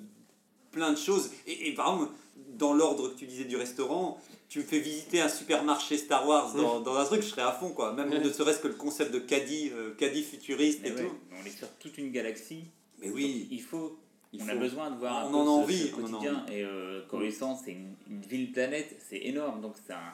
plein 0.71 0.91
de 0.91 0.97
choses. 0.97 1.31
Et, 1.47 1.69
et 1.69 1.73
par 1.73 1.93
exemple, 1.93 2.11
dans 2.57 2.73
l'ordre 2.73 3.09
que 3.09 3.15
tu 3.17 3.25
disais 3.25 3.45
du 3.45 3.57
restaurant, 3.57 4.19
tu 4.47 4.59
me 4.59 4.63
fais 4.63 4.79
visiter 4.79 5.21
un 5.21 5.29
supermarché 5.29 5.97
Star 5.97 6.27
Wars 6.27 6.55
dans, 6.55 6.79
dans 6.79 6.95
un 6.95 7.05
truc, 7.05 7.21
je 7.21 7.27
serais 7.27 7.43
à 7.43 7.51
fond, 7.51 7.69
quoi. 7.69 7.93
Même 7.93 8.09
Ouais. 8.09 8.19
ne 8.19 8.31
serait-ce 8.31 8.59
que 8.59 8.67
le 8.67 8.73
concept 8.73 9.13
de 9.13 9.19
caddie, 9.19 9.71
euh, 9.75 9.93
caddie 9.95 10.23
futuriste 10.23 10.81
et 10.85 10.91
ouais, 10.91 11.03
tout. 11.03 11.13
on 11.39 11.45
est 11.45 11.55
sur 11.55 11.67
toute 11.79 11.97
une 11.99 12.11
galaxie. 12.11 12.63
Mais 12.99 13.09
oui, 13.11 13.47
Il 13.51 13.61
faut 13.61 13.97
il 14.33 14.41
on 14.41 14.45
faut. 14.45 14.51
a 14.51 14.55
besoin 14.55 14.89
de 14.91 14.97
voir 14.97 15.17
un 15.19 15.27
On 15.27 15.31
peu 15.31 15.35
en 15.37 15.41
a 15.41 15.45
ce- 15.45 15.49
envie, 15.49 15.87
ce 15.89 15.95
on 15.95 16.03
en 16.03 16.07
a 16.07 16.09
quotidien. 16.11 16.45
Et 16.51 16.63
euh, 16.63 17.01
Coruscant, 17.09 17.59
c'est 17.63 17.71
une, 17.71 17.93
une 18.09 18.21
ville-planète, 18.21 18.95
c'est 19.09 19.17
énorme. 19.25 19.61
Donc 19.61 19.75
c'est 19.85 19.93
un- 19.93 20.13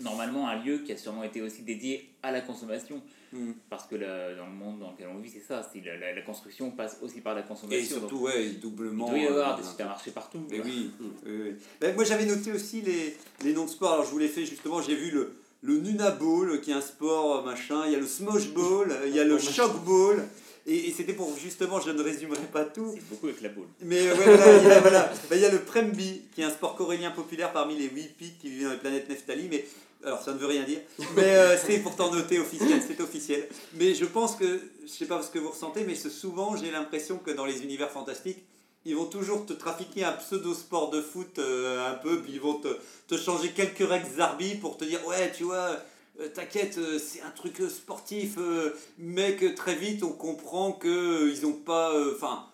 normalement 0.00 0.48
un 0.48 0.62
lieu 0.62 0.78
qui 0.78 0.92
a 0.92 0.96
sûrement 0.96 1.24
été 1.24 1.42
aussi 1.42 1.62
dédié 1.62 2.08
à 2.22 2.30
la 2.32 2.40
consommation. 2.40 3.02
Mm. 3.32 3.50
Parce 3.68 3.86
que 3.86 3.96
la- 3.96 4.34
dans 4.36 4.46
le 4.46 4.52
monde 4.52 4.78
dans 4.78 4.92
lequel 4.92 5.08
on 5.14 5.18
vit, 5.18 5.28
c'est 5.28 5.44
ça. 5.46 5.68
c'est 5.70 5.84
La, 5.84 5.96
la- 5.98 6.14
la 6.14 6.22
construction 6.22 6.70
passe 6.70 6.98
aussi 7.02 7.20
par 7.20 7.34
la 7.34 7.42
Et 7.42 7.44
consommation. 7.44 7.98
surtout, 7.98 8.16
Donc, 8.16 8.24
ouais, 8.24 8.46
il 8.46 8.60
doublement. 8.60 9.08
doit 9.10 9.18
y 9.18 9.26
avoir 9.26 9.54
euh, 9.58 9.60
des 9.62 9.68
supermarchés 9.68 10.12
partout. 10.12 10.40
Mais 10.50 10.58
quoi. 10.58 10.66
oui. 10.66 10.90
oui, 11.00 11.10
oui. 11.26 11.50
Ben, 11.80 11.94
moi 11.94 12.04
j'avais 12.04 12.24
noté 12.26 12.52
aussi 12.52 12.80
les, 12.82 13.16
les 13.44 13.52
noms 13.52 13.64
de 13.66 13.70
sport. 13.70 13.92
Alors 13.94 14.04
je 14.06 14.10
vous 14.12 14.18
l'ai 14.18 14.28
fait 14.28 14.46
justement, 14.46 14.80
j'ai 14.80 14.94
vu 14.96 15.10
le, 15.10 15.34
le 15.62 15.76
Nuna 15.78 16.10
Ball 16.12 16.58
qui 16.62 16.70
est 16.70 16.74
un 16.74 16.80
sport 16.80 17.44
machin, 17.44 17.82
il 17.86 17.92
y 17.92 17.96
a 17.96 17.98
le 17.98 18.06
Smosh 18.06 18.48
Ball, 18.54 18.96
il 19.08 19.14
y 19.14 19.20
a 19.20 19.24
le 19.24 19.36
Shock 19.38 19.84
Ball. 19.84 20.26
Et, 20.68 20.88
et 20.88 20.92
c'était 20.92 21.14
pour 21.14 21.34
justement, 21.38 21.80
je 21.80 21.90
ne 21.90 22.02
résumerai 22.02 22.42
pas 22.52 22.64
tout. 22.64 22.92
C'est 22.94 23.08
beaucoup 23.08 23.26
avec 23.26 23.40
la 23.40 23.48
boule. 23.48 23.66
Mais 23.80 24.02
ouais, 24.02 24.14
voilà, 24.14 24.58
il 24.58 24.68
y 24.68 24.70
a, 24.70 24.80
voilà. 24.80 25.12
Ben, 25.30 25.36
il 25.36 25.42
y 25.42 25.46
a 25.46 25.50
le 25.50 25.60
Prembi 25.60 26.22
qui 26.34 26.42
est 26.42 26.44
un 26.44 26.50
sport 26.50 26.76
corélien 26.76 27.10
populaire 27.10 27.52
parmi 27.52 27.76
les 27.76 27.88
8 27.88 28.16
pics 28.16 28.38
qui 28.38 28.50
vivent 28.50 28.64
dans 28.64 28.72
les 28.72 28.78
planètes 28.78 29.08
Neftali. 29.08 29.48
Mais 29.50 29.64
alors 30.04 30.22
ça 30.22 30.32
ne 30.32 30.38
veut 30.38 30.46
rien 30.46 30.64
dire. 30.64 30.80
Mais 31.16 31.24
euh, 31.24 31.56
c'est 31.58 31.78
pourtant 31.78 32.12
noté 32.12 32.38
officiel, 32.38 32.80
c'est 32.86 33.00
officiel. 33.00 33.48
Mais 33.74 33.94
je 33.94 34.04
pense 34.04 34.36
que, 34.36 34.60
je 34.82 34.88
sais 34.88 35.06
pas 35.06 35.22
ce 35.22 35.30
que 35.30 35.38
vous 35.38 35.50
ressentez, 35.50 35.84
mais 35.84 35.94
souvent 35.94 36.54
j'ai 36.56 36.70
l'impression 36.70 37.18
que 37.18 37.30
dans 37.30 37.46
les 37.46 37.62
univers 37.62 37.90
fantastiques, 37.90 38.44
ils 38.84 38.94
vont 38.94 39.06
toujours 39.06 39.44
te 39.44 39.52
trafiquer 39.52 40.04
un 40.04 40.12
pseudo-sport 40.12 40.90
de 40.90 41.00
foot 41.00 41.38
euh, 41.38 41.90
un 41.90 41.94
peu, 41.94 42.20
puis 42.20 42.32
ils 42.32 42.40
vont 42.40 42.54
te, 42.54 42.68
te 43.08 43.16
changer 43.16 43.50
quelques 43.50 43.86
règles 43.86 44.08
zarbi 44.16 44.54
pour 44.54 44.76
te 44.76 44.84
dire 44.84 45.04
ouais, 45.06 45.32
tu 45.32 45.44
vois, 45.44 45.82
t'inquiète, 46.26 46.78
euh, 46.78 46.98
c'est 46.98 47.20
un 47.22 47.30
truc 47.30 47.60
euh, 47.60 47.68
sportif, 47.68 48.34
euh, 48.38 48.74
mais 48.98 49.36
que 49.36 49.46
très 49.54 49.76
vite 49.76 50.02
on 50.02 50.12
comprend 50.12 50.72
que 50.72 50.88
euh, 50.88 51.30
ils 51.30 51.46
ont 51.46 51.52
pas. 51.52 51.92
Enfin, 52.12 52.46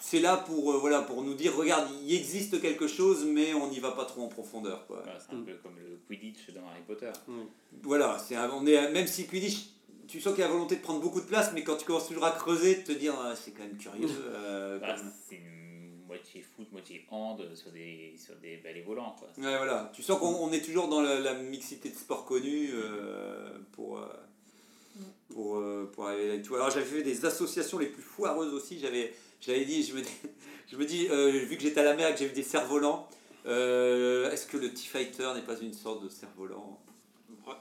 c'est 0.00 0.18
là 0.20 0.36
pour, 0.36 0.72
euh, 0.72 0.78
voilà, 0.78 1.00
pour 1.02 1.22
nous 1.22 1.34
dire 1.34 1.54
regarde, 1.56 1.88
il 2.04 2.12
existe 2.14 2.60
quelque 2.60 2.86
chose, 2.88 3.24
mais 3.24 3.54
on 3.54 3.68
n'y 3.70 3.78
va 3.80 3.92
pas 3.92 4.04
trop 4.04 4.22
en 4.22 4.28
profondeur. 4.28 4.86
Quoi. 4.86 5.00
Voilà, 5.04 5.18
c'est 5.20 5.34
un 5.34 5.40
peu 5.40 5.52
comme 5.62 5.76
le 5.78 5.98
Quidditch 6.08 6.50
dans 6.54 6.62
Harry 6.68 6.82
Potter. 6.86 7.10
Voilà, 7.82 8.18
c'est 8.18 8.34
un- 8.36 8.50
on 8.50 8.66
est, 8.66 8.90
même 8.90 9.06
si 9.06 9.26
Quidditch, 9.26 9.68
tu 10.06 10.20
sens 10.20 10.34
qu'il 10.34 10.42
y 10.42 10.44
a 10.44 10.48
la 10.48 10.52
volonté 10.52 10.76
de 10.76 10.82
prendre 10.82 11.00
beaucoup 11.00 11.20
de 11.20 11.26
place, 11.26 11.50
mais 11.54 11.62
quand 11.64 11.76
tu 11.76 11.86
commences 11.86 12.08
toujours 12.08 12.24
à 12.26 12.32
creuser, 12.32 12.74
de 12.76 12.80
te 12.82 12.92
dire 12.92 13.14
ah, 13.18 13.34
c'est 13.34 13.52
quand 13.52 13.62
même 13.62 13.76
curieux. 13.78 14.08
euh, 14.34 14.78
Bah, 14.78 14.94
comme- 14.96 15.10
c'est 15.28 15.36
une 15.36 15.73
moitié 16.06 16.42
foot, 16.42 16.70
moitié 16.72 17.04
hand 17.10 17.40
sur 17.54 17.70
des, 17.70 18.14
sur 18.18 18.34
des 18.36 18.56
balais 18.58 18.82
volants. 18.82 19.14
Quoi. 19.18 19.28
Ouais, 19.38 19.56
voilà. 19.56 19.90
Tu 19.94 20.02
sens 20.02 20.18
qu'on 20.18 20.34
on 20.34 20.52
est 20.52 20.60
toujours 20.64 20.88
dans 20.88 21.00
la, 21.00 21.18
la 21.18 21.34
mixité 21.34 21.90
de 21.90 21.96
sports 21.96 22.24
connus 22.24 22.70
euh, 22.72 23.58
pour, 23.72 23.98
euh, 23.98 24.06
pour, 25.32 25.56
euh, 25.56 25.90
pour 25.92 26.08
arriver 26.08 26.36
là. 26.36 26.42
Tu 26.42 26.48
vois, 26.48 26.58
alors 26.58 26.70
j'avais 26.70 26.84
fait 26.84 27.02
des 27.02 27.24
associations 27.24 27.78
les 27.78 27.86
plus 27.86 28.02
foireuses 28.02 28.52
aussi. 28.54 28.78
J'avais, 28.78 29.14
j'avais 29.40 29.64
dit, 29.64 29.82
je 29.82 29.94
me 29.94 30.02
dis, 30.02 30.10
je 30.70 30.76
me 30.76 30.84
dis 30.84 31.08
euh, 31.10 31.30
vu 31.30 31.56
que 31.56 31.62
j'étais 31.62 31.80
à 31.80 31.84
la 31.84 31.94
mer 31.94 32.08
et 32.08 32.12
que 32.12 32.18
j'ai 32.18 32.26
vu 32.26 32.34
des 32.34 32.42
cerfs-volants, 32.42 33.08
euh, 33.46 34.30
est-ce 34.30 34.46
que 34.46 34.56
le 34.56 34.72
T-Fighter 34.72 35.28
n'est 35.34 35.42
pas 35.42 35.58
une 35.60 35.74
sorte 35.74 36.02
de 36.04 36.08
cerf-volant 36.08 36.80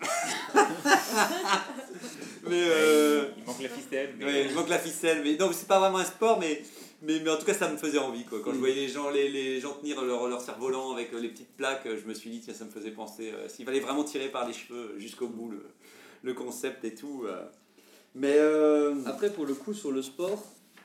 Mais 2.47 2.63
euh, 2.69 3.25
Il 3.37 3.43
manque 3.43 3.61
la 3.61 3.69
ficelle. 3.69 4.15
Mais... 4.17 4.25
Ouais, 4.25 4.45
il 4.45 4.53
manque 4.53 4.69
la 4.69 4.79
ficelle, 4.79 5.21
mais 5.23 5.35
non, 5.35 5.51
c'est 5.51 5.67
pas 5.67 5.79
vraiment 5.79 5.97
un 5.97 6.05
sport, 6.05 6.39
mais, 6.39 6.63
mais, 7.03 7.19
mais 7.19 7.29
en 7.29 7.37
tout 7.37 7.45
cas, 7.45 7.53
ça 7.53 7.69
me 7.71 7.77
faisait 7.77 7.97
envie. 7.99 8.25
Quoi. 8.25 8.39
Quand 8.43 8.51
je 8.53 8.57
voyais 8.57 8.75
les 8.75 8.87
gens, 8.87 9.09
les, 9.09 9.29
les 9.29 9.59
gens 9.59 9.73
tenir 9.73 10.01
leur, 10.03 10.27
leur 10.27 10.41
cerf-volant 10.41 10.91
avec 10.93 11.13
euh, 11.13 11.19
les 11.19 11.29
petites 11.29 11.55
plaques, 11.55 11.85
euh, 11.85 11.97
je 12.01 12.07
me 12.07 12.13
suis 12.13 12.29
dit, 12.29 12.39
tiens, 12.39 12.53
ça 12.53 12.65
me 12.65 12.71
faisait 12.71 12.91
penser, 12.91 13.31
euh, 13.31 13.47
s'il 13.49 13.65
fallait 13.65 13.79
vraiment 13.79 14.03
tirer 14.03 14.29
par 14.29 14.47
les 14.47 14.53
cheveux 14.53 14.95
jusqu'au 14.97 15.27
bout 15.27 15.49
le, 15.49 15.63
le 16.23 16.33
concept 16.33 16.83
et 16.85 16.95
tout. 16.95 17.23
euh. 17.25 17.43
Mais. 18.15 18.35
euh, 18.37 18.95
Après, 19.05 19.31
pour 19.31 19.45
le 19.45 19.53
coup, 19.53 19.73
sur 19.73 19.91
le 19.91 20.01
sport, 20.01 20.43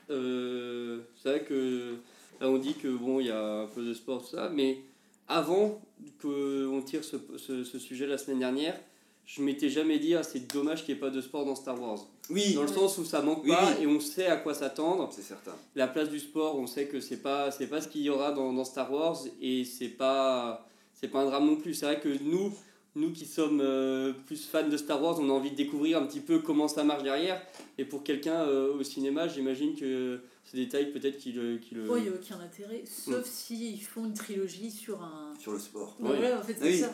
c'est 0.09 1.29
vrai 1.29 1.43
que 1.43 1.95
là, 2.41 2.49
on 2.49 2.57
dit 2.57 2.73
que 2.75 2.87
bon, 2.87 3.19
il 3.19 3.27
y 3.27 3.31
a 3.31 3.61
un 3.61 3.67
peu 3.67 3.83
de 3.83 3.93
sport, 3.93 4.21
tout 4.23 4.35
ça, 4.35 4.49
mais 4.49 4.81
avant 5.27 5.81
qu'on 6.21 6.81
tire 6.85 7.03
ce, 7.03 7.17
ce, 7.37 7.63
ce 7.63 7.77
sujet 7.79 8.07
la 8.07 8.17
semaine 8.17 8.39
dernière, 8.39 8.79
je 9.25 9.43
m'étais 9.43 9.69
jamais 9.69 9.99
dit, 9.99 10.15
ah, 10.15 10.23
c'est 10.23 10.51
dommage 10.51 10.83
qu'il 10.83 10.95
n'y 10.95 10.97
ait 10.97 11.01
pas 11.01 11.11
de 11.11 11.21
sport 11.21 11.45
dans 11.45 11.53
Star 11.55 11.79
Wars. 11.79 11.99
Oui, 12.29 12.53
Dans 12.53 12.61
le 12.63 12.67
sens 12.67 12.97
où 12.97 13.05
ça 13.05 13.21
manque 13.21 13.43
Oui, 13.43 13.49
pas 13.51 13.73
oui. 13.77 13.83
et 13.83 13.87
on 13.87 13.99
sait 13.99 14.27
à 14.27 14.37
quoi 14.37 14.53
s'attendre. 14.53 15.09
c'est 15.11 15.21
certain. 15.21 15.53
La 15.75 15.87
place 15.87 16.09
du 16.09 16.19
sport, 16.19 16.57
on 16.57 16.67
sait 16.67 16.85
que 16.87 16.99
c'est 16.99 17.17
pas 17.17 17.51
c'est 17.51 17.67
pas 17.67 17.81
ce 17.81 17.87
qu'il 17.87 18.01
y 18.01 18.09
aura 18.09 18.31
dans, 18.31 18.53
dans 18.53 18.65
Star 18.65 18.91
Wars 18.91 19.17
et 19.41 19.63
c'est 19.65 19.89
pas 19.89 20.67
c'est 20.93 21.07
pas 21.07 21.19
un 21.21 21.25
drame 21.25 21.45
non 21.45 21.55
plus. 21.55 21.73
C'est 21.73 21.85
vrai 21.85 21.99
que 21.99 22.09
nous 22.23 22.53
nous 22.95 23.11
qui 23.13 23.25
sommes 23.25 23.61
euh, 23.61 24.13
plus 24.25 24.45
fans 24.47 24.67
de 24.67 24.75
Star 24.75 25.01
Wars, 25.01 25.17
on 25.19 25.29
a 25.29 25.31
envie 25.33 25.51
de 25.51 25.55
découvrir 25.55 25.99
un 26.01 26.05
petit 26.05 26.19
peu 26.19 26.39
comment 26.39 26.67
ça 26.67 26.83
marche 26.83 27.03
derrière. 27.03 27.41
Et 27.77 27.85
pour 27.85 28.03
quelqu'un 28.03 28.41
euh, 28.41 28.73
au 28.73 28.83
cinéma, 28.83 29.27
j'imagine 29.27 29.75
que 29.75 30.19
ce 30.43 30.55
détail 30.55 30.91
peut-être 30.91 31.17
qu'il 31.19 31.35
le 31.35 31.57
qui 31.59 31.75
le 31.75 31.85
il 31.97 32.03
n'y 32.03 32.09
a 32.09 32.11
aucun 32.11 32.39
intérêt, 32.39 32.83
sauf 32.85 33.23
si 33.25 33.73
ils 33.73 33.81
font 33.81 34.05
une 34.05 34.13
trilogie 34.15 34.71
sur 34.71 35.01
un. 35.03 35.33
Sur 35.39 35.51
le 35.53 35.59
sport. 35.59 35.95
Bah 35.99 36.09
Oui. 36.11 36.17
voilà, 36.19 36.39
en 36.39 36.43
fait, 36.43 36.55
c'est 36.59 36.65
Oui. 36.65 36.79
ça. 36.79 36.91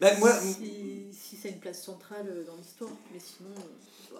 Ben, 0.00 0.18
moi, 0.18 0.32
si, 0.32 1.04
si 1.12 1.36
c'est 1.36 1.50
une 1.50 1.60
place 1.60 1.84
centrale 1.84 2.26
euh, 2.28 2.44
dans 2.44 2.56
l'histoire, 2.56 2.90
mais 3.12 3.20
sinon, 3.20 3.50
euh, 3.56 3.60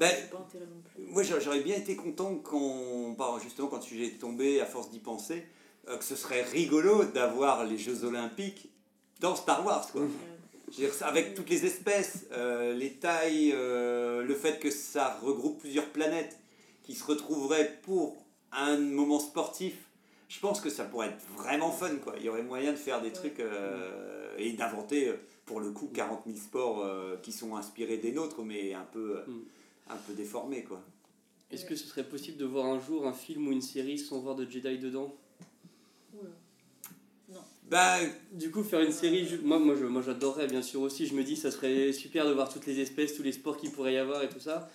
Ben, 0.00 0.10
c'est 0.10 0.30
pas 0.30 0.38
intérêt 0.38 0.64
non 0.66 0.82
plus. 0.94 1.04
Moi, 1.12 1.22
j'a- 1.22 1.40
j'aurais 1.40 1.60
bien 1.60 1.76
été 1.76 1.96
content 1.96 2.34
quand, 2.36 3.14
par- 3.16 3.38
justement, 3.40 3.68
quand 3.68 3.76
le 3.76 3.82
sujet 3.82 4.06
est 4.06 4.18
tombé, 4.20 4.60
à 4.60 4.66
force 4.66 4.90
d'y 4.90 4.98
penser, 4.98 5.44
euh, 5.88 5.96
que 5.98 6.04
ce 6.04 6.16
serait 6.16 6.42
rigolo 6.42 7.04
d'avoir 7.04 7.64
les 7.64 7.78
Jeux 7.78 8.04
Olympiques 8.04 8.70
dans 9.20 9.36
Star 9.36 9.64
Wars, 9.64 9.86
quoi. 9.92 10.02
Dire, 10.72 10.90
avec 11.02 11.34
toutes 11.34 11.50
les 11.50 11.66
espèces, 11.66 12.26
euh, 12.32 12.74
les 12.74 12.94
tailles, 12.94 13.52
euh, 13.54 14.22
le 14.22 14.34
fait 14.34 14.58
que 14.58 14.70
ça 14.70 15.18
regroupe 15.22 15.60
plusieurs 15.60 15.86
planètes 15.90 16.38
qui 16.82 16.94
se 16.94 17.04
retrouveraient 17.04 17.78
pour 17.82 18.16
un 18.50 18.76
moment 18.78 19.20
sportif, 19.20 19.74
je 20.28 20.40
pense 20.40 20.60
que 20.60 20.70
ça 20.70 20.84
pourrait 20.84 21.08
être 21.08 21.22
vraiment 21.36 21.70
fun, 21.70 21.94
quoi. 22.02 22.14
Il 22.18 22.24
y 22.24 22.28
aurait 22.28 22.42
moyen 22.42 22.72
de 22.72 22.76
faire 22.76 23.00
des 23.00 23.12
trucs 23.12 23.38
euh, 23.40 24.34
et 24.38 24.52
d'inventer, 24.54 25.08
euh, 25.10 25.16
pour 25.46 25.60
le 25.60 25.70
coup, 25.70 25.88
40 25.94 26.22
000 26.26 26.38
sports 26.38 26.80
euh, 26.82 27.16
qui 27.22 27.30
sont 27.30 27.54
inspirés 27.56 27.98
des 27.98 28.10
nôtres, 28.12 28.42
mais 28.42 28.74
un 28.74 28.86
peu, 28.90 29.18
euh, 29.18 29.24
Mm. 29.30 29.42
Un 29.88 29.96
peu 29.96 30.12
déformés, 30.14 30.62
quoi. 30.64 30.82
Est-ce 31.50 31.64
que 31.64 31.76
ce 31.76 31.86
serait 31.86 32.04
possible 32.04 32.36
de 32.38 32.44
voir 32.44 32.66
un 32.66 32.80
jour 32.80 33.06
un 33.06 33.12
film 33.12 33.48
ou 33.48 33.52
une 33.52 33.62
série 33.62 33.98
sans 33.98 34.18
voir 34.18 34.34
de 34.34 34.48
Jedi 34.50 34.78
dedans? 34.78 35.14
Oula. 36.18 36.30
Bah, 37.70 37.98
Du 38.32 38.50
coup, 38.50 38.62
faire 38.62 38.80
une 38.80 38.92
série, 38.92 39.26
moi, 39.42 39.58
moi, 39.58 39.74
je, 39.78 39.84
moi 39.84 40.02
j'adorerais 40.04 40.46
bien 40.46 40.62
sûr 40.62 40.80
aussi. 40.82 41.06
Je 41.06 41.14
me 41.14 41.22
dis, 41.22 41.36
ça 41.36 41.50
serait 41.50 41.92
super 41.92 42.26
de 42.26 42.32
voir 42.32 42.48
toutes 42.52 42.66
les 42.66 42.80
espèces, 42.80 43.14
tous 43.14 43.22
les 43.22 43.32
sports 43.32 43.56
qu'il 43.56 43.70
pourrait 43.70 43.94
y 43.94 43.98
avoir 43.98 44.22
et 44.22 44.28
tout 44.28 44.40
ça. 44.40 44.68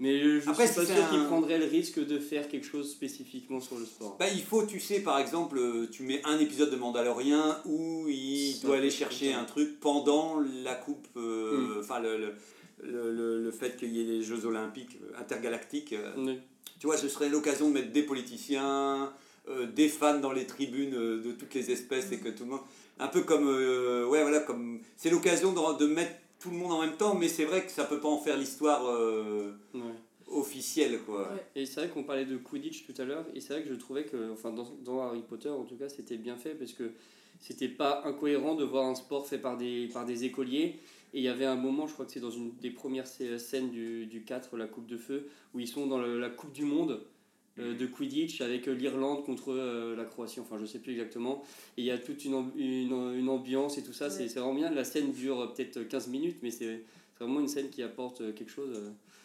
Mais 0.00 0.18
je 0.20 0.40
je 0.40 0.50
Après, 0.50 0.66
suis 0.66 0.74
pas 0.74 0.84
c'est 0.84 0.94
sûr 0.94 1.04
un- 1.04 1.08
qu'il 1.10 1.24
prendrait 1.26 1.58
le 1.58 1.66
risque 1.66 2.04
de 2.04 2.18
faire 2.18 2.48
quelque 2.48 2.66
chose 2.66 2.90
spécifiquement 2.90 3.60
sur 3.60 3.78
le 3.78 3.84
sport. 3.84 4.16
Bah, 4.18 4.28
il 4.28 4.42
faut, 4.42 4.64
tu 4.66 4.80
sais, 4.80 5.00
par 5.00 5.18
exemple, 5.18 5.58
euh, 5.58 5.86
tu 5.92 6.02
mets 6.02 6.20
un 6.24 6.38
épisode 6.40 6.70
de 6.70 6.76
Mandalorian 6.76 7.56
où 7.66 8.08
il 8.08 8.58
doit 8.62 8.78
aller 8.78 8.90
chercher 8.90 9.32
un 9.32 9.44
truc 9.44 9.78
pendant 9.78 10.40
la 10.40 10.74
coupe, 10.74 11.06
euh, 11.16 11.76
Mm. 11.76 11.80
enfin 11.80 12.00
le, 12.00 12.18
le, 12.18 12.34
le, 12.82 13.12
le- 13.12 13.42
le 13.42 13.50
fait 13.50 13.76
qu'il 13.76 13.92
y 13.96 14.00
ait 14.00 14.04
les 14.04 14.22
Jeux 14.22 14.44
Olympiques 14.46 14.98
euh, 15.02 15.20
intergalactiques. 15.20 15.92
euh, 15.92 16.12
Oui. 16.16 16.38
Tu 16.78 16.86
vois, 16.86 16.96
ce 16.96 17.08
serait 17.08 17.28
l'occasion 17.28 17.68
de 17.68 17.74
mettre 17.74 17.92
des 17.92 18.02
politiciens, 18.02 19.12
euh, 19.48 19.66
des 19.66 19.88
fans 19.88 20.18
dans 20.18 20.32
les 20.32 20.46
tribunes 20.46 20.94
euh, 20.94 21.22
de 21.22 21.32
toutes 21.32 21.54
les 21.54 21.70
espèces 21.70 22.10
et 22.12 22.18
que 22.18 22.28
tout 22.30 22.44
le 22.44 22.50
monde. 22.50 22.60
Un 22.98 23.08
peu 23.08 23.22
comme. 23.22 23.46
euh, 23.48 24.06
ouais, 24.06 24.22
voilà, 24.22 24.40
comme. 24.40 24.80
C'est 24.96 25.10
l'occasion 25.10 25.52
de, 25.52 25.78
de 25.78 25.86
mettre 25.86 26.12
tout 26.40 26.50
le 26.50 26.56
monde 26.56 26.72
en 26.72 26.80
même 26.80 26.96
temps, 26.96 27.14
mais 27.14 27.28
c'est 27.28 27.44
vrai 27.44 27.64
que 27.64 27.70
ça 27.70 27.84
peut 27.84 28.00
pas 28.00 28.08
en 28.08 28.18
faire 28.18 28.36
l'histoire 28.36 28.84
euh, 28.88 29.52
Ouais. 29.74 29.80
officielle, 30.28 30.98
quoi. 31.06 31.22
Ouais. 31.32 31.44
Et 31.62 31.66
c'est 31.66 31.80
vrai 31.80 31.88
qu'on 31.88 32.02
parlait 32.02 32.24
de 32.24 32.36
Quidditch 32.36 32.84
tout 32.86 33.00
à 33.00 33.04
l'heure, 33.04 33.24
et 33.34 33.40
c'est 33.40 33.52
vrai 33.54 33.62
que 33.62 33.68
je 33.68 33.74
trouvais 33.74 34.04
que, 34.04 34.32
enfin, 34.32 34.50
dans, 34.50 34.68
dans 34.84 35.02
Harry 35.02 35.22
Potter 35.28 35.48
en 35.50 35.62
tout 35.64 35.76
cas, 35.76 35.88
c'était 35.88 36.16
bien 36.16 36.36
fait 36.36 36.54
parce 36.54 36.72
que 36.72 36.90
c'était 37.40 37.68
pas 37.68 38.02
incohérent 38.04 38.54
de 38.54 38.64
voir 38.64 38.86
un 38.86 38.94
sport 38.94 39.26
fait 39.26 39.38
par 39.38 39.56
des, 39.56 39.88
par 39.92 40.04
des 40.04 40.24
écoliers. 40.24 40.76
Et 41.14 41.18
il 41.18 41.22
y 41.24 41.28
avait 41.28 41.44
un 41.44 41.56
moment, 41.56 41.86
je 41.86 41.92
crois 41.92 42.06
que 42.06 42.12
c'est 42.12 42.20
dans 42.20 42.30
une 42.30 42.54
des 42.56 42.70
premières 42.70 43.06
scè- 43.06 43.38
scènes 43.38 43.70
du, 43.70 44.06
du 44.06 44.22
4, 44.24 44.56
la 44.56 44.66
Coupe 44.66 44.86
de 44.86 44.96
Feu, 44.96 45.28
où 45.54 45.60
ils 45.60 45.68
sont 45.68 45.86
dans 45.86 45.98
le- 45.98 46.18
la 46.18 46.30
Coupe 46.30 46.52
du 46.52 46.64
Monde 46.64 47.02
euh, 47.58 47.76
de 47.76 47.84
Quidditch 47.86 48.40
avec 48.40 48.66
euh, 48.66 48.72
l'Irlande 48.72 49.24
contre 49.26 49.52
euh, 49.52 49.94
la 49.94 50.04
Croatie, 50.06 50.40
enfin 50.40 50.56
je 50.58 50.64
sais 50.64 50.78
plus 50.78 50.92
exactement. 50.92 51.42
Et 51.76 51.82
il 51.82 51.84
y 51.84 51.90
a 51.90 51.98
toute 51.98 52.24
une, 52.24 52.50
une, 52.56 52.92
une 53.14 53.28
ambiance 53.28 53.76
et 53.76 53.82
tout 53.82 53.92
ça, 53.92 54.08
c'est 54.08 54.22
Ouais. 54.22 54.28
c'est 54.28 54.38
vraiment 54.40 54.54
bien. 54.54 54.70
La 54.70 54.84
scène 54.84 55.12
dure 55.12 55.52
peut-être 55.52 55.82
15 55.82 56.08
minutes, 56.08 56.38
mais 56.42 56.50
c'est 56.50 56.82
vraiment 57.20 57.40
une 57.40 57.48
scène 57.48 57.68
qui 57.68 57.82
apporte 57.82 58.34
quelque 58.34 58.50
chose. 58.50 58.80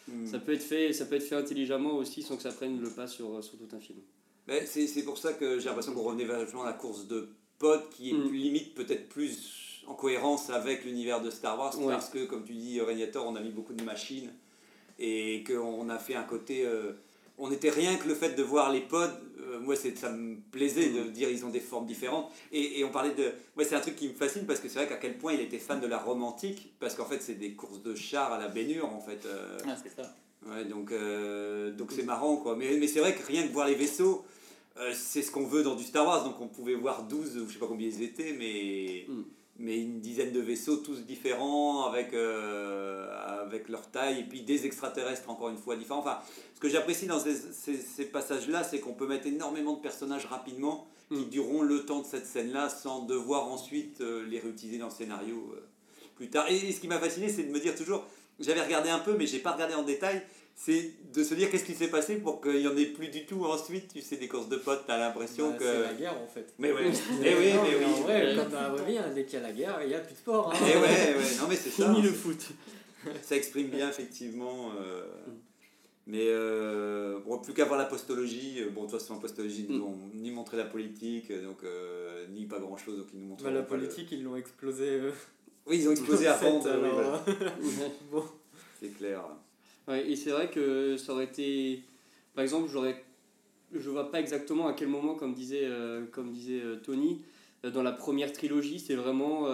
Mm. 0.09 0.25
ça 0.25 0.39
peut 0.39 0.53
être 0.53 0.61
fait, 0.63 0.91
ça 0.93 1.05
peut 1.05 1.15
être 1.15 1.23
fait 1.23 1.35
intelligemment 1.35 1.95
aussi 1.95 2.21
sans 2.21 2.35
que 2.35 2.41
ça 2.43 2.51
prenne 2.51 2.81
le 2.81 2.89
pas 2.89 3.07
sur, 3.07 3.41
sur 3.43 3.57
tout 3.57 3.73
un 3.75 3.79
film. 3.79 3.99
Mais 4.47 4.65
c'est 4.65 4.87
c'est 4.87 5.03
pour 5.03 5.17
ça 5.17 5.31
que 5.33 5.59
j'ai 5.59 5.65
l'impression 5.67 5.93
qu'on 5.93 6.03
revenait 6.03 6.25
vachement 6.25 6.63
à 6.63 6.67
la 6.67 6.73
course 6.73 7.07
de 7.07 7.29
potes 7.59 7.89
qui 7.91 8.09
est 8.09 8.13
Mm. 8.13 8.31
limite 8.33 8.73
peut-être 8.75 9.07
plus 9.07 9.66
en 9.87 9.93
cohérence 9.95 10.49
avec 10.49 10.85
l'univers 10.85 11.21
de 11.21 11.29
Star 11.29 11.57
Wars 11.57 11.77
Ouais. 11.79 11.93
parce 11.93 12.09
que 12.09 12.25
comme 12.25 12.43
tu 12.43 12.53
dis 12.53 12.79
Régnator 12.81 13.25
on 13.25 13.35
a 13.35 13.39
mis 13.41 13.51
beaucoup 13.51 13.73
de 13.73 13.83
machines 13.83 14.31
et 14.99 15.43
qu'on 15.45 15.89
a 15.89 15.97
fait 15.97 16.15
un 16.15 16.23
côté 16.23 16.65
euh, 16.65 16.93
on 17.37 17.51
était 17.51 17.69
rien 17.69 17.95
que 17.97 18.07
le 18.07 18.15
fait 18.15 18.31
de 18.35 18.43
voir 18.43 18.71
les 18.71 18.81
pods 18.81 18.97
euh, 19.39 19.59
moi 19.59 19.75
c'est 19.75 19.95
ça 19.97 20.09
me 20.11 20.35
plaisait 20.51 20.89
de 20.89 21.03
dire 21.09 21.29
ils 21.29 21.45
ont 21.45 21.49
des 21.49 21.59
formes 21.59 21.85
différentes 21.85 22.31
et, 22.51 22.79
et 22.79 22.83
on 22.83 22.89
parlait 22.91 23.13
de 23.13 23.31
moi 23.55 23.63
c'est 23.65 23.75
un 23.75 23.79
truc 23.79 23.95
qui 23.95 24.07
me 24.09 24.13
fascine 24.13 24.45
parce 24.45 24.59
que 24.59 24.67
c'est 24.69 24.79
vrai 24.79 24.87
qu'à 24.87 24.97
quel 24.97 25.17
point 25.17 25.33
il 25.33 25.39
était 25.41 25.59
fan 25.59 25.79
de 25.79 25.87
la 25.87 25.97
romantique 25.99 26.73
parce 26.79 26.95
qu'en 26.95 27.05
fait 27.05 27.21
c'est 27.21 27.35
des 27.35 27.53
courses 27.53 27.81
de 27.81 27.95
chars 27.95 28.33
à 28.33 28.39
la 28.39 28.47
baignure 28.49 28.89
en 28.93 28.99
fait 28.99 29.25
euh, 29.25 29.57
Ah, 29.67 29.75
c'est 29.81 29.95
ça. 29.95 30.13
Ouais, 30.47 30.65
donc 30.65 30.91
euh, 30.91 31.71
donc 31.71 31.91
c'est 31.91 32.03
marrant 32.03 32.37
quoi. 32.37 32.55
Mais, 32.55 32.77
mais 32.77 32.87
c'est 32.87 32.99
vrai 32.99 33.13
que 33.15 33.25
rien 33.25 33.45
que 33.47 33.51
voir 33.51 33.67
les 33.67 33.75
vaisseaux, 33.75 34.23
c'est 34.93 35.21
ce 35.23 35.31
qu'on 35.31 35.45
veut 35.45 35.63
dans 35.63 35.75
du 35.75 35.83
Star 35.83 36.05
Wars. 36.05 36.23
Donc 36.23 36.39
on 36.39 36.47
pouvait 36.47 36.75
voir 36.75 37.03
12, 37.03 37.37
ou 37.37 37.47
je 37.47 37.53
sais 37.53 37.59
pas 37.59 37.65
combien 37.67 37.87
ils 37.87 38.01
étaient, 38.03 38.33
mais, 38.33 39.05
Mm. 39.09 39.23
Mais 39.59 39.81
une 39.81 39.99
dizaine 39.99 40.31
de 40.31 40.39
vaisseaux, 40.39 40.77
tous 40.77 41.05
différents, 41.05 41.85
avec, 41.85 42.13
euh, 42.13 43.07
avec 43.41 43.69
leur 43.69 43.89
taille, 43.89 44.19
et 44.19 44.23
puis 44.23 44.41
des 44.41 44.65
extraterrestres 44.65 45.29
encore 45.29 45.49
une 45.49 45.57
fois 45.57 45.75
différents. 45.75 45.99
Enfin, 45.99 46.19
ce 46.55 46.59
que 46.59 46.69
j'apprécie 46.69 47.07
dans 47.07 47.19
ces, 47.19 47.35
ces, 47.35 47.77
ces 47.77 48.05
passages-là, 48.05 48.63
c'est 48.63 48.79
qu'on 48.79 48.93
peut 48.93 49.07
mettre 49.07 49.27
énormément 49.27 49.73
de 49.73 49.81
personnages 49.81 50.25
rapidement 50.25 50.87
qui 51.09 51.25
Mm. 51.25 51.29
dureront 51.29 51.61
le 51.61 51.85
temps 51.85 52.01
de 52.01 52.05
cette 52.05 52.25
scène-là 52.25 52.69
sans 52.69 53.05
devoir 53.05 53.47
ensuite 53.47 54.01
euh, 54.01 54.25
les 54.27 54.39
réutiliser 54.39 54.77
dans 54.77 54.87
le 54.87 54.91
scénario 54.91 55.53
euh, 55.55 55.65
plus 56.15 56.29
tard. 56.29 56.49
Et, 56.49 56.55
et 56.55 56.71
ce 56.71 56.79
qui 56.81 56.87
m'a 56.87 56.99
fasciné, 56.99 57.29
c'est 57.29 57.43
de 57.43 57.51
me 57.51 57.59
dire 57.59 57.75
toujours, 57.75 58.05
j'avais 58.39 58.61
regardé 58.61 58.89
un 58.89 58.99
peu, 58.99 59.15
mais 59.17 59.25
j'ai 59.25 59.39
pas 59.39 59.51
regardé 59.51 59.73
en 59.73 59.83
détail, 59.83 60.21
c'est 60.59 60.91
de 61.13 61.23
se 61.23 61.35
dire 61.35 61.51
qu'est-ce 61.51 61.63
qui 61.63 61.75
s'est 61.75 61.87
passé 61.89 62.15
pour 62.17 62.41
qu'il 62.41 62.59
y 62.61 62.67
en 62.67 62.75
ait 62.75 62.87
plus 62.87 63.09
du 63.09 63.25
tout 63.27 63.45
ensuite, 63.45 63.93
tu 63.93 64.01
sais, 64.01 64.17
des 64.17 64.27
courses 64.27 64.49
de 64.49 64.57
potes, 64.57 64.85
t'as 64.87 64.97
l'impression 64.97 65.51
Bah, 65.51 65.57
que... 65.59 65.63
C'est 65.65 65.81
la 65.83 65.93
guerre 65.93 66.17
en 66.19 66.27
fait. 66.27 66.51
Mais 66.57 66.71
ouais, 66.73 66.81
mais 67.21 67.35
oui, 67.37 67.53
Non, 67.53 67.63
mais 67.63 67.75
oui. 67.77 67.85
En 67.85 68.01
vrai, 68.01 68.33
la 68.33 69.09
dès 69.13 69.23
qu'il 69.25 69.33
y 69.35 69.37
a 69.37 69.45
la 69.47 69.53
guerre, 69.53 69.79
il 69.83 69.89
n'y 69.89 69.93
a 69.93 69.99
plus 69.99 70.13
de 70.13 70.17
sport. 70.17 70.51
hein. 70.51 70.57
Et 70.67 70.75
ouais, 70.75 70.81
ouais, 70.81 71.35
non 71.39 71.47
mais 71.47 71.55
c'est 71.55 71.69
ça. 71.81 71.85
Fini 71.93 72.01
le 72.01 72.11
foot. 72.11 72.47
Ça 73.21 73.35
exprime 73.35 73.67
bien 73.67 73.87
effectivement. 73.89 74.71
euh. 74.81 75.05
Mais 76.09 76.23
euh, 76.27 77.19
bon, 77.25 77.37
plus 77.39 77.53
qu'à 77.53 77.65
voir 77.65 77.77
la 77.77 77.85
postologie, 77.85 78.61
euh, 78.61 78.69
bon, 78.69 78.85
de 78.85 78.89
toute 78.89 78.99
façon, 78.99 79.15
en 79.15 79.19
postologie, 79.19 79.67
ils 79.69 79.77
Mm. 79.77 79.83
ont 79.83 79.97
ni 80.15 80.31
montré 80.31 80.55
la 80.57 80.63
politique, 80.63 81.31
donc 81.43 81.63
euh, 81.65 82.25
ni 82.29 82.45
pas 82.45 82.59
grand 82.59 82.77
chose, 82.77 82.97
donc 82.97 83.07
ils 83.13 83.19
nous 83.19 83.27
montrent 83.27 83.43
Bah, 83.43 83.51
la 83.51 83.61
politique, 83.61 84.07
ils 84.13 84.23
l'ont 84.23 84.37
explosé. 84.37 84.85
euh, 84.87 85.11
Oui, 85.65 85.79
ils 85.81 85.87
ont 85.89 85.91
explosé 85.91 86.25
oui, 86.41 86.47
alors, 86.47 86.61
voilà. 86.93 87.23
euh, 87.27 87.49
bon. 88.09 88.23
c'est 88.79 88.87
clair. 88.97 89.21
Ouais, 89.87 90.09
et 90.09 90.15
c'est 90.15 90.31
vrai 90.31 90.49
que 90.49 90.97
ça 90.97 91.13
aurait 91.13 91.25
été. 91.25 91.81
Par 92.35 92.43
exemple, 92.43 92.69
j'aurais. 92.71 93.03
Je 93.73 93.89
vois 93.89 94.11
pas 94.11 94.19
exactement 94.19 94.67
à 94.67 94.73
quel 94.73 94.87
moment, 94.87 95.15
comme 95.15 95.33
disait, 95.33 95.65
euh, 95.65 96.05
comme 96.05 96.31
disait 96.31 96.61
euh, 96.61 96.77
Tony, 96.77 97.21
euh, 97.65 97.69
dans 97.71 97.83
la 97.83 97.91
première 97.91 98.31
trilogie, 98.31 98.79
c'est 98.79 98.95
vraiment 98.95 99.47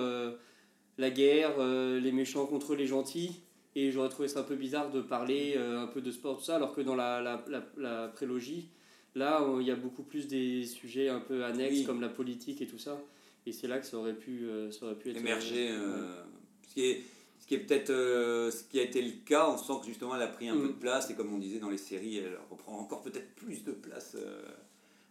la 0.97 1.09
guerre, 1.09 1.57
les 1.59 2.11
méchants 2.11 2.45
contre 2.45 2.75
les 2.75 2.85
gentils. 2.87 3.41
Et 3.75 3.91
j'aurais 3.91 4.09
trouvé 4.09 4.27
ça 4.27 4.41
un 4.41 4.43
peu 4.43 4.55
bizarre 4.55 4.91
de 4.91 5.01
parler 5.01 5.57
un 5.57 5.87
peu 5.87 5.99
de 6.01 6.11
sport, 6.11 6.37
tout 6.37 6.43
ça, 6.43 6.57
alors 6.57 6.73
que 6.75 6.81
dans 6.81 6.95
la, 6.95 7.21
la, 7.21 7.43
la, 7.49 7.63
la 7.77 8.07
prélogie, 8.07 8.69
là, 9.15 9.43
il 9.59 9.65
y 9.65 9.71
a 9.71 9.75
beaucoup 9.75 10.03
plus 10.03 10.27
des 10.27 10.63
sujets 10.67 11.09
un 11.09 11.19
peu 11.19 11.43
annexes 11.43 11.79
Oui. 11.79 11.83
comme 11.83 11.99
la 11.99 12.09
politique 12.09 12.61
et 12.61 12.67
tout 12.67 12.77
ça. 12.77 13.01
Et 13.47 13.51
c'est 13.51 13.67
là 13.67 13.79
que 13.79 13.85
ça 13.87 13.97
aurait 13.97 14.13
pu, 14.13 14.47
ça 14.69 14.85
aurait 14.85 14.95
pu 14.95 15.09
être. 15.09 15.17
émerger. 15.17 15.69
ce 15.69 16.73
qui 16.73 16.85
est, 16.85 17.03
ce 17.43 17.47
qui 17.47 17.55
est 17.55 17.59
peut-être 17.59 17.89
euh, 17.89 18.49
ce 18.51 18.63
qui 18.63 18.79
a 18.79 18.83
été 18.83 19.01
le 19.01 19.11
cas. 19.25 19.49
On 19.49 19.57
sent 19.57 19.73
que 19.81 19.87
justement 19.87 20.15
elle 20.15 20.21
a 20.21 20.27
pris 20.27 20.47
un 20.47 20.55
Mm. 20.55 20.61
peu 20.61 20.67
de 20.69 20.73
place 20.79 21.09
et 21.09 21.13
comme 21.13 21.33
on 21.33 21.39
disait 21.39 21.59
dans 21.59 21.69
les 21.69 21.77
séries, 21.77 22.19
elle 22.19 22.37
reprend 22.49 22.79
encore 22.79 23.01
peut-être 23.01 23.35
plus 23.35 23.65
de 23.65 23.73
place 23.73 24.13
euh, 24.15 24.41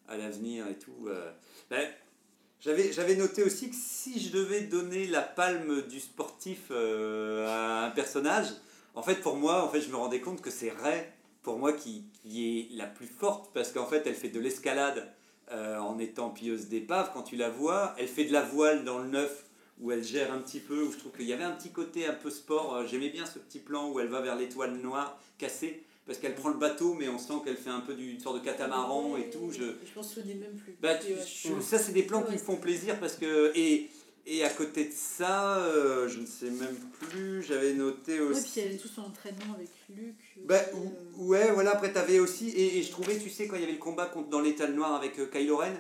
à 0.09 0.17
l'avenir 0.17 0.67
et 0.67 0.79
tout. 0.79 1.09
euh. 1.09 1.31
Ben, 1.69 1.87
j'avais, 2.59 2.91
j'avais 2.91 3.17
noté 3.17 3.43
aussi 3.43 3.69
que 3.69 3.77
si 3.77 4.19
je 4.19 4.33
devais 4.33 4.63
donner 4.63 5.07
la 5.09 5.21
palme 5.21 5.83
du 5.83 6.01
sportif 6.01 6.71
à 6.71 7.85
un 7.85 7.91
personnage, 7.91 8.47
en 8.95 9.03
fait 9.03 9.17
pour 9.17 9.37
moi, 9.37 9.63
en 9.65 9.69
fait, 9.69 9.83
je 9.83 9.91
me 9.91 9.97
rendais 9.97 10.21
compte 10.23 10.41
que 10.41 10.51
c'est 10.51 10.71
Ray, 10.71 11.05
pour 11.43 11.59
moi, 11.59 11.75
qui, 11.75 12.05
qui 12.23 12.71
est 12.73 12.77
la 12.77 12.87
plus 12.87 13.09
forte 13.09 13.53
parce 13.53 13.73
qu'en 13.73 13.85
fait 13.87 14.07
elle 14.07 14.15
fait 14.15 14.29
de 14.31 14.41
l'escalade 14.41 15.13
euh, 15.51 15.77
en 15.79 15.99
étant 15.99 16.31
pilleuse 16.31 16.69
d'épave. 16.69 17.11
Quand 17.13 17.25
tu 17.25 17.37
la 17.37 17.51
vois, 17.51 17.95
elle 17.99 18.09
fait 18.09 18.25
de 18.25 18.33
la 18.33 18.43
voile 18.43 18.85
dans 18.85 18.99
le 19.01 19.09
neuf 19.09 19.45
où 19.83 19.91
elle 19.93 20.05
gère 20.05 20.33
un 20.33 20.39
petit 20.39 20.61
peu, 20.61 20.83
où 20.85 20.93
je 20.93 20.99
trouve 20.99 21.13
qu'il 21.13 21.27
y 21.27 21.33
avait 21.33 21.45
un 21.45 21.51
petit 21.53 21.71
côté 21.71 22.07
un 22.07 22.13
peu 22.15 22.31
sport. 22.31 22.75
Euh, 22.77 22.87
J'aimais 22.87 23.11
bien 23.11 23.27
ce 23.27 23.39
petit 23.39 23.59
plan 23.59 23.91
où 23.91 23.99
elle 24.01 24.09
va 24.09 24.21
vers 24.21 24.37
l'étoile 24.37 24.73
noire 24.77 25.21
cassée, 25.39 25.83
parce 26.07 26.19
qu'elle 26.19 26.35
prend 26.35 26.49
le 26.51 26.59
bateau, 26.59 26.95
mais 26.95 27.09
on 27.09 27.19
sent 27.19 27.35
qu'elle 27.45 27.57
fait 27.57 27.71
un 27.71 27.81
peu 27.81 27.95
du, 27.95 28.13
une 28.13 28.21
sorte 28.21 28.41
de 28.41 28.45
catamaran 28.45 29.17
et 29.17 29.29
tout. 29.31 29.51
Je, 29.51 29.59
Je 29.65 29.95
m'en 29.97 30.03
souvenais 30.03 30.35
même 30.35 30.55
plus. 30.57 30.75
bah, 30.81 30.93
ouais. 30.95 31.17
je- 31.27 31.61
ça, 31.61 31.79
c'est 31.79 31.93
des 31.93 32.03
plans 32.05 32.23
qui 32.23 32.33
me 32.33 32.39
font 32.39 32.57
plaisir 32.57 32.99
parce 33.01 33.17
que. 33.17 33.53
Et, 33.57 33.89
et 34.25 34.45
à 34.45 34.51
côté 34.51 34.85
de 34.85 34.93
ça, 34.93 35.57
euh, 35.65 36.07
je 36.09 36.21
ne 36.21 36.27
sais 36.27 36.49
même 36.51 36.77
plus, 37.01 37.43
j'avais 37.43 37.73
noté 37.75 38.21
Ouais, 38.21 38.27
aussi. 38.29 38.53
puis 38.53 38.61
elle 38.61 38.75
est 38.75 38.79
tout 38.79 38.87
son 38.87 39.01
entraînement 39.03 39.55
avec 39.57 39.69
Luc. 39.91 40.15
Bah, 40.45 40.61
euh, 40.75 40.79
ouais, 41.25 41.51
voilà, 41.51 41.73
après 41.73 41.93
t'avais 41.93 42.21
aussi, 42.21 42.51
et, 42.51 42.79
et 42.79 42.83
je 42.85 42.91
trouvais, 42.93 43.19
tu 43.19 43.29
sais, 43.29 43.49
quand 43.49 43.57
il 43.57 43.63
y 43.63 43.65
avait 43.65 43.73
le 43.73 43.79
combat 43.81 44.07
contre, 44.07 44.29
dans 44.29 44.41
l'étal 44.41 44.75
noir 44.75 44.95
avec 44.95 45.19
euh, 45.19 45.27
Kylo 45.27 45.57
Ren, 45.57 45.73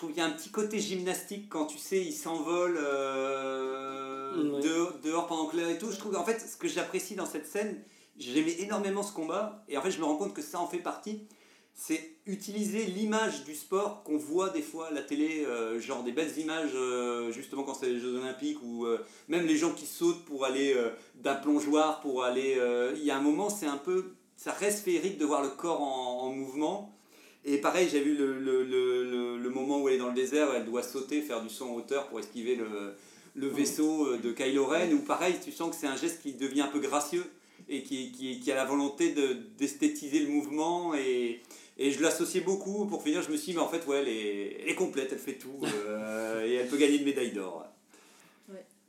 trouve 0.00 0.12
qu'il 0.12 0.22
y 0.22 0.24
a 0.24 0.28
un 0.28 0.30
petit 0.30 0.50
côté 0.50 0.78
gymnastique 0.78 1.50
quand 1.50 1.66
tu 1.66 1.76
sais, 1.76 2.00
il 2.00 2.14
s'envole 2.14 2.78
euh, 2.80 4.58
dehors, 4.62 4.94
dehors 5.04 5.26
pendant 5.26 5.44
que 5.44 5.58
l'air 5.58 5.68
et 5.68 5.76
tout. 5.76 5.92
Je 5.92 5.98
trouve, 5.98 6.16
en 6.16 6.24
fait, 6.24 6.40
ce 6.40 6.56
que 6.56 6.68
j'apprécie 6.68 7.16
dans 7.16 7.26
cette 7.26 7.46
scène, 7.46 7.78
j'aimais 8.16 8.56
énormément 8.60 9.02
ce 9.02 9.12
combat, 9.12 9.62
et 9.68 9.76
en 9.76 9.82
fait, 9.82 9.90
je 9.90 9.98
me 9.98 10.06
rends 10.06 10.16
compte 10.16 10.32
que 10.32 10.40
ça 10.40 10.58
en 10.58 10.66
fait 10.66 10.78
partie. 10.78 11.26
C'est 11.74 12.16
utiliser 12.24 12.86
l'image 12.86 13.44
du 13.44 13.54
sport 13.54 14.02
qu'on 14.02 14.16
voit 14.16 14.48
des 14.48 14.62
fois 14.62 14.86
à 14.86 14.90
la 14.90 15.02
télé, 15.02 15.44
euh, 15.44 15.78
genre 15.80 16.02
des 16.02 16.12
belles 16.12 16.38
images, 16.38 16.70
euh, 16.74 17.30
justement 17.30 17.62
quand 17.62 17.74
c'est 17.74 17.90
les 17.90 18.00
Jeux 18.00 18.16
Olympiques, 18.16 18.62
ou 18.62 18.86
même 19.28 19.46
les 19.46 19.58
gens 19.58 19.72
qui 19.72 19.84
sautent 19.84 20.24
pour 20.24 20.46
aller 20.46 20.74
d'un 21.16 21.34
plongeoir, 21.34 22.00
pour 22.00 22.24
aller. 22.24 22.58
Il 22.96 23.04
y 23.04 23.10
a 23.10 23.18
un 23.18 23.22
moment, 23.22 23.50
c'est 23.50 23.66
un 23.66 23.76
peu. 23.76 24.14
Ça 24.38 24.52
reste 24.52 24.82
féerique 24.82 25.18
de 25.18 25.26
voir 25.26 25.42
le 25.42 25.50
corps 25.50 25.82
en, 25.82 26.22
en 26.22 26.30
mouvement. 26.32 26.96
Et 27.44 27.58
pareil, 27.58 27.88
j'ai 27.90 28.00
vu 28.00 28.14
le, 28.16 28.38
le, 28.38 28.64
le, 28.64 29.38
le- 29.38 29.50
moment 29.50 29.80
où 29.82 29.88
elle 29.88 29.94
est 29.94 29.98
dans 29.98 30.08
le 30.08 30.14
désert, 30.14 30.48
elle 30.54 30.64
doit 30.66 30.82
sauter, 30.82 31.22
faire 31.22 31.42
du 31.42 31.48
saut 31.48 31.64
en 31.66 31.74
hauteur 31.74 32.06
pour 32.08 32.18
esquiver 32.20 32.54
le, 32.56 32.94
le 33.34 33.46
vaisseau 33.48 34.06
euh, 34.06 34.18
de 34.18 34.32
Kylo 34.32 34.66
Ren, 34.66 34.92
où 34.92 34.98
pareil, 35.00 35.34
tu 35.42 35.50
sens 35.52 35.70
que 35.70 35.76
c'est 35.76 35.86
un 35.86 35.96
geste 35.96 36.22
qui 36.22 36.34
devient 36.34 36.62
un 36.62 36.68
peu 36.68 36.78
gracieux 36.80 37.24
et 37.68 37.82
qui, 37.82 38.12
qui, 38.12 38.40
qui 38.40 38.52
a 38.52 38.54
la 38.54 38.64
volonté 38.64 39.12
de- 39.12 39.36
d'esthétiser 39.58 40.20
le 40.20 40.28
mouvement. 40.28 40.94
Et, 40.94 41.40
et 41.78 41.90
je 41.90 42.00
l'associais 42.02 42.40
beaucoup. 42.42 42.86
Pour 42.86 43.02
finir, 43.02 43.22
je 43.22 43.30
me 43.30 43.36
suis 43.36 43.52
dit, 43.52 43.58
mais 43.58 43.62
en 43.64 43.68
fait, 43.68 43.86
ouais, 43.86 43.98
elle 43.98 44.08
est, 44.08 44.56
elle 44.62 44.68
est 44.68 44.74
complète, 44.74 45.08
elle 45.12 45.18
fait 45.18 45.38
tout. 45.38 45.60
euh, 45.86 46.46
et 46.46 46.54
elle 46.54 46.68
peut 46.68 46.76
gagner 46.76 46.98
une 46.98 47.04
médaille 47.04 47.32
d'or. 47.32 47.66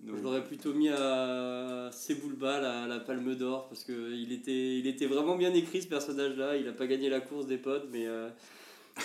Donc, 0.03 0.17
Je 0.17 0.21
l'aurais 0.23 0.43
plutôt 0.43 0.73
mis 0.73 0.89
à 0.89 1.89
Sebulba, 1.91 2.59
la, 2.59 2.87
la 2.87 2.99
palme 2.99 3.35
d'or, 3.35 3.67
parce 3.69 3.83
qu'il 3.83 4.31
était, 4.33 4.79
il 4.79 4.87
était 4.87 5.05
vraiment 5.05 5.35
bien 5.35 5.53
écrit 5.53 5.81
ce 5.81 5.87
personnage-là. 5.87 6.57
Il 6.57 6.65
n'a 6.65 6.71
pas 6.71 6.87
gagné 6.87 7.09
la 7.09 7.19
course 7.21 7.45
des 7.45 7.57
potes, 7.57 7.87
mais 7.91 8.07
euh, 8.07 8.27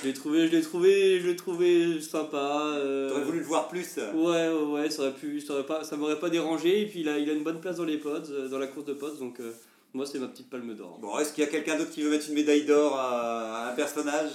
je 0.01 0.07
l'ai 0.07 0.15
trouvé, 0.15 0.49
je 0.49 0.53
l'ai 0.57 0.63
trouvé, 0.63 1.21
je 1.21 1.27
l'ai 1.27 1.37
trouvé 1.37 2.01
sympa. 2.01 2.73
euh, 2.77 3.11
T'aurais 3.11 3.25
voulu 3.25 3.39
le 3.41 3.45
voir 3.45 3.69
plus 3.69 3.99
Ouais, 3.99 4.49
ouais, 4.49 4.63
ouais, 4.73 4.91
ça 4.91 5.03
aurait 5.03 5.13
pu, 5.15 5.41
ça, 5.43 5.53
aurait 5.53 5.67
pas, 5.67 5.85
ça 5.85 5.97
m'aurait 5.99 6.19
pas 6.19 6.31
dérangé. 6.31 6.81
Et 6.83 6.87
puis 6.87 7.01
il 7.01 7.09
a, 7.11 7.19
il 7.19 7.29
a 7.29 7.35
une 7.35 7.45
bonne 7.45 7.61
place 7.61 7.77
dans 7.77 7.85
les 7.85 7.99
pods, 7.99 8.31
euh, 8.31 8.49
dans 8.49 8.59
la 8.59 8.67
course 8.67 8.87
de 8.87 8.95
pods, 8.95 9.17
donc 9.19 9.39
euh, 9.41 9.53
moi 9.93 10.07
c'est 10.07 10.19
ma 10.19 10.29
petite 10.29 10.49
palme 10.49 10.75
d'or. 10.75 10.99
Bon, 10.99 11.19
est-ce 11.19 11.35
qu'il 11.35 11.45
y 11.45 11.47
a 11.47 11.51
quelqu'un 11.51 11.77
d'autre 11.77 11.91
qui 11.91 12.03
veut 12.03 12.11
mettre 12.11 12.29
une 12.31 12.35
médaille 12.37 12.65
d'or 12.65 12.97
à, 12.97 13.67
à 13.67 13.73
un 13.73 13.75
personnage? 13.77 14.33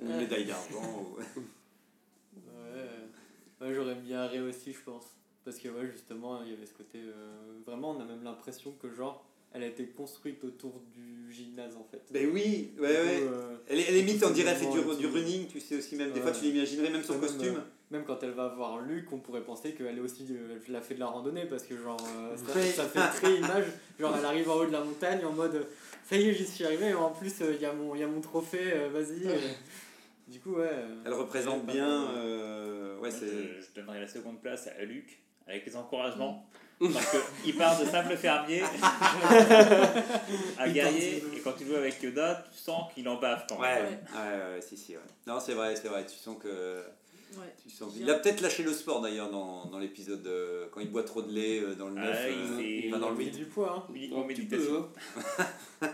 Ou 0.00 0.06
une 0.10 0.16
médaille 0.16 0.44
d'argent 0.46 0.82
ou- 1.16 1.40
Ouais, 2.36 3.68
ouais 3.68 3.74
j'aurais 3.74 3.94
mis 3.94 4.12
Arrêt 4.12 4.40
aussi, 4.40 4.72
je 4.72 4.80
pense. 4.84 5.04
Parce 5.44 5.58
que, 5.58 5.68
ouais, 5.68 5.88
justement, 5.92 6.42
il 6.42 6.50
y 6.50 6.54
avait 6.54 6.66
ce 6.66 6.72
côté. 6.72 6.98
euh, 6.98 7.60
vraiment, 7.66 7.90
on 7.90 8.00
a 8.00 8.04
même 8.04 8.24
l'impression 8.24 8.72
que, 8.80 8.90
genre, 8.90 9.24
elle 9.52 9.62
a 9.62 9.66
été 9.66 9.86
construite 9.86 10.42
autour 10.42 10.80
du 10.92 11.30
gymnase, 11.32 11.76
en 11.76 11.84
fait. 11.84 12.02
Ben 12.10 12.28
oui, 12.32 12.72
ouais, 12.78 12.88
Du 12.88 13.08
ouais. 13.08 13.20
coup, 13.20 13.34
euh, 13.34 13.56
Elle 13.68 13.78
est, 13.78 13.84
elle 13.88 13.96
est 13.96 14.02
limite, 14.02 14.24
on 14.24 14.30
dirait, 14.30 14.50
elle 14.52 14.56
fait 14.56 14.70
du, 14.70 14.96
du 14.96 15.06
running, 15.06 15.46
tu 15.46 15.60
sais 15.60 15.76
aussi, 15.76 15.96
même 15.96 16.10
des 16.12 16.16
Ouais. 16.20 16.22
fois 16.22 16.32
tu 16.32 16.44
l'imaginerais, 16.44 16.90
même 16.90 17.02
son 17.02 17.12
même, 17.12 17.20
costume. 17.22 17.56
euh, 17.56 17.60
Même 17.90 18.04
quand 18.04 18.22
elle 18.22 18.30
va 18.32 18.48
voir 18.48 18.80
Luc, 18.80 19.12
on 19.12 19.18
pourrait 19.18 19.44
penser 19.44 19.72
qu'elle 19.74 19.98
est 19.98 20.00
aussi, 20.00 20.26
elle 20.68 20.74
a 20.76 20.80
fait 20.80 20.94
de 20.94 21.00
la 21.00 21.06
randonnée 21.06 21.44
parce 21.46 21.62
que 21.64 21.76
genre 21.80 22.00
euh, 22.16 22.36
ça, 22.36 22.60
ça 22.60 22.84
fait 22.88 23.18
très 23.20 23.36
image. 23.38 23.66
Genre 24.00 24.14
elle 24.18 24.24
arrive 24.24 24.50
en 24.50 24.54
haut 24.56 24.66
de 24.66 24.72
la 24.72 24.82
montagne 24.82 25.24
en 25.24 25.32
mode 25.32 25.66
ça 26.04 26.16
y 26.16 26.28
est 26.28 26.34
j'y 26.34 26.46
suis 26.46 26.64
arrivé 26.64 26.88
et 26.88 26.94
en 26.94 27.10
plus 27.10 27.32
il 27.40 27.60
y, 27.62 27.66
a 27.66 27.72
mon- 27.72 27.94
y 27.94 28.02
a 28.02 28.08
mon 28.08 28.20
trophée, 28.20 28.72
euh, 28.72 28.88
vas-y. 28.88 29.22
Du 30.26 30.40
coup 30.40 30.54
ouais. 30.56 30.70
Elle 31.04 31.12
représente 31.12 31.64
bien. 31.66 32.04
ouais. 33.00 33.10
je, 33.10 33.60
je 33.62 33.74
donnerais 33.74 34.00
la 34.00 34.08
seconde 34.08 34.40
place 34.40 34.66
à 34.66 34.82
Luc 34.84 35.20
avec 35.46 35.66
les 35.66 35.76
encouragements. 35.76 36.46
Parce 36.80 37.16
qu'il 37.44 37.56
part 37.56 37.78
de 37.80 37.86
simple 37.86 38.16
fermier 38.16 38.62
à 40.58 40.68
guerrier, 40.68 41.18
et 41.34 41.40
quand 41.42 41.52
tu 41.52 41.66
joues 41.66 41.76
avec 41.76 42.02
Yoda, 42.02 42.44
tu 42.52 42.58
sens 42.58 42.92
qu'il 42.92 43.08
en 43.08 43.18
bave 43.20 43.44
quand 43.48 43.58
Ouais, 43.60 43.82
même. 43.82 43.92
ouais, 43.92 44.20
ouais, 44.20 44.54
ouais, 44.56 44.60
si, 44.60 44.76
si, 44.76 44.92
ouais. 44.96 45.02
Non, 45.26 45.40
c'est 45.40 45.54
vrai, 45.54 45.76
c'est 45.76 45.88
vrai, 45.88 46.04
tu 46.04 46.16
sens 46.16 46.36
que. 46.42 46.82
Ouais. 47.36 47.52
Tu 47.62 47.70
sens... 47.70 47.92
Il 47.98 48.08
a 48.10 48.14
peut-être 48.14 48.40
lâché 48.42 48.62
le 48.62 48.72
sport 48.72 49.00
d'ailleurs 49.00 49.30
dans, 49.30 49.66
dans 49.66 49.78
l'épisode 49.78 50.24
euh, 50.26 50.66
quand 50.70 50.80
il 50.80 50.90
boit 50.90 51.02
trop 51.02 51.20
de 51.22 51.32
lait 51.32 51.60
euh, 51.60 51.74
dans 51.74 51.88
le 51.88 51.96
Ah, 51.98 52.04
9. 52.12 52.18
il 52.28 52.32
euh, 52.32 52.58
s'est- 52.58 52.88
enfin, 52.90 52.98
dans 53.00 53.10
le 53.10 53.16
Il 53.16 53.22
a 53.22 53.24
8. 53.24 53.30
pris 53.30 53.38
du 53.40 53.46
poids. 53.46 53.74
Hein. 53.76 53.90
Un 53.90 54.22
petit 54.22 54.26
méditation. 54.42 54.88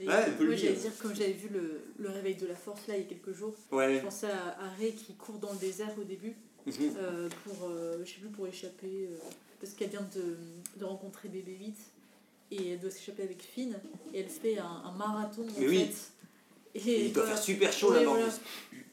Et 0.00 0.08
Ouais, 0.08 0.12
moi, 0.12 0.24
on 0.28 0.32
peut 0.38 0.44
le 0.46 0.56
j'allais 0.56 0.72
dire. 0.72 0.90
comme 1.00 1.14
j'avais 1.14 1.32
vu 1.32 1.48
le, 1.52 1.84
le 1.98 2.08
réveil 2.10 2.34
de 2.34 2.46
la 2.48 2.56
force 2.56 2.80
là 2.88 2.96
il 2.96 3.02
y 3.02 3.06
a 3.06 3.08
quelques 3.08 3.32
jours, 3.32 3.54
Ouais. 3.70 3.96
je 3.96 4.00
pensais 4.04 4.26
à, 4.26 4.64
à 4.64 4.68
Rey 4.76 4.90
qui 4.90 5.14
court 5.14 5.38
dans 5.38 5.52
le 5.52 5.58
désert 5.58 5.90
au 5.96 6.02
début 6.02 6.34
Mhm. 6.66 6.94
euh, 6.98 7.28
pour, 7.44 7.68
euh, 7.68 7.98
je 8.04 8.10
sais 8.10 8.20
plus, 8.20 8.28
pour 8.30 8.46
échapper, 8.46 9.08
euh, 9.10 9.16
parce 9.60 9.72
qu'elle 9.74 9.90
vient 9.90 10.06
de, 10.14 10.36
de 10.78 10.84
rencontrer 10.84 11.28
bébé 11.28 11.56
8 11.60 11.76
et 12.52 12.68
elle 12.70 12.80
doit 12.80 12.90
s'échapper 12.90 13.22
avec 13.24 13.42
Finn 13.42 13.78
et 14.12 14.20
elle 14.20 14.28
fait 14.28 14.58
un, 14.58 14.66
un 14.66 14.92
marathon 14.92 15.42
en 15.42 15.60
Mais 15.60 15.68
oui. 15.68 15.86
fait. 15.86 16.78
Et 16.88 17.06
il 17.06 17.12
doit 17.12 17.22
voilà. 17.24 17.36
faire 17.36 17.44
super 17.44 17.72
chaud 17.72 17.90
Ouais, 17.92 17.98
là-bas. 18.00 18.10
en 18.10 18.14
voilà. 18.14 18.26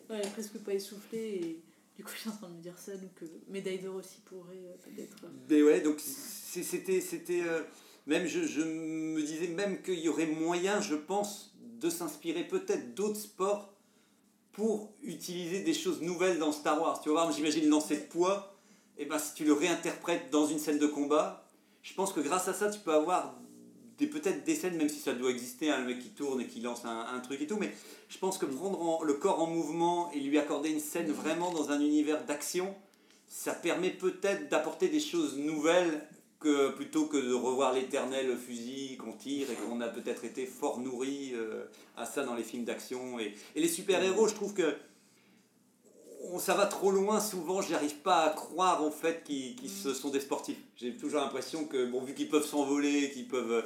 Ouais, 0.09 0.17
elle 0.22 0.26
est 0.28 0.32
presque 0.32 0.57
pas 0.59 0.74
essoufflée 0.74 1.36
et 1.36 1.59
du 1.97 2.03
coup 2.03 2.11
je 2.13 2.19
suis 2.19 2.30
en 2.30 2.36
train 2.36 2.49
de 2.49 2.55
me 2.55 2.61
dire 2.61 2.78
ça, 2.78 2.91
donc 2.95 3.11
médaille 3.49 3.80
d'or 3.80 3.95
aussi 3.95 4.19
pourrait 4.26 4.57
peut-être. 4.84 5.17
Mais 5.49 5.61
ouais, 5.63 5.82
donc 5.82 5.99
c'était. 5.99 7.01
c'était 7.01 7.41
même 8.07 8.26
je, 8.28 8.45
je 8.45 8.61
me 8.61 9.22
disais 9.22 9.47
même 9.47 9.82
qu'il 9.84 9.99
y 9.99 10.09
aurait 10.09 10.26
moyen, 10.26 10.82
je 10.82 10.95
pense, 10.95 11.53
de 11.80 11.89
s'inspirer 11.89 12.43
peut-être 12.47 12.93
d'autres 12.95 13.19
sports 13.19 13.70
pour 14.52 14.93
utiliser 15.04 15.62
des 15.62 15.74
choses 15.74 16.02
nouvelles 16.02 16.39
dans 16.39 16.52
Star 16.52 16.82
Wars. 16.82 17.02
Tu 17.02 17.10
voir, 17.10 17.32
j'imagine 17.32 17.70
lancer 17.70 17.97
de 17.97 18.04
poids, 18.04 18.56
et 18.97 19.06
ben 19.06 19.18
si 19.18 19.34
tu 19.34 19.45
le 19.45 19.54
réinterprètes 19.54 20.30
dans 20.32 20.45
une 20.45 20.60
scène 20.60 20.80
de 20.80 20.88
combat, 20.88 21.47
je 21.82 21.93
pense 21.93 22.14
que 22.14 22.20
grâce 22.20 22.47
à 22.47 22.54
ça, 22.54 22.70
tu 22.70 22.80
peux 22.80 22.93
avoir 22.93 23.36
peut-être 24.08 24.43
des 24.43 24.56
scènes, 24.56 24.78
même 24.78 24.89
si 24.89 24.99
ça 24.99 25.14
doit 25.14 25.30
exister, 25.30 25.70
hein, 25.70 25.80
le 25.80 25.86
mec 25.86 25.99
qui 25.99 26.10
tourne 26.10 26.41
et 26.41 26.47
qui 26.47 26.62
lance 26.62 26.86
un, 26.86 27.20
truc 27.20 27.41
et 27.41 27.47
tout, 27.47 27.58
mais 27.58 27.72
je 28.10 28.18
pense 28.18 28.38
que 28.38 28.45
prendre 28.45 28.82
en- 28.82 29.04
le 29.04 29.14
corps 29.14 29.41
en 29.41 29.47
mouvement 29.47 30.12
et 30.12 30.20
lui 30.20 30.38
accorder 30.38 30.70
une 30.70 30.80
scène 30.80 31.12
vraiment 31.12 31.52
dans 31.52 31.72
un 31.72 31.80
univers 31.80 32.26
d'action, 32.26 32.74
ça 33.28 33.54
permet 33.54 33.91
peut-être 33.91 34.49
d'apporter 34.49 34.89
des 34.89 34.99
choses 34.99 35.38
nouvelles 35.38 36.08
que 36.42 36.72
plutôt 36.72 37.06
que 37.06 37.18
de 37.18 37.34
revoir 37.34 37.72
l'éternel 37.74 38.36
fusil 38.38 38.98
qu'on 38.98 39.14
tire 39.14 39.50
et 39.52 39.56
qu'on 39.56 39.80
a 39.82 39.88
peut-être 39.88 40.26
été 40.26 40.46
fort 40.46 40.80
nourri 40.80 41.32
euh, 41.34 41.66
à 41.96 42.06
ça 42.06 42.24
dans 42.24 42.34
les 42.36 42.44
films 42.44 42.66
d'action 42.66 43.20
et, 43.20 43.36
et 43.56 43.62
les 43.62 43.68
super-héros 43.70 44.28
je 44.28 44.34
trouve 44.36 44.54
que 44.54 44.76
on- 46.32 46.39
ça 46.39 46.54
va 46.54 46.66
trop 46.66 46.92
loin 46.92 47.20
souvent 47.20 47.62
j'arrive 47.62 47.96
pas 47.98 48.24
à 48.26 48.30
croire 48.30 48.84
en 48.84 48.92
fait 48.92 49.24
qu'ils 49.24 49.70
se 49.70 49.94
sont 49.94 50.10
des 50.10 50.20
sportifs 50.20 50.60
j'ai 50.76 50.96
toujours 50.96 51.22
l'impression 51.22 51.66
que 51.66 51.86
bon 51.89 52.02
vu 52.02 52.14
qu'ils 52.14 52.30
peuvent 52.30 52.46
s'envoler 52.46 53.12
qu'ils 53.12 53.28
peuvent 53.28 53.52
euh, 53.52 53.62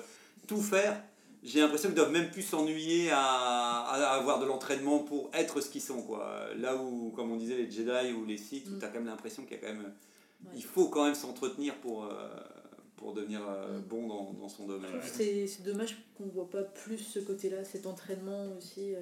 tout 0.48 0.62
faire 0.62 1.02
j'ai 1.44 1.60
l'impression 1.60 1.90
qu'ils 1.90 1.98
doivent 1.98 2.12
même 2.12 2.32
plus 2.32 2.42
s'ennuyer 2.42 3.12
à, 3.12 3.20
à 3.22 4.16
avoir 4.16 4.40
de 4.40 4.46
l'entraînement 4.46 5.00
pour 5.00 5.30
être 5.34 5.62
ce 5.62 5.70
qu'ils 5.70 5.82
sont 5.82 6.02
quoi 6.02 6.48
là 6.58 6.76
où 6.76 7.12
comme 7.16 7.32
on 7.32 7.36
disait 7.38 7.58
les 7.58 7.70
Jedi 7.70 8.14
ou 8.14 8.26
les 8.26 8.38
Sith 8.38 8.68
où 8.68 8.76
Mm. 8.76 8.80
t'as 8.80 8.88
quand 8.88 8.96
même 8.96 9.06
l'impression 9.08 9.44
qu'il 9.44 9.54
y 9.54 9.60
a 9.60 9.62
quand 9.68 9.74
même 9.74 9.94
Ouais. 10.44 10.52
il 10.58 10.64
faut 10.66 10.90
quand 10.90 11.06
même 11.06 11.16
s'entretenir 11.16 11.74
pour, 11.76 12.04
euh, 12.04 12.28
pour 13.06 13.14
devenir 13.14 13.42
euh, 13.48 13.78
bon 13.88 14.08
dans, 14.08 14.34
dans 14.34 14.50
son 14.50 14.66
domaine. 14.66 14.90
C'est 15.04 15.62
dommage 15.64 15.96
qu'on 16.18 16.26
voit 16.26 16.50
pas 16.50 16.64
plus 16.64 16.98
ce 16.98 17.20
côté-là, 17.20 17.64
cet 17.64 17.86
entraînement 17.86 18.48
aussi. 18.58 18.96
euh. 18.96 19.00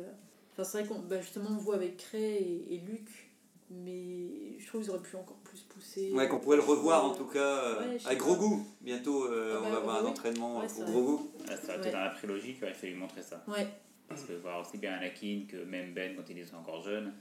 Enfin, 0.52 0.66
c'est 0.66 0.80
vrai 0.80 0.88
qu'on 0.90 1.00
bah, 1.00 1.22
justement 1.22 1.48
on 1.52 1.56
voit 1.58 1.76
avec 1.76 1.96
Cray 1.96 2.36
et, 2.36 2.76
et 2.76 2.78
Luc, 2.80 3.32
mais 3.72 4.60
je 4.60 4.68
trouve 4.68 4.82
qu'ils 4.82 4.90
auraient 4.92 5.00
pu 5.02 5.16
encore 5.16 5.38
plus 5.38 5.62
pousser. 5.62 6.12
Ouais, 6.12 6.28
qu'on 6.28 6.40
pourrait 6.40 6.58
le 6.58 6.64
revoir 6.64 7.06
en 7.06 7.16
tout 7.16 7.26
cas 7.28 7.40
euh, 7.40 7.80
Ouais, 7.94 7.98
pas. 8.04 8.16
gros 8.16 8.36
goût. 8.36 8.68
Bientôt, 8.82 9.24
euh, 9.32 9.54
Ah 9.56 9.60
on 9.62 9.64
bah, 9.64 9.70
va 9.72 9.78
avoir 9.78 10.04
un 10.06 10.08
entraînement 10.10 10.60
Ouais, 10.60 10.68
pour 10.68 10.84
gros 10.84 11.02
goût. 11.04 11.32
Ah, 11.48 11.56
ça 11.56 11.78
Ouais. 11.80 11.90
dans 11.92 12.00
la 12.00 12.10
prélogie 12.10 12.56
qu'il 12.56 12.66
aurait 12.66 12.74
fallu 12.74 12.96
montrer 12.96 13.22
ça. 13.24 13.42
Ouais, 13.48 13.66
Parce 14.10 14.24
que 14.26 14.34
voir 14.34 14.60
aussi 14.68 14.78
bien 14.80 14.92
Anakin 14.94 15.44
que 15.50 15.64
même 15.64 15.94
Ben 15.94 16.14
quand 16.18 16.24
il 16.30 16.38
était 16.40 16.54
encore 16.56 16.82
jeune. 16.84 17.14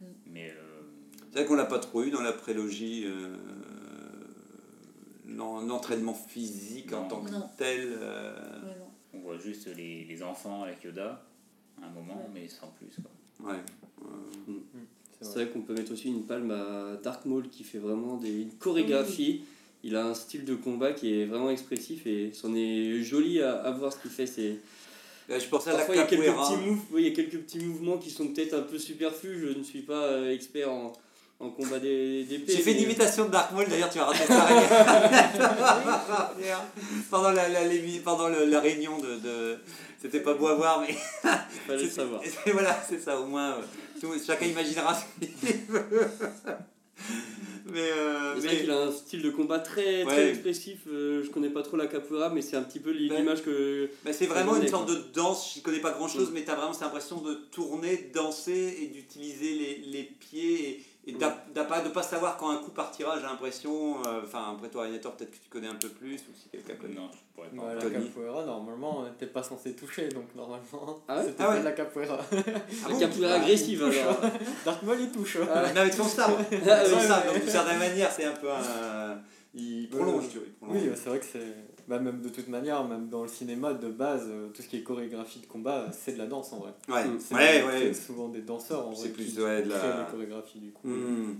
Mm. 0.00 0.04
Mais 0.32 0.48
euh, 0.50 0.54
C'est 1.30 1.40
vrai 1.40 1.44
qu'on 1.46 1.54
l'a 1.56 1.66
pas 1.66 1.78
trop 1.80 2.02
eu 2.02 2.10
dans 2.10 2.22
la 2.22 2.32
prélogie. 2.32 3.04
euh, 3.04 3.36
L'entraînement 5.26 6.14
physique 6.14 6.92
en 6.92 7.08
tant 7.08 7.22
que 7.22 7.30
Non. 7.30 7.48
tel. 7.56 7.80
euh, 7.98 8.34
ouais, 8.62 8.76
non. 8.78 8.86
on 9.14 9.18
voit 9.20 9.38
juste 9.38 9.68
les, 9.76 10.04
les 10.04 10.22
enfants 10.22 10.62
avec 10.64 10.82
Yoda 10.84 11.22
à 11.82 11.86
un 11.86 11.90
moment, 11.90 12.14
Ouais. 12.16 12.30
mais 12.42 12.48
sans 12.48 12.68
plus. 12.68 12.88
Quoi. 13.02 13.50
ouais. 13.52 13.58
C'est 15.18 15.24
C'est 15.24 15.32
vrai. 15.34 15.44
vrai 15.44 15.52
qu'on 15.52 15.60
peut 15.62 15.74
mettre 15.74 15.92
aussi 15.92 16.08
une 16.08 16.24
palme 16.24 16.50
à 16.50 16.96
Dark 17.02 17.24
Maul 17.24 17.48
qui 17.48 17.64
fait 17.64 17.78
vraiment 17.78 18.16
des, 18.16 18.42
une 18.42 18.52
chorégraphie. 18.52 19.44
Il 19.82 19.96
a 19.96 20.06
un 20.06 20.14
style 20.14 20.44
de 20.44 20.54
combat 20.54 20.92
qui 20.92 21.20
est 21.20 21.24
vraiment 21.26 21.50
expressif 21.50 22.06
et 22.06 22.30
c'en 22.32 22.54
est 22.54 23.02
joli 23.02 23.40
à, 23.40 23.54
à 23.62 23.70
voir 23.70 23.92
ce 23.92 23.98
qu'il 23.98 24.10
fait. 24.10 24.26
C'est 24.26 24.56
Là, 25.28 25.38
je 25.38 25.46
pensais 25.48 25.70
à 25.70 25.72
la 25.72 25.78
Parfois, 25.78 25.94
il 25.94 25.98
y, 25.98 26.02
a 26.02 26.06
quelques 26.06 26.22
petits 26.34 26.66
moves, 26.66 26.80
oui, 26.92 27.02
il 27.02 27.08
y 27.08 27.12
a 27.12 27.14
quelques 27.14 27.38
petits 27.44 27.58
mouvements 27.60 27.96
qui 27.96 28.10
sont 28.10 28.28
peut-être 28.28 28.52
un 28.52 28.60
peu 28.62 28.78
superflus. 28.78 29.40
Je 29.54 29.58
ne 29.58 29.62
suis 29.62 29.80
pas 29.80 30.02
euh, 30.04 30.32
expert 30.34 30.70
en, 30.70 30.92
en 31.40 31.50
combat 31.50 31.78
des- 31.78 32.24
d'épée. 32.24 32.52
J'ai 32.52 32.62
fait 32.62 32.70
une 32.72 32.76
mais- 32.78 32.82
imitation 32.84 33.26
de 33.26 33.30
Dark 33.30 33.52
Maul, 33.52 33.66
d'ailleurs 33.68 33.90
tu 33.90 33.98
as 33.98 34.04
raté 34.04 34.24
ça. 34.26 34.48
pendant 37.10 37.32
la, 37.32 37.48
la, 37.48 37.60
pendant 38.04 38.28
le- 38.28 38.44
la 38.46 38.60
réunion 38.60 38.98
de. 38.98 39.16
de- 39.18 39.58
C'était 40.00 40.20
pas 40.20 40.34
beau 40.34 40.48
à 40.48 40.54
voir, 40.54 40.80
mais. 40.80 40.94
Fallait 41.66 41.88
savoir. 42.00 42.20
voilà, 42.52 42.78
c'est 42.88 43.00
ça, 43.00 43.18
au 43.20 43.26
moins. 43.26 43.52
euh, 43.52 43.62
tout- 44.00 44.12
chacun 44.24 44.46
imaginera 44.46 44.94
ce 44.94 45.26
qu'il 45.26 45.56
veut. 45.68 45.84
Mais. 47.66 47.80
euh, 47.80 48.34
C'est 48.36 48.40
mais- 48.42 48.46
vrai 48.48 48.56
qu'il 48.60 48.70
a 48.70 48.80
un 48.82 48.92
style 48.92 49.22
de 49.22 49.30
combat 49.30 49.58
très, 49.58 50.04
très 50.04 50.16
Ouais. 50.16 50.28
expressif. 50.30 50.80
euh, 50.86 51.22
je 51.24 51.30
connais 51.30 51.50
pas 51.50 51.62
trop 51.62 51.76
la 51.76 51.86
capoeira, 51.86 52.28
mais 52.30 52.42
c'est 52.42 52.56
un 52.56 52.62
petit 52.62 52.80
peu 52.80 52.90
l'i- 52.90 53.08
Ben, 53.08 53.18
l'image 53.18 53.42
que. 53.42 53.90
Mais 54.04 54.12
c'est 54.12 54.26
vraiment 54.26 54.56
une 54.56 54.68
sorte 54.68 54.88
de 54.88 54.98
danse, 55.14 55.54
je 55.56 55.60
connais 55.62 55.80
pas 55.80 55.92
grand 55.92 56.08
chose, 56.08 56.30
mais 56.32 56.44
tu 56.44 56.50
as 56.50 56.54
vraiment 56.54 56.72
cette 56.72 56.82
impression 56.84 57.20
de 57.20 57.34
tourner, 57.50 58.10
danser 58.14 58.78
et 58.82 58.86
d'utiliser 58.86 59.54
les, 59.54 59.76
les 59.90 60.02
pieds 60.04 60.68
et, 60.68 60.82
et 61.06 61.12
de 61.12 61.88
pas 61.90 62.02
savoir 62.02 62.36
quand 62.36 62.50
un 62.50 62.56
coup 62.56 62.70
partira, 62.70 63.16
j'ai 63.18 63.24
l'impression. 63.26 63.96
euh, 64.06 64.22
Enfin, 64.24 64.54
après 64.56 64.68
toi, 64.68 64.84
Agnator, 64.86 65.12
peut-être 65.16 65.30
que 65.32 65.36
tu 65.36 65.48
connais 65.50 65.68
un 65.68 65.74
peu 65.74 65.88
plus, 65.88 66.16
ou 66.16 66.34
si 66.34 66.48
quelqu'un 66.48 66.74
connaît. 66.76 66.94
Non, 66.94 67.10
je 67.12 67.18
pourrais 67.34 67.48
pas. 67.48 67.62
Ouais, 67.62 67.74
la 67.74 67.80
Tony. 67.82 68.06
capoeira, 68.08 68.44
normalement, 68.44 69.02
euh, 69.04 69.08
t'es 69.18 69.26
pas 69.26 69.42
censé 69.42 69.74
toucher, 69.74 70.08
donc 70.08 70.34
normalement, 70.34 71.00
Ah 71.08 71.18
ouais? 71.18 71.24
c'était 71.26 71.42
Ah 71.42 71.48
ouais? 71.48 71.54
pas 71.56 71.60
de 71.60 71.64
la 71.64 71.72
capoeira. 71.72 72.18
Ah 72.20 72.34
La 72.88 72.88
bon? 72.94 72.98
Capoeira 73.00 73.36
il 73.36 73.42
agressive 73.42 73.82
alors. 73.84 74.20
Dark 74.64 74.82
Maul, 74.82 75.00
il 75.00 75.10
touche. 75.10 75.38
Mais 75.38 75.78
avec 75.80 75.92
son 75.92 76.04
sabre, 76.04 76.38
avec 76.50 76.86
son 76.86 76.96
Ah, 76.96 77.00
sabre, 77.00 77.26
donc 77.26 77.40
d'une 77.40 77.50
certaine 77.50 77.78
manière, 77.78 78.10
c'est 78.10 78.24
un 78.24 78.32
peu 78.32 78.50
un. 78.50 79.20
Il 79.56 79.88
prolonge, 79.88 80.28
tu 80.30 80.38
vois. 80.38 80.46
il 80.48 80.52
prolonge. 80.54 80.76
Oui, 80.82 80.90
c'est 80.96 81.08
vrai 81.10 81.18
que 81.20 81.26
c'est. 81.26 81.54
Bah, 81.86 81.98
même 81.98 82.22
de 82.22 82.28
toute 82.30 82.48
manière, 82.48 82.82
même 82.88 83.08
dans 83.10 83.22
le 83.22 83.28
cinéma 83.28 83.74
de 83.74 83.88
base, 83.90 84.24
euh, 84.28 84.48
tout 84.54 84.62
ce 84.62 84.68
qui 84.68 84.76
est 84.78 84.82
chorégraphie 84.82 85.40
de 85.40 85.46
combat, 85.46 85.88
c'est 85.92 86.12
de 86.14 86.18
la 86.18 86.26
danse 86.26 86.52
en 86.54 86.58
vrai. 86.60 86.72
Ouais, 86.88 87.04
Mm. 87.06 87.18
C'est 87.20 87.34
ouais, 87.34 87.60
c'est 87.60 87.86
ouais. 87.88 87.94
souvent 87.94 88.28
des 88.28 88.40
danseurs 88.40 88.86
en 88.88 88.94
C'est 88.94 89.08
vrai. 89.08 89.10
plus, 89.10 89.34
qui 89.34 89.40
ouais, 89.42 89.62
de 89.62 89.68
la- 89.70 90.08
chorégraphies 90.10 90.60
du 90.60 90.70
coup. 90.70 90.88
Hmm. 90.88 91.34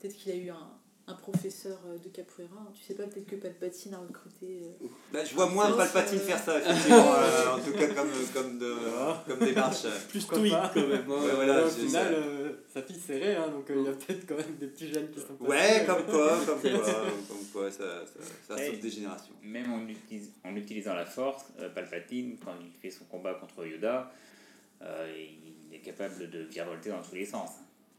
Peut-être 0.00 0.14
qu'il 0.16 0.32
a 0.32 0.36
eu 0.36 0.50
un, 0.50 0.68
un 1.08 1.14
professeur 1.14 1.78
euh, 1.86 1.96
de 1.98 2.08
capoeira. 2.08 2.56
hein. 2.58 2.72
Tu 2.74 2.82
sais 2.82 2.94
pas, 2.94 3.04
peut-être 3.04 3.26
que 3.26 3.36
Palpatine 3.36 3.94
a 3.94 3.98
recruté. 3.98 4.60
euh, 4.82 4.86
Bah, 5.12 5.24
je 5.24 5.34
vois 5.36 5.46
moins 5.48 5.70
Palpatine 5.72 6.18
euh, 6.18 6.20
faire 6.20 6.38
ça, 6.38 6.58
effectivement, 6.58 7.14
euh, 7.18 7.54
en 7.54 7.58
tout 7.60 7.72
cas 7.72 7.86
comme, 7.94 8.10
comme, 8.34 8.58
de, 8.58 8.74
Ah. 8.98 9.22
comme 9.26 9.38
démarche. 9.38 9.84
Plus 10.08 10.20
stoïque 10.20 10.52
quand 10.74 10.80
même. 10.88 11.04
hein. 11.08 11.22
Ouais, 11.24 11.34
voilà, 11.34 11.56
Là, 11.60 11.64
au 11.64 11.68
final, 11.68 12.06
ça. 12.12 12.18
euh, 12.18 12.52
sa 12.74 12.82
fille 12.82 12.98
serrée, 12.98 13.36
hein, 13.36 13.48
donc 13.48 13.66
il 13.68 13.82
y 13.82 13.88
a 13.88 13.92
peut-être 13.92 14.26
quand 14.26 14.36
même 14.36 14.56
des 14.58 14.66
petits 14.66 14.92
jeunes 14.92 15.08
qui 15.12 15.20
sont 15.20 15.34
passés. 15.34 15.50
Ouais, 15.50 15.84
comme 15.86 16.04
quoi, 16.06 16.38
comme 16.46 16.60
quoi, 16.60 16.92
comme 17.28 17.46
quoi, 17.52 17.70
ça, 17.70 17.84
ça, 18.04 18.56
ça 18.56 18.66
saute 18.66 18.80
des 18.80 18.90
générations. 18.90 19.34
Même 19.44 19.72
en, 19.72 19.86
utilise- 19.88 20.32
en 20.44 20.56
utilisant 20.56 20.94
la 20.94 21.06
force, 21.06 21.44
euh, 21.60 21.68
Palpatine, 21.68 22.36
quand 22.44 22.54
il 22.60 22.72
fait 22.80 22.90
son 22.90 23.04
combat 23.04 23.34
contre 23.34 23.64
Yoda, 23.64 24.10
euh, 24.82 25.14
il 25.70 25.72
est 25.74 25.78
capable 25.80 26.28
de 26.30 26.40
virevolter 26.40 26.90
dans 26.90 27.00
tous 27.02 27.14
les 27.14 27.24
sens. 27.26 27.50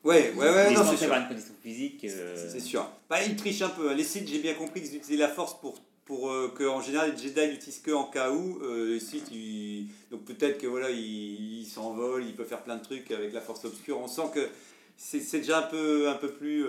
Ouais, 0.08 0.34
ouais, 0.38 0.50
ouais, 0.50 0.74
non, 0.74 0.82
est 0.84 0.86
c'est 0.92 0.98
sûr. 0.98 1.06
avoir 1.06 1.22
une 1.22 1.28
condition 1.28 1.54
physique. 1.62 2.06
euh, 2.06 2.50
C'est 2.52 2.60
sûr. 2.60 2.90
Bah, 3.10 3.24
ils 3.24 3.36
trichent 3.36 3.62
un 3.62 3.70
peu. 3.70 3.90
hein. 3.90 3.94
Les 3.94 4.04
Sith, 4.04 4.28
j'ai 4.28 4.40
bien 4.40 4.54
compris 4.54 4.82
qu'ils 4.82 4.96
utilisaient 4.96 5.22
la 5.22 5.28
force 5.30 5.60
pour, 5.60 5.76
pour 6.06 6.30
euh, 6.32 6.54
que, 6.58 6.64
en 6.64 6.82
général, 6.82 7.12
les 7.16 7.22
Jedi 7.22 7.48
n'utilisent 7.48 7.80
que 7.80 7.92
en 7.92 8.06
cas 8.06 8.32
où. 8.32 8.60
Euh, 8.64 8.94
les 8.94 9.00
Sith, 9.00 9.30
ils- 9.32 9.88
donc 10.12 10.24
peut-être 10.26 10.58
que 10.60 10.68
voilà, 10.68 10.90
ils 10.90 11.60
il 11.62 11.66
s'envolent, 11.66 12.24
ils 12.24 12.36
peuvent 12.36 12.48
faire 12.48 12.64
plein 12.64 12.78
de 12.78 12.84
trucs 12.84 13.12
avec 13.12 13.34
la 13.34 13.42
force 13.42 13.66
obscure. 13.66 14.00
On 14.00 14.08
sent 14.08 14.30
que 14.34 14.48
c'est 14.96 15.20
déjà 15.40 15.60
un 15.60 15.64
peu, 15.64 16.08
un 16.10 16.16
peu 16.16 16.30
plus. 16.30 16.66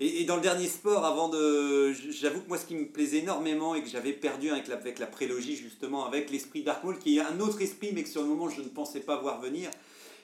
Et, 0.00 0.22
et 0.22 0.24
dans 0.24 0.36
le 0.36 0.42
dernier 0.42 0.66
sport, 0.66 1.04
avant 1.04 1.28
de. 1.28 1.92
J'avoue 1.92 2.40
que 2.40 2.48
moi, 2.48 2.58
ce 2.58 2.64
qui 2.66 2.74
me 2.74 2.86
plaisait 2.86 3.18
énormément 3.18 3.74
et 3.74 3.82
que 3.82 3.88
j'avais 3.88 4.12
perdu 4.12 4.50
avec 4.50 4.66
la, 4.68 4.74
avec 4.76 4.98
la 4.98 5.06
prélogie, 5.06 5.54
justement, 5.56 6.06
avec 6.06 6.30
l'esprit 6.30 6.62
Dark 6.62 6.82
Maul, 6.82 6.98
qui 6.98 7.18
est 7.18 7.20
un 7.20 7.38
autre 7.40 7.60
esprit, 7.60 7.90
mais 7.94 8.02
que 8.02 8.08
sur 8.08 8.22
le 8.22 8.28
moment, 8.28 8.48
je 8.48 8.60
ne 8.62 8.68
pensais 8.68 9.00
pas 9.00 9.16
voir 9.18 9.40
venir, 9.40 9.70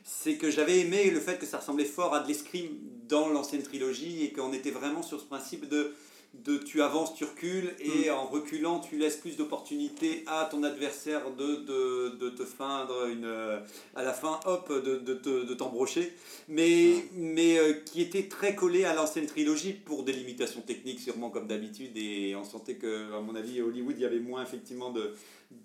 c'est 0.05 0.37
que 0.37 0.51
j'avais 0.51 0.81
aimé 0.81 1.11
le 1.11 1.21
fait 1.21 1.39
que 1.39 1.47
ça 1.47 1.59
ressemblait 1.59 1.85
fort 1.85 2.15
à 2.15 2.21
de 2.21 2.29
l'escrime 2.29 2.71
dans 3.09 3.29
l'ancienne 3.29 3.63
trilogie 3.63 4.25
et 4.25 4.33
qu'on 4.33 4.53
était 4.53 4.71
vraiment 4.71 5.03
sur 5.03 5.21
ce 5.21 5.25
principe 5.25 5.69
de, 5.69 5.95
de 6.33 6.57
tu 6.59 6.81
avances, 6.81 7.15
tu 7.15 7.25
recules 7.25 7.75
et 7.81 8.09
en 8.11 8.25
reculant, 8.25 8.79
tu 8.79 8.97
laisses 8.97 9.17
plus 9.17 9.37
d'opportunités 9.37 10.23
à 10.27 10.49
ton 10.51 10.63
adversaire 10.63 11.23
de, 11.33 11.57
de, 11.57 12.17
de 12.17 12.31
te 12.31 12.45
feindre 12.45 13.07
une, 13.07 13.25
euh, 13.25 13.59
à 13.97 14.03
la 14.05 14.13
fin, 14.13 14.39
hop, 14.47 14.73
de, 14.73 14.97
de, 14.99 15.15
te- 15.15 15.45
de 15.45 15.55
t'embrocher, 15.55 16.13
mais, 16.49 17.05
mais 17.15 17.59
euh, 17.59 17.73
qui 17.85 18.01
était 18.01 18.29
très 18.29 18.55
collé 18.55 18.85
à 18.85 18.95
l'ancienne 18.95 19.27
trilogie 19.27 19.73
pour 19.73 20.05
des 20.05 20.13
limitations 20.13 20.61
techniques, 20.61 21.01
sûrement 21.01 21.31
comme 21.31 21.49
d'habitude, 21.49 21.97
et 21.97 22.35
on 22.37 22.45
sentait 22.45 22.77
que, 22.77 23.13
à 23.13 23.21
mon 23.21 23.35
avis, 23.35 23.61
à 23.61 23.65
Hollywood, 23.65 23.97
il 23.99 24.03
y 24.03 24.07
avait 24.07 24.21
moins 24.21 24.43
effectivement 24.43 24.91
de, 24.91 25.13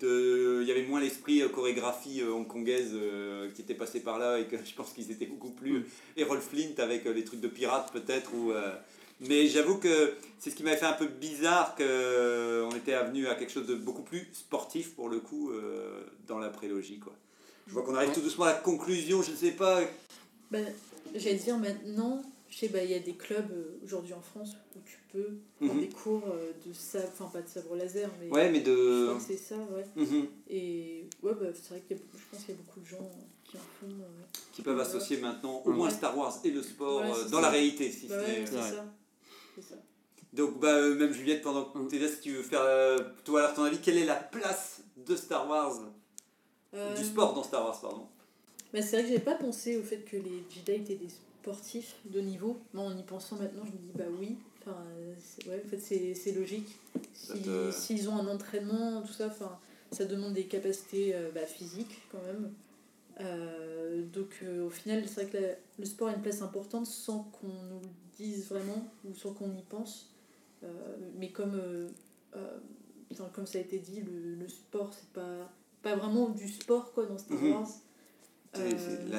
de, 0.00 0.58
il 0.62 0.68
y 0.68 0.72
avait 0.72 0.82
moins 0.82 1.00
l'esprit 1.00 1.42
euh, 1.42 1.48
chorégraphie 1.48 2.20
euh, 2.22 2.32
hongkongaise 2.32 2.90
euh, 2.94 3.48
qui 3.52 3.62
était 3.62 3.74
passé 3.74 4.00
par 4.00 4.18
là 4.18 4.40
et 4.40 4.46
que 4.46 4.56
je 4.56 4.74
pense 4.74 4.92
qu'ils 4.92 5.12
étaient 5.12 5.26
beaucoup 5.26 5.50
plus 5.50 5.86
Errol 6.16 6.40
Flint 6.40 6.74
avec 6.78 7.04
les 7.04 7.24
trucs 7.24 7.40
de 7.40 7.48
pirates 7.48 7.92
peut-être 7.92 8.34
ou 8.34 8.52
mais 9.20 9.46
j'avoue 9.48 9.78
que 9.78 10.14
c'est 10.38 10.50
ce 10.50 10.54
qui 10.56 10.62
m'avait 10.62 10.76
fait 10.76 10.86
un 10.86 10.92
peu 10.92 11.06
bizarre 11.06 11.74
qu'on 11.76 12.70
était 12.76 13.02
venu 13.04 13.26
à 13.28 13.34
quelque 13.34 13.52
chose 13.52 13.66
de 13.66 13.74
beaucoup 13.74 14.02
plus 14.02 14.28
sportif 14.32 14.94
pour 14.94 15.08
le 15.08 15.20
coup 15.20 15.50
euh, 15.52 16.02
dans 16.26 16.38
la 16.38 16.48
prélogie 16.50 16.98
quoi. 16.98 17.14
Je 17.66 17.72
vois 17.72 17.82
qu'on 17.82 17.94
arrive 17.96 18.12
tout 18.12 18.20
doucement 18.20 18.44
à 18.44 18.52
la 18.52 18.58
conclusion, 18.58 19.22
je 19.22 19.32
ne 19.32 19.36
sais 19.36 19.50
pas. 19.52 19.80
Bah, 20.50 20.58
J'allais 21.14 21.34
dire 21.36 21.56
maintenant, 21.58 22.22
je 22.48 22.58
sais, 22.58 22.68
bah, 22.68 22.82
il 22.84 22.90
y 22.90 22.94
a 22.94 22.98
des 23.00 23.14
clubs 23.14 23.50
euh, 23.50 23.78
aujourd'hui 23.84 24.12
en 24.12 24.20
France 24.20 24.52
où 24.76 24.78
tu 24.86 24.98
peux 25.12 25.38
prendre 25.58 25.74
Mhm. 25.74 25.80
des 25.80 25.88
cours 25.88 26.22
euh, 26.28 26.52
de 26.66 26.72
sabre, 26.72 27.08
enfin 27.18 27.26
pas 27.32 27.42
de 27.42 27.48
sabre 27.48 27.74
laser, 27.76 28.08
mais 28.20 28.28
Ouais, 28.30 28.50
mais 28.50 28.60
je 28.60 28.64
de. 28.70 29.08
c'est 29.24 29.36
ça, 29.36 29.56
ouais. 29.56 29.84
Mhm. 29.96 30.26
Et 30.50 31.04
ouais, 31.22 31.32
bah, 31.40 31.46
c'est 31.54 31.70
vrai 31.70 31.82
que 31.88 31.94
je 31.96 32.00
pense 32.30 32.44
qu'il 32.44 32.54
y 32.54 32.58
a 32.58 32.60
beaucoup 32.60 32.80
de 32.80 32.86
gens 32.86 33.10
qui 33.44 33.56
en 33.56 33.60
font. 33.80 33.86
euh, 34.00 34.24
Qui 34.52 34.62
peuvent 34.62 34.78
associer 34.80 35.16
maintenant 35.18 35.62
au 35.64 35.70
Ouais. 35.70 35.76
moins 35.76 35.90
Star 35.90 36.16
Wars 36.16 36.38
et 36.44 36.50
le 36.50 36.62
sport 36.62 37.00
Ouais, 37.02 37.10
euh, 37.10 37.24
dans 37.30 37.36
ça. 37.38 37.42
la 37.42 37.50
réalité. 37.50 37.90
Si 37.90 38.06
bah 38.06 38.14
ce 38.20 38.20
ouais, 38.30 38.40
n'est- 38.40 38.46
c'est 38.46 38.56
Ouais. 38.56 38.82
Ça. 39.62 39.68
C'est 39.68 39.74
ça. 39.74 39.80
Donc, 40.32 40.58
bah, 40.60 40.74
euh, 40.74 40.94
même 40.94 41.12
Juliette, 41.12 41.42
pendant 41.42 41.64
que 41.64 41.78
Mhm. 41.78 41.88
tu 41.88 41.96
es 41.96 41.98
là, 41.98 42.08
si 42.08 42.20
tu 42.20 42.32
veux 42.32 42.42
faire, 42.42 42.60
euh, 42.62 42.98
toi, 43.24 43.40
alors 43.42 43.54
ton 43.54 43.62
avis, 43.64 43.78
quelle 43.78 43.96
est 43.96 44.04
la 44.04 44.16
place 44.16 44.80
de 45.06 45.16
Star 45.16 45.48
Wars, 45.48 45.80
Euh, 46.74 46.94
du 46.94 47.04
sport 47.04 47.32
dans 47.32 47.42
Star 47.42 47.64
Wars, 47.64 47.80
pardon 47.80 48.06
Bah, 48.72 48.82
c'est 48.82 48.96
vrai 48.96 49.02
que 49.02 49.08
j'avais 49.08 49.20
pas 49.24 49.36
pensé 49.36 49.76
au 49.78 49.82
fait 49.82 49.98
que 49.98 50.16
les 50.16 50.42
Jedi 50.50 50.72
étaient 50.72 50.96
des 50.96 51.08
sportifs 51.08 51.94
de 52.04 52.20
niveau. 52.20 52.58
Moi, 52.74 52.84
en 52.84 52.98
y 52.98 53.02
pensant 53.02 53.36
maintenant, 53.36 53.62
je 53.64 53.70
me 53.72 53.78
dis 53.78 53.92
bah 53.94 54.04
oui. 54.20 54.36
Enfin, 54.60 54.76
euh, 54.98 55.14
c'est- 55.18 55.48
ouais, 55.48 55.62
en 55.64 55.68
fait, 55.68 55.78
c'est 55.78 56.14
c'est 56.14 56.32
logique. 56.32 56.76
Si- 57.14 57.26
Ça 57.28 57.34
te- 57.38 57.70
S'ils 57.70 58.08
ont 58.10 58.16
un 58.16 58.26
entraînement, 58.26 59.00
tout 59.02 59.12
ça, 59.12 59.28
enfin, 59.28 59.58
ça 59.92 60.04
demande 60.04 60.34
des 60.34 60.44
capacités 60.44 61.14
euh, 61.14 61.30
bah, 61.32 61.46
physiques 61.46 62.02
quand 62.12 62.20
même. 62.26 62.52
Euh, 63.20 64.04
donc, 64.12 64.40
euh, 64.42 64.66
au 64.66 64.70
final, 64.70 65.02
c'est 65.06 65.22
vrai 65.22 65.26
que 65.30 65.36
la- 65.38 65.54
le 65.78 65.84
sport 65.84 66.08
a 66.08 66.14
une 66.14 66.22
place 66.22 66.42
importante 66.42 66.86
sans 66.86 67.22
qu'on 67.24 67.48
nous 67.48 67.80
le 67.80 67.88
dise 68.18 68.48
vraiment 68.48 68.86
ou 69.04 69.14
sans 69.14 69.32
qu'on 69.32 69.50
y 69.56 69.62
pense. 69.62 70.12
Euh, 70.64 70.68
mais 71.18 71.30
comme, 71.30 71.54
comme 73.28 73.46
ça 73.46 73.58
a 73.58 73.60
été 73.62 73.78
dit, 73.78 74.02
le, 74.02 74.34
le 74.34 74.48
sport, 74.48 74.92
c'est 74.92 75.08
pas, 75.12 75.50
pas 75.82 75.96
vraiment 75.96 76.28
du 76.28 76.48
sport 76.48 76.92
quoi, 76.92 77.06
dans 77.06 77.18
Star. 77.18 77.38
Wars. 77.42 77.68
C'est 78.54 78.62
Euh, 78.62 78.70
c'est 78.78 79.10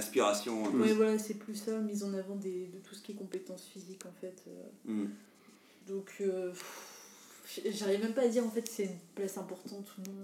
peu. 0.72 0.82
Ouais, 0.82 0.94
voilà, 0.94 1.20
c'est 1.20 1.36
plus 1.36 1.56
ça, 1.56 1.80
mise 1.80 2.04
en 2.04 2.14
avant 2.14 2.36
des, 2.36 2.68
de 2.68 2.78
tout 2.80 2.96
ce 2.96 3.02
qui 3.02 3.12
est 3.12 3.16
compétences 3.16 3.66
physiques 3.66 4.06
en 4.06 4.12
fait. 4.20 4.44
Mhm. 4.86 5.10
Donc, 5.88 6.14
pff, 6.52 6.87
j'arrive 7.72 8.02
même 8.02 8.14
pas 8.14 8.22
à 8.24 8.28
dire 8.28 8.44
en 8.46 8.50
fait 8.50 8.62
que 8.62 8.70
c'est 8.70 8.84
une 8.86 8.98
place 9.16 9.38
importante 9.38 9.86
ou 9.98 10.02
non. 10.10 10.18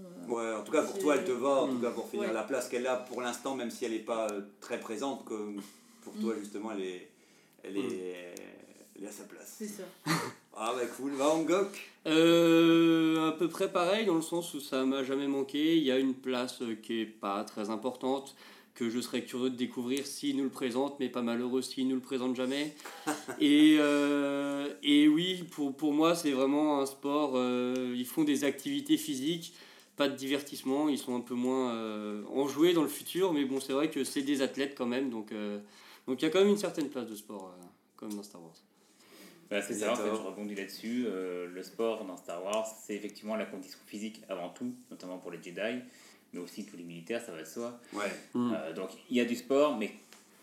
euh. 0.43 0.51
Ouais, 0.53 0.55
en 0.59 0.63
tout 0.63 0.71
cas, 0.71 0.83
pour 0.83 0.97
toi, 0.99 1.15
elle 1.15 1.25
te 1.25 1.31
va, 1.31 1.49
en 1.63 1.67
Mhm. 1.67 1.75
tout 1.75 1.81
cas, 1.81 1.91
pour 1.91 2.09
finir 2.09 2.27
Ouais. 2.27 2.33
la 2.33 2.43
place 2.43 2.67
qu'elle 2.69 2.87
a 2.87 2.95
pour 2.97 3.21
l'instant, 3.21 3.55
même 3.55 3.71
si 3.71 3.85
elle 3.85 3.91
n'est 3.91 3.99
pas 3.99 4.27
euh, 4.31 4.41
très 4.61 4.79
présente, 4.79 5.25
comme 5.25 5.61
pour 6.01 6.13
toi, 6.19 6.33
Mhm. 6.33 6.39
justement, 6.39 6.71
elle 6.73 6.81
est, 6.83 7.09
elle 7.63 7.77
est, 7.77 8.35
elle 8.95 9.03
est 9.03 9.07
à 9.07 9.11
sa 9.11 9.23
place. 9.23 9.55
C'est 9.57 9.67
ça. 9.67 9.83
Ah, 10.55 10.71
bah 10.77 10.85
cool, 10.97 11.13
va 11.13 11.29
Angok. 11.29 11.89
Euh, 12.05 13.29
à 13.29 13.31
peu 13.31 13.47
près 13.49 13.71
pareil 13.71 14.05
dans 14.05 14.13
le 14.13 14.21
sens 14.21 14.53
où 14.53 14.59
ça 14.59 14.85
m'a 14.85 15.03
jamais 15.03 15.27
manqué. 15.27 15.77
Il 15.77 15.83
y 15.83 15.91
a 15.91 15.97
une 15.97 16.13
place 16.13 16.61
euh, 16.61 16.75
qui 16.75 17.01
est 17.01 17.05
pas 17.07 17.43
très 17.43 17.71
importante, 17.71 18.35
que 18.73 18.89
je 18.89 18.99
serais 18.99 19.23
curieux 19.23 19.49
de 19.49 19.55
découvrir 19.55 20.05
s'ils 20.05 20.35
nous 20.35 20.43
le 20.43 20.49
présentent, 20.49 20.99
mais 20.99 21.09
pas 21.09 21.21
malheureux 21.21 21.61
s'ils 21.61 21.87
nous 21.87 21.95
le 21.95 22.01
présentent 22.01 22.35
jamais. 22.35 22.73
et, 23.39 23.77
euh, 23.79 24.73
et 24.81 25.07
oui, 25.07 25.43
pour, 25.51 25.75
pour 25.75 25.93
moi, 25.93 26.15
c'est 26.15 26.31
vraiment 26.31 26.81
un 26.81 26.85
sport. 26.85 27.33
euh, 27.35 27.93
ils 27.95 28.05
font 28.07 28.23
des 28.23 28.43
activités 28.45 28.97
physiques, 28.97 29.53
pas 29.95 30.09
de 30.09 30.15
divertissement. 30.15 30.89
Ils 30.89 30.97
sont 30.97 31.15
un 31.15 31.21
peu 31.21 31.35
moins 31.35 31.75
euh, 31.75 32.23
enjoués 32.33 32.73
dans 32.73 32.81
le 32.81 32.87
futur, 32.87 33.31
mais 33.31 33.45
bon, 33.45 33.59
c'est 33.59 33.73
vrai 33.73 33.89
que 33.91 34.03
c'est 34.03 34.23
des 34.23 34.41
athlètes 34.41 34.73
quand 34.75 34.87
même. 34.87 35.09
Donc 35.11 35.31
euh, 35.31 35.59
donc 36.07 36.21
il 36.21 36.25
y 36.25 36.27
a 36.27 36.31
quand 36.31 36.39
même 36.39 36.49
une 36.49 36.57
certaine 36.57 36.89
place 36.89 37.07
de 37.07 37.15
sport, 37.15 37.53
euh, 37.57 37.63
comme 37.95 38.13
dans 38.13 38.23
Star 38.23 38.41
Wars. 38.41 38.55
Bah, 39.49 39.61
c'est 39.61 39.75
ça, 39.75 39.91
en 39.91 39.95
fait, 39.95 40.03
D'accord. 40.03 40.21
je 40.23 40.27
rebondis 40.27 40.55
là-dessus. 40.55 41.05
Euh, 41.07 41.47
le 41.47 41.63
sport 41.63 42.05
dans 42.05 42.17
Star 42.17 42.43
Wars, 42.43 42.65
c'est 42.83 42.95
effectivement 42.95 43.35
la 43.35 43.45
condition 43.45 43.77
physique 43.85 44.21
avant 44.27 44.49
tout, 44.49 44.73
notamment 44.89 45.19
pour 45.19 45.31
les 45.31 45.41
Jedi, 45.41 45.79
mais 46.33 46.39
aussi 46.39 46.65
tous 46.65 46.75
les 46.77 46.83
militaires, 46.83 47.21
ça 47.25 47.31
va 47.31 47.39
de 47.41 47.47
soi. 47.47 47.79
Ouais. 47.93 48.11
Euh, 48.35 48.73
donc 48.73 48.89
il 49.09 49.17
y 49.17 49.21
a 49.21 49.25
du 49.25 49.35
sport, 49.35 49.77
mais 49.77 49.91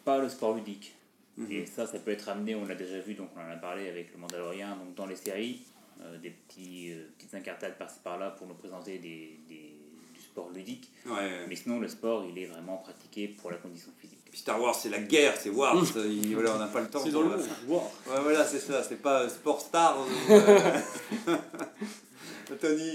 pas 0.05 0.19
le 0.19 0.29
sport 0.29 0.55
ludique. 0.55 0.95
Mhm. 1.37 1.51
Et 1.53 1.67
ça, 1.67 1.87
ça 1.87 1.99
peut 1.99 2.11
être 2.11 2.29
amené, 2.29 2.55
on 2.55 2.65
l'a 2.67 2.75
déjà 2.75 2.99
vu, 3.01 3.15
donc 3.15 3.31
on 3.37 3.41
en 3.41 3.51
a 3.53 3.57
parlé 3.57 3.89
avec 3.89 4.13
le 4.13 4.19
Mandalorian, 4.19 4.77
donc 4.77 4.95
dans 4.95 5.07
les 5.07 5.17
séries, 5.17 5.63
euh, 6.03 6.19
des 6.19 6.31
petits, 6.31 6.93
euh, 6.93 7.05
petites 7.19 7.35
incartades 7.35 7.77
par-ci 7.79 7.99
par-là 8.03 8.31
pour 8.31 8.47
nous 8.47 8.55
présenter 8.55 8.99
des, 8.99 9.39
des- 9.49 9.75
du 10.15 10.21
sport 10.21 10.51
ludique. 10.55 10.91
Ouais. 11.07 11.47
Mais 11.49 11.57
sinon, 11.57 11.79
le 11.81 11.89
sport, 11.89 12.25
il 12.29 12.39
est 12.43 12.47
vraiment 12.47 12.79
pratiqué 12.79 13.29
pour 13.29 13.51
la 13.51 13.57
condition 13.59 13.91
physique. 13.99 14.19
Puis 14.31 14.39
Star 14.41 14.61
Wars, 14.61 14.75
c'est 14.75 14.91
la 14.91 15.01
guerre, 15.01 15.35
c'est 15.37 15.51
Wars. 15.51 15.77
Il- 15.97 16.35
voilà, 16.35 16.55
on 16.55 16.59
n'a 16.59 16.67
pas 16.69 16.81
le 16.81 16.89
temps. 16.89 17.01
C'est 17.03 17.11
dans 17.11 17.23
le 17.23 17.29
monde. 17.31 17.41
Ouais, 17.69 18.21
voilà, 18.23 18.45
c'est 18.45 18.61
ça. 18.61 18.83
C'est 18.83 19.01
pas 19.03 19.23
euh, 19.23 19.29
Sport 19.29 19.61
Star. 19.61 19.99
euh, 20.31 20.79
Tony. 22.61 22.93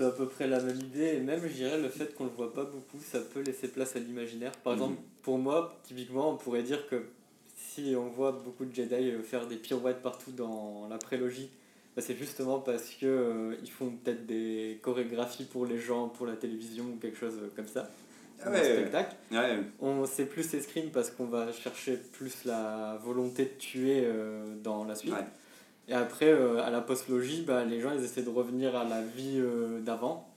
Euh, 0.00 0.04
C'est 0.04 0.04
à 0.04 0.10
peu 0.10 0.26
près 0.26 0.46
la 0.46 0.60
même 0.60 0.78
idée, 0.80 1.14
et 1.16 1.20
même 1.20 1.40
je 1.42 1.52
dirais 1.52 1.78
le 1.80 1.88
fait 1.88 2.14
qu'on 2.14 2.24
le 2.24 2.30
voit 2.30 2.52
pas 2.52 2.64
beaucoup, 2.64 2.98
ça 3.02 3.20
peut 3.20 3.40
laisser 3.40 3.68
place 3.68 3.96
à 3.96 3.98
l'imaginaire. 3.98 4.52
Par 4.62 4.72
Mhm. 4.74 4.78
exemple, 4.82 5.00
pour 5.22 5.38
moi, 5.38 5.76
typiquement, 5.84 6.32
on 6.32 6.36
pourrait 6.36 6.62
dire 6.62 6.86
que 6.88 7.02
si 7.56 7.94
on 7.96 8.08
voit 8.08 8.32
beaucoup 8.32 8.64
de 8.64 8.74
Jedi 8.74 8.94
euh, 9.10 9.22
faire 9.22 9.46
des 9.46 9.56
pirouettes 9.56 10.02
partout 10.02 10.32
dans 10.32 10.86
la 10.88 10.98
prélogie, 10.98 11.50
bah, 11.96 12.02
c'est 12.04 12.16
justement 12.16 12.58
parce 12.60 12.90
que 12.90 13.06
euh, 13.06 13.56
ils 13.62 13.70
font 13.70 13.90
peut-être 13.90 14.26
des 14.26 14.78
chorégraphies 14.82 15.44
pour 15.44 15.64
les 15.66 15.78
gens, 15.78 16.08
pour 16.08 16.26
la 16.26 16.34
télévision 16.36 16.84
ou 16.84 16.96
quelque 17.00 17.16
chose 17.18 17.34
comme 17.56 17.68
ça. 17.68 17.88
Ah 18.42 18.48
un 18.48 18.52
ouais. 18.52 18.64
spectacle. 18.64 19.14
Ouais. 19.30 19.58
On 19.80 20.04
sait 20.06 20.26
plus 20.26 20.52
escrime 20.54 20.90
parce 20.90 21.10
qu'on 21.10 21.26
va 21.26 21.52
chercher 21.52 21.96
plus 21.96 22.44
la 22.44 22.98
volonté 23.02 23.44
de 23.44 23.50
tuer 23.58 24.02
euh, 24.04 24.44
dans 24.62 24.84
la 24.84 24.96
suite. 24.96 25.12
Ouais. 25.14 25.24
Et 25.88 25.92
après, 25.92 26.28
euh, 26.28 26.62
à 26.64 26.70
la 26.70 26.80
post-logie, 26.80 27.42
bah, 27.42 27.64
les 27.64 27.80
gens 27.80 27.92
ils 27.96 28.02
essaient 28.04 28.22
de 28.22 28.30
revenir 28.30 28.74
à 28.74 28.84
la 28.84 29.02
vie 29.02 29.36
euh, 29.38 29.80
d'avant. 29.80 30.28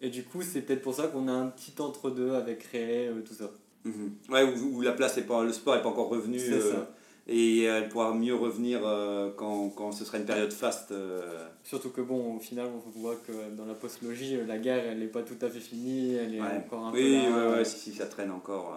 Et 0.00 0.08
du 0.10 0.22
coup, 0.24 0.42
c'est 0.42 0.60
peut-être 0.60 0.82
pour 0.82 0.94
ça 0.94 1.08
qu'on 1.08 1.28
a 1.28 1.32
un 1.32 1.46
petit 1.48 1.72
entre-deux 1.80 2.32
avec 2.34 2.62
Rey, 2.64 3.08
euh, 3.08 3.20
tout 3.26 3.34
ça. 3.34 3.50
Mhm. 3.84 4.12
Ouais, 4.30 4.44
où, 4.44 4.76
où 4.76 4.80
la 4.82 4.92
place 4.92 5.18
est 5.18 5.22
pas, 5.26 5.42
le 5.42 5.52
sport 5.52 5.76
est 5.76 5.82
pas 5.82 5.88
encore 5.88 6.08
revenu. 6.08 6.38
C'est 6.38 6.52
euh, 6.52 6.72
ça. 6.72 6.90
Et 7.26 7.62
elle 7.62 7.88
pourra 7.88 8.12
mieux 8.12 8.34
revenir 8.34 8.80
quand, 9.38 9.70
quand 9.70 9.92
ce 9.92 10.04
sera 10.04 10.18
une 10.18 10.26
période 10.26 10.52
faste. 10.52 10.92
Surtout 11.62 11.88
que 11.88 12.02
bon, 12.02 12.36
au 12.36 12.38
final, 12.38 12.66
on 12.66 12.90
voit 13.00 13.16
que 13.16 13.32
dans 13.56 13.64
la 13.64 13.72
post-logie, 13.72 14.36
la 14.46 14.58
guerre, 14.58 14.84
elle 14.84 14.98
n'est 14.98 15.06
pas 15.06 15.22
tout 15.22 15.38
à 15.40 15.48
fait 15.48 15.58
finie, 15.58 16.16
elle 16.16 16.34
est 16.34 16.40
Ouais. 16.42 16.48
encore 16.66 16.84
un 16.88 16.92
oui, 16.92 17.18
peu 17.24 17.30
là. 17.30 17.48
ouais, 17.48 17.56
ouais, 17.56 17.64
si, 17.64 17.78
si, 17.78 17.92
ça 17.94 18.04
traîne 18.04 18.30
encore. 18.30 18.76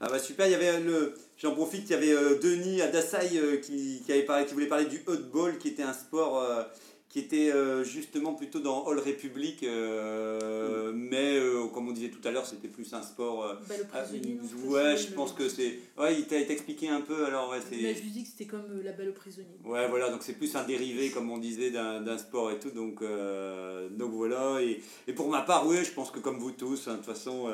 Ah 0.00 0.08
bah 0.10 0.18
super, 0.18 0.46
il 0.46 0.52
y 0.52 0.54
avait 0.54 0.80
le. 0.80 1.14
J'en 1.42 1.54
profite, 1.56 1.90
il 1.90 1.92
y 1.92 1.96
avait 1.96 2.12
euh, 2.12 2.38
Denis 2.38 2.80
Adasai 2.82 3.30
euh, 3.36 3.56
qui, 3.56 4.00
qui, 4.06 4.12
avait 4.12 4.22
parlé, 4.22 4.46
qui 4.46 4.54
voulait 4.54 4.66
parler 4.68 4.84
du 4.86 5.02
hotball, 5.08 5.58
qui 5.58 5.66
était 5.68 5.82
un 5.82 5.92
sport 5.92 6.38
euh, 6.40 6.62
qui 7.08 7.18
était 7.18 7.50
euh, 7.52 7.82
justement 7.82 8.32
plutôt 8.34 8.60
dans 8.60 8.86
All 8.86 8.98
Republic, 9.00 9.64
euh, 9.64 10.92
mais 10.94 11.36
euh, 11.36 11.66
comme 11.66 11.88
on 11.88 11.92
disait 11.92 12.10
tout 12.10 12.26
à 12.26 12.30
l'heure, 12.30 12.46
c'était 12.46 12.68
plus 12.68 12.94
un 12.94 13.02
sport. 13.02 13.44
euh, 13.44 13.54
Bah, 13.68 13.74
le 13.76 13.84
prisonnier, 13.84 14.38
non, 14.64 14.70
ouais, 14.70 14.96
je 14.96 15.08
pense 15.12 15.32
que 15.32 15.48
c'est. 15.48 15.78
Ouais, 15.98 16.14
il 16.16 16.26
t'a 16.26 16.38
expliqué 16.38 16.88
un 16.88 17.00
peu, 17.00 17.24
alors 17.26 17.50
ouais, 17.50 17.58
Il 17.72 17.82
m'a 17.82 17.88
c'est. 17.88 18.00
juste 18.00 18.12
dit 18.14 18.22
que 18.22 18.28
c'était 18.30 18.46
comme 18.46 18.64
euh, 18.70 18.82
la 18.84 18.92
balle 18.92 19.08
au 19.08 19.12
prisonnier. 19.12 19.58
Ouais, 19.64 19.88
voilà, 19.88 20.10
donc 20.10 20.22
c'est 20.22 20.34
plus 20.34 20.54
un 20.54 20.62
dérivé, 20.64 21.10
comme 21.10 21.28
on 21.30 21.38
disait, 21.38 21.70
d'un 21.70 22.00
d'un 22.00 22.18
sport 22.18 22.50
et 22.52 22.58
tout. 22.60 22.70
Donc, 22.70 23.02
euh, 23.02 23.88
donc 23.90 24.12
voilà. 24.12 24.62
Et, 24.62 24.80
et 25.08 25.12
pour 25.12 25.28
ma 25.28 25.42
part, 25.42 25.66
oui, 25.66 25.78
je 25.84 25.90
pense 25.90 26.10
que 26.12 26.20
comme 26.20 26.38
vous 26.38 26.52
tous, 26.52 26.86
hein, 26.88 26.92
de 26.92 26.96
toute 26.98 27.06
façon, 27.06 27.48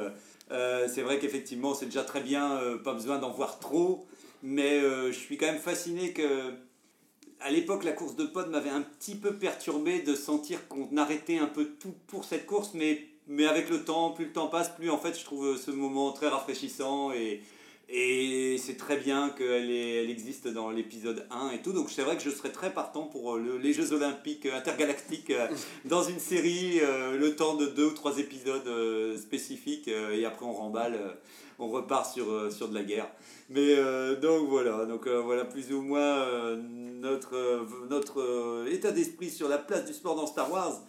euh, 0.51 0.88
c'est 0.92 1.03
vrai 1.03 1.18
qu'effectivement, 1.18 1.74
c'est 1.74 1.86
déjà 1.86 2.05
très 2.05 2.20
bien, 2.20 2.57
euh, 2.57 2.78
pas 2.78 2.94
besoin 2.94 3.18
d'en 3.18 3.30
voir 3.30 3.59
trop. 3.59 4.07
Mais 4.42 4.80
euh, 4.80 5.12
je 5.12 5.18
suis 5.18 5.36
quand 5.36 5.46
même 5.46 5.61
fasciné 5.61 6.12
que. 6.12 6.55
À 7.40 7.51
l'époque, 7.51 7.84
la 7.84 7.92
course 7.92 8.16
de 8.16 8.24
pod 8.24 8.51
m'avait 8.51 8.68
un 8.68 8.82
petit 8.82 9.14
peu 9.14 9.36
perturbé 9.36 10.01
de 10.01 10.16
sentir 10.16 10.66
qu'on 10.66 10.96
arrêtait 10.96 11.38
un 11.38 11.46
peu 11.46 11.66
tout 11.78 11.94
pour 12.09 12.24
cette 12.24 12.46
course, 12.46 12.72
mais, 12.74 13.07
mais 13.28 13.46
avec 13.46 13.70
le 13.70 13.84
temps, 13.84 14.11
plus 14.11 14.24
le 14.24 14.32
temps 14.32 14.49
passe, 14.49 14.70
plus 14.70 14.90
en 14.90 14.99
fait 14.99 15.16
je 15.16 15.24
trouve 15.24 15.57
ce 15.57 15.70
moment 15.70 16.11
très 16.11 16.26
rafraîchissant 16.26 17.12
et, 17.12 17.40
et 17.89 18.59
c'est 18.59 18.76
très 18.76 18.97
bien 18.99 19.30
qu'elle 19.30 19.70
elle 19.70 20.11
existe 20.11 20.47
dans 20.49 20.70
l'épisode 20.70 21.26
1 21.30 21.51
et 21.53 21.62
tout. 21.62 21.72
Donc 21.72 21.91
c'est 21.91 22.03
vrai 22.03 22.16
que 22.16 22.22
je 22.22 22.30
serais 22.30 22.51
très 22.53 22.70
partant 22.72 23.05
pour 23.05 23.36
euh, 23.36 23.39
le- 23.41 23.59
les 23.59 23.72
Jeux 23.72 23.93
Olympiques 23.93 24.47
intergalactiques 24.47 25.30
euh, 25.30 25.49
dans 25.86 26.03
une 26.03 26.18
série, 26.18 26.80
euh, 26.82 27.16
le 27.16 27.34
temps 27.36 27.55
de 27.55 27.66
deux 27.66 27.86
ou 27.86 27.93
trois 27.95 28.18
épisodes 28.18 28.66
euh, 28.66 29.16
spécifiques 29.16 29.89
euh, 29.89 30.14
et 30.14 30.24
après 30.26 30.45
on 30.45 30.53
remballe, 30.53 30.95
euh, 30.95 31.12
on 31.59 31.68
repart 31.68 32.12
sur, 32.12 32.30
euh, 32.30 32.51
sur 32.51 32.68
de 32.68 32.74
la 32.74 32.82
guerre. 32.82 33.09
Mais 33.49 33.74
euh, 33.76 34.16
donc 34.16 34.49
voilà, 34.49 34.84
donc 34.84 35.07
euh, 35.07 35.20
voilà 35.20 35.45
plus 35.47 35.72
ou 35.72 35.80
moins 35.80 36.18
euh, 36.18 36.57
notre, 36.57 37.34
euh, 37.36 37.61
notre 37.89 38.20
euh, 38.20 38.66
état 38.70 38.91
d'esprit 38.93 39.30
sur 39.30 39.49
la 39.49 39.57
place 39.59 39.86
du 39.86 39.95
sport 39.95 40.14
dans 40.14 40.26
Star 40.26 40.53
Wars. 40.53 40.82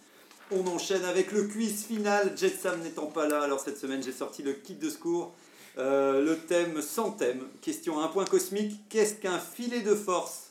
On 0.52 0.66
enchaîne 0.66 1.04
avec 1.04 1.30
le 1.32 1.44
quiz 1.44 1.84
final, 1.86 2.36
Jet 2.36 2.50
Sam 2.50 2.80
n'étant 2.82 3.06
pas 3.06 3.26
là, 3.28 3.40
alors 3.40 3.60
cette 3.60 3.78
semaine 3.78 4.02
j'ai 4.02 4.12
sorti 4.12 4.42
le 4.42 4.52
kit 4.52 4.74
de 4.74 4.90
secours. 4.90 5.32
Euh, 5.78 6.24
le 6.24 6.36
thème 6.38 6.82
sans 6.82 7.12
thème, 7.12 7.46
question 7.62 7.98
à 8.00 8.04
un 8.04 8.08
point 8.08 8.24
cosmique, 8.24 8.80
qu'est-ce 8.88 9.14
qu'un 9.14 9.38
filet 9.38 9.80
de 9.82 9.94
force? 9.94 10.50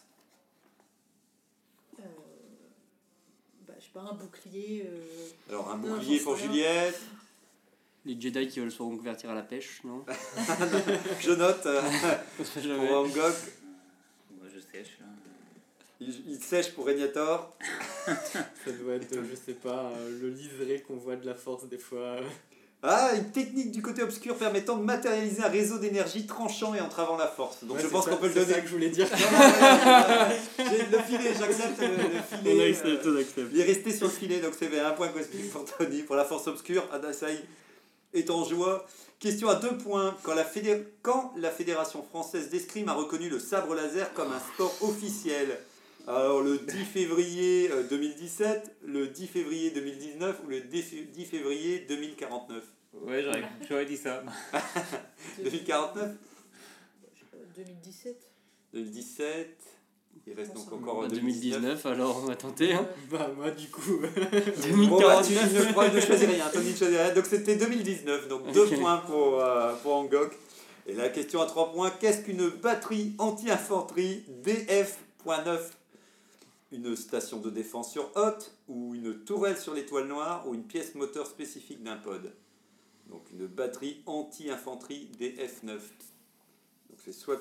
Euh, 2.00 2.04
bah, 3.68 3.74
je 3.80 3.84
sais 3.84 3.90
pas, 3.94 4.02
un 4.02 4.14
bouclier. 4.14 4.88
euh, 4.90 5.00
Alors 5.50 5.72
un 5.72 5.78
Non, 5.78 5.96
bouclier 5.96 6.20
pour 6.22 6.36
rien. 6.36 6.46
Juliette, 6.46 7.00
Les 8.06 8.20
Jedi 8.20 8.48
qui 8.48 8.60
veulent 8.62 8.72
se 8.72 8.82
reconvertir 8.82 9.30
à 9.30 9.36
la 9.36 9.42
pêche, 9.44 9.82
non? 9.84 10.06
Je 11.20 11.32
note 11.32 11.66
euh, 11.66 11.82
pour 12.38 12.98
Angok, 12.98 13.36
Moi, 14.32 14.48
je 14.56 14.60
sèche. 14.62 14.98
là. 15.02 15.06
il, 16.00 16.32
il 16.32 16.42
sèche 16.42 16.72
pour 16.74 16.86
Régnator. 16.86 17.56
Ça 18.06 18.72
doit 18.82 18.96
être, 18.96 19.16
je 19.30 19.36
sais 19.36 19.54
pas, 19.54 19.92
euh, 19.92 20.18
le 20.22 20.30
liseré 20.30 20.82
qu'on 20.82 20.96
voit 20.96 21.18
de 21.18 21.26
la 21.26 21.36
force 21.36 21.66
des 21.68 21.78
fois. 21.78 22.18
Ah, 22.82 23.12
une 23.16 23.30
technique 23.32 23.72
du 23.72 23.82
côté 23.82 24.02
obscur 24.04 24.36
permettant 24.38 24.78
de 24.78 24.84
matérialiser 24.84 25.44
un 25.44 25.50
réseau 25.50 25.80
d'énergie 25.80 26.26
tranchant 26.26 26.74
et 26.74 26.80
entravant 26.80 27.18
la 27.18 27.28
force. 27.28 27.64
Donc 27.66 27.76
Ouais, 27.76 27.82
je 27.84 27.88
c'est 27.88 27.92
pense 27.92 28.06
qu'on 28.08 28.16
peut 28.16 28.28
le 28.28 28.34
c'est 28.34 28.40
donner. 28.40 28.54
ça 28.54 28.62
que 28.62 28.68
je 28.68 28.72
voulais 28.74 28.90
dire. 28.90 29.08
J'ai 30.58 30.86
le 30.86 31.00
filet, 31.04 31.34
j'accepte 31.38 31.80
le, 31.82 31.88
le 31.88 32.38
filet. 32.38 32.56
On 32.56 32.60
euh, 32.60 32.70
accepte, 32.70 33.08
on 33.08 33.18
accepte. 33.18 33.50
Il 33.54 33.60
est 33.60 33.64
resté 33.66 33.92
sur 33.94 34.08
le 34.08 34.14
filet, 34.14 34.40
donc 34.40 34.54
c'est 34.58 34.80
un 34.80 34.92
point 34.92 35.10
cosmique 35.10 35.52
pour 35.52 35.66
Tony. 35.66 36.04
Pour 36.04 36.16
la 36.16 36.24
force 36.26 36.48
obscure, 36.48 36.84
Adasai 36.94 37.40
est 38.14 38.30
en 38.30 38.44
joie. 38.46 38.86
Question 39.20 39.50
à 39.50 39.56
deux 39.56 39.78
points. 39.78 40.16
Quand 40.24 40.34
la, 40.34 40.46
fédé- 40.46 40.86
Quand 41.02 41.34
la 41.38 41.52
Fédération 41.52 42.02
française 42.02 42.50
d'escrime 42.50 42.88
a 42.88 42.94
reconnu 42.94 43.28
le 43.30 43.40
sabre 43.40 43.76
laser 43.76 44.14
comme 44.14 44.32
un 44.32 44.40
sport 44.54 44.74
officiel 44.82 45.58
Alors 46.08 46.42
le 46.42 46.58
10 46.58 46.86
février 46.86 47.70
euh, 47.72 47.84
2017, 47.88 48.78
le 48.86 49.08
10 49.08 49.28
février 49.28 49.70
2019 49.72 50.42
ou 50.46 50.50
le 50.50 50.62
10 50.62 50.82
fé- 50.82 51.08
10 51.14 51.26
février 51.26 51.86
2049 51.88 52.64
Ouais, 53.06 53.22
j'aurais, 53.24 53.44
j'aurais 53.70 53.86
dit 53.86 53.98
ça. 53.98 54.24
2049 55.44 56.10
je 57.14 57.20
sais 57.20 57.26
pas, 57.32 57.38
2017. 57.56 58.18
2017 58.74 59.58
Il 60.26 60.34
reste 60.34 60.54
donc 60.56 60.72
encore 60.74 61.02
Bah, 61.02 61.08
2019. 61.10 61.62
2019, 61.62 61.86
alors 61.86 62.22
on 62.24 62.28
va 62.28 62.36
tenter. 62.36 62.74
Hein. 62.74 62.88
bah, 63.12 63.30
moi, 63.38 63.52
du 63.52 63.68
coup. 63.70 63.82
Bon, 64.90 65.00
bah, 65.00 65.22
tu 65.24 65.34
ne, 65.34 65.72
crois- 65.72 65.90
ne 65.90 66.00
choisis 66.00 66.28
rien, 66.28 66.50
Tony 66.52 66.72
ne 66.72 66.76
choisit 66.76 66.98
rien. 66.98 67.14
Donc 67.14 67.26
c'était 67.28 67.56
2019, 67.56 68.28
donc 68.28 68.52
deux 68.52 68.68
points 68.68 68.98
pour, 68.98 69.40
euh, 69.44 69.74
pour 69.84 69.94
Angok. 69.96 70.36
Et 70.88 70.94
la 70.94 71.10
question 71.10 71.42
à 71.42 71.46
trois 71.46 71.72
points, 71.72 71.92
qu'est-ce 71.92 72.22
qu'une 72.22 72.50
batterie 72.50 73.14
anti-infanterie 73.20 74.24
DF.9 74.44 75.60
Une 76.72 76.96
station 76.96 77.40
de 77.40 77.50
défense 77.50 77.92
sur 77.92 78.12
Hot, 78.16 78.38
ou 78.68 78.94
une 78.94 79.24
tourelle 79.24 79.58
sur 79.58 79.74
l'étoile 79.74 80.08
noire, 80.08 80.48
ou 80.48 80.54
une 80.54 80.64
pièce 80.66 80.94
moteur 80.96 81.26
spécifique 81.26 81.82
d'un 81.84 81.98
pod 81.98 82.32
Donc 83.10 83.24
une 83.32 83.48
batterie 83.48 84.02
anti-infanterie 84.06 85.10
DF9. 85.20 85.66
Donc 85.68 87.00
c'est 87.04 87.12
soit... 87.14 87.40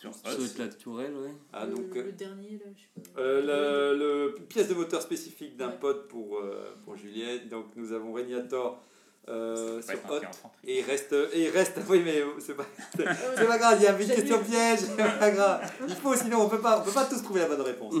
Sur 0.00 0.12
être 0.12 0.58
la 0.58 0.68
tourelle, 0.68 1.12
ouais. 1.16 1.34
Ah, 1.52 1.66
le, 1.66 1.74
donc, 1.74 1.92
le 1.92 2.02
euh, 2.02 2.12
dernier, 2.12 2.50
là, 2.64 2.66
je 2.76 2.82
sais 2.82 3.10
pas. 3.14 3.20
euh, 3.20 3.94
le, 3.94 4.28
le 4.38 4.44
pièce 4.44 4.68
de 4.68 4.74
moteur 4.74 5.02
spécifique 5.02 5.56
d'un 5.56 5.70
Ouais. 5.70 5.78
pod 5.80 6.06
pour, 6.06 6.38
euh, 6.38 6.72
pour 6.84 6.94
Juliette. 6.94 7.48
Donc 7.48 7.66
nous 7.74 7.90
avons 7.92 8.12
Régnator 8.12 8.80
euh, 9.28 9.80
sur 9.82 9.98
Hot. 10.10 10.20
Et 10.64 10.78
il 10.78 10.84
reste, 10.84 11.14
et 11.32 11.44
il 11.44 11.50
reste, 11.50 11.78
oui 11.88 12.02
mais 12.04 12.22
c'est 12.38 12.54
pas, 12.54 12.66
c'est 12.96 13.46
pas 13.46 13.58
grave, 13.58 13.78
il 13.80 13.84
y 13.84 13.86
a 13.86 13.98
une 13.98 14.06
question 14.08 14.38
piège, 14.38 14.80
c'est 14.80 14.96
pas 14.96 15.30
grave. 15.30 15.60
Il 15.88 15.94
faut, 15.94 16.14
sinon 16.14 16.42
on 16.42 16.48
peut 16.48 16.60
pas, 16.60 16.80
on 16.80 16.84
peut 16.84 16.92
pas 16.92 17.04
tous 17.04 17.22
trouver 17.22 17.40
la 17.40 17.46
bonne 17.46 17.60
réponse. 17.60 17.94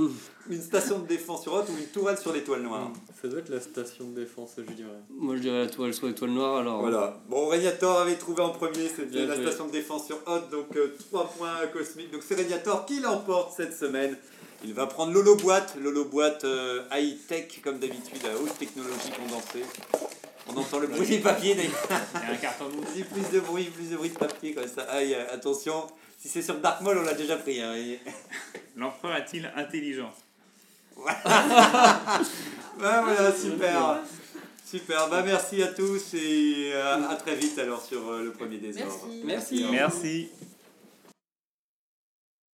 Une 0.50 0.62
station 0.62 1.00
de 1.00 1.06
défense 1.06 1.42
sur 1.42 1.52
Hot 1.54 1.64
ou 1.68 1.78
une 1.78 1.86
tourelle 1.86 2.16
sur 2.16 2.32
l'étoile 2.32 2.62
noire. 2.62 2.90
Ça 3.20 3.28
doit 3.28 3.40
être 3.40 3.50
la 3.50 3.60
station 3.60 4.06
de 4.06 4.20
défense, 4.20 4.54
je 4.56 4.72
dirais. 4.72 4.90
Moi 5.10 5.36
je 5.36 5.42
dirais 5.42 5.58
la 5.58 5.70
toile 5.70 5.92
sur 5.92 6.06
l'étoile 6.06 6.30
noire 6.30 6.58
alors. 6.58 6.80
Voilà. 6.80 7.20
Bon, 7.28 7.48
Régnator 7.48 7.98
avait 8.00 8.16
trouvé 8.16 8.42
en 8.42 8.50
premier, 8.50 8.88
c'était 8.88 9.04
Bien 9.04 9.26
la 9.26 9.36
station 9.36 9.66
de 9.66 9.72
défense 9.72 10.06
sur 10.06 10.18
Hot, 10.26 10.50
donc 10.50 10.76
3 11.10 11.30
points 11.36 11.66
cosmiques. 11.72 12.12
Donc 12.12 12.22
c'est 12.26 12.34
Régnator 12.34 12.86
qui 12.86 13.00
l'emporte 13.00 13.54
cette 13.56 13.74
semaine. 13.74 14.16
Il 14.64 14.74
va 14.74 14.86
prendre 14.86 15.12
Lolo 15.12 15.36
Boîte, 15.36 15.76
Lolo 15.80 16.04
Boîte 16.04 16.44
euh, 16.44 16.82
high-tech 16.92 17.60
comme 17.62 17.78
d'habitude, 17.78 18.20
à 18.24 18.36
haute 18.42 18.58
technologie 18.58 19.12
condensée. 19.16 19.64
On 20.48 20.56
entend 20.56 20.78
le 20.78 20.86
bruit 20.86 21.06
des 21.06 21.18
papiers 21.18 21.54
d'ailleurs. 21.54 21.86
Il 22.14 22.20
y 22.28 22.30
a 22.30 22.34
un 22.34 22.36
carton 22.36 22.64
mousse. 22.70 23.04
Plus, 23.12 23.30
de 23.32 23.40
bruit, 23.40 23.64
plus 23.64 23.90
de 23.90 23.96
bruit 23.96 24.10
de 24.10 24.18
papier 24.18 24.54
comme 24.54 24.66
ça. 24.68 24.82
Aïe, 24.90 25.14
attention, 25.14 25.86
si 26.18 26.28
c'est 26.28 26.42
sur 26.42 26.56
Dark 26.56 26.80
Maul, 26.80 26.98
on 26.98 27.02
l'a 27.02 27.14
déjà 27.14 27.36
pris. 27.36 27.60
hein, 27.60 27.74
L'empereur 28.76 29.16
est-il 29.16 29.50
intelligent? 29.56 30.12
Ouais, 32.80 33.02
voilà, 33.02 33.32
super. 33.32 33.98
Super, 34.64 35.08
bah 35.08 35.22
merci 35.24 35.62
à 35.62 35.68
tous 35.68 36.12
et 36.14 36.72
euh, 36.74 37.08
à 37.08 37.16
très 37.16 37.34
vite 37.34 37.58
alors 37.58 37.82
sur 37.82 38.06
euh, 38.08 38.22
le 38.24 38.32
premier 38.32 38.58
désordre. 38.58 39.08
Merci. 39.24 39.64
Merci. 39.64 39.66
Merci. 39.70 40.28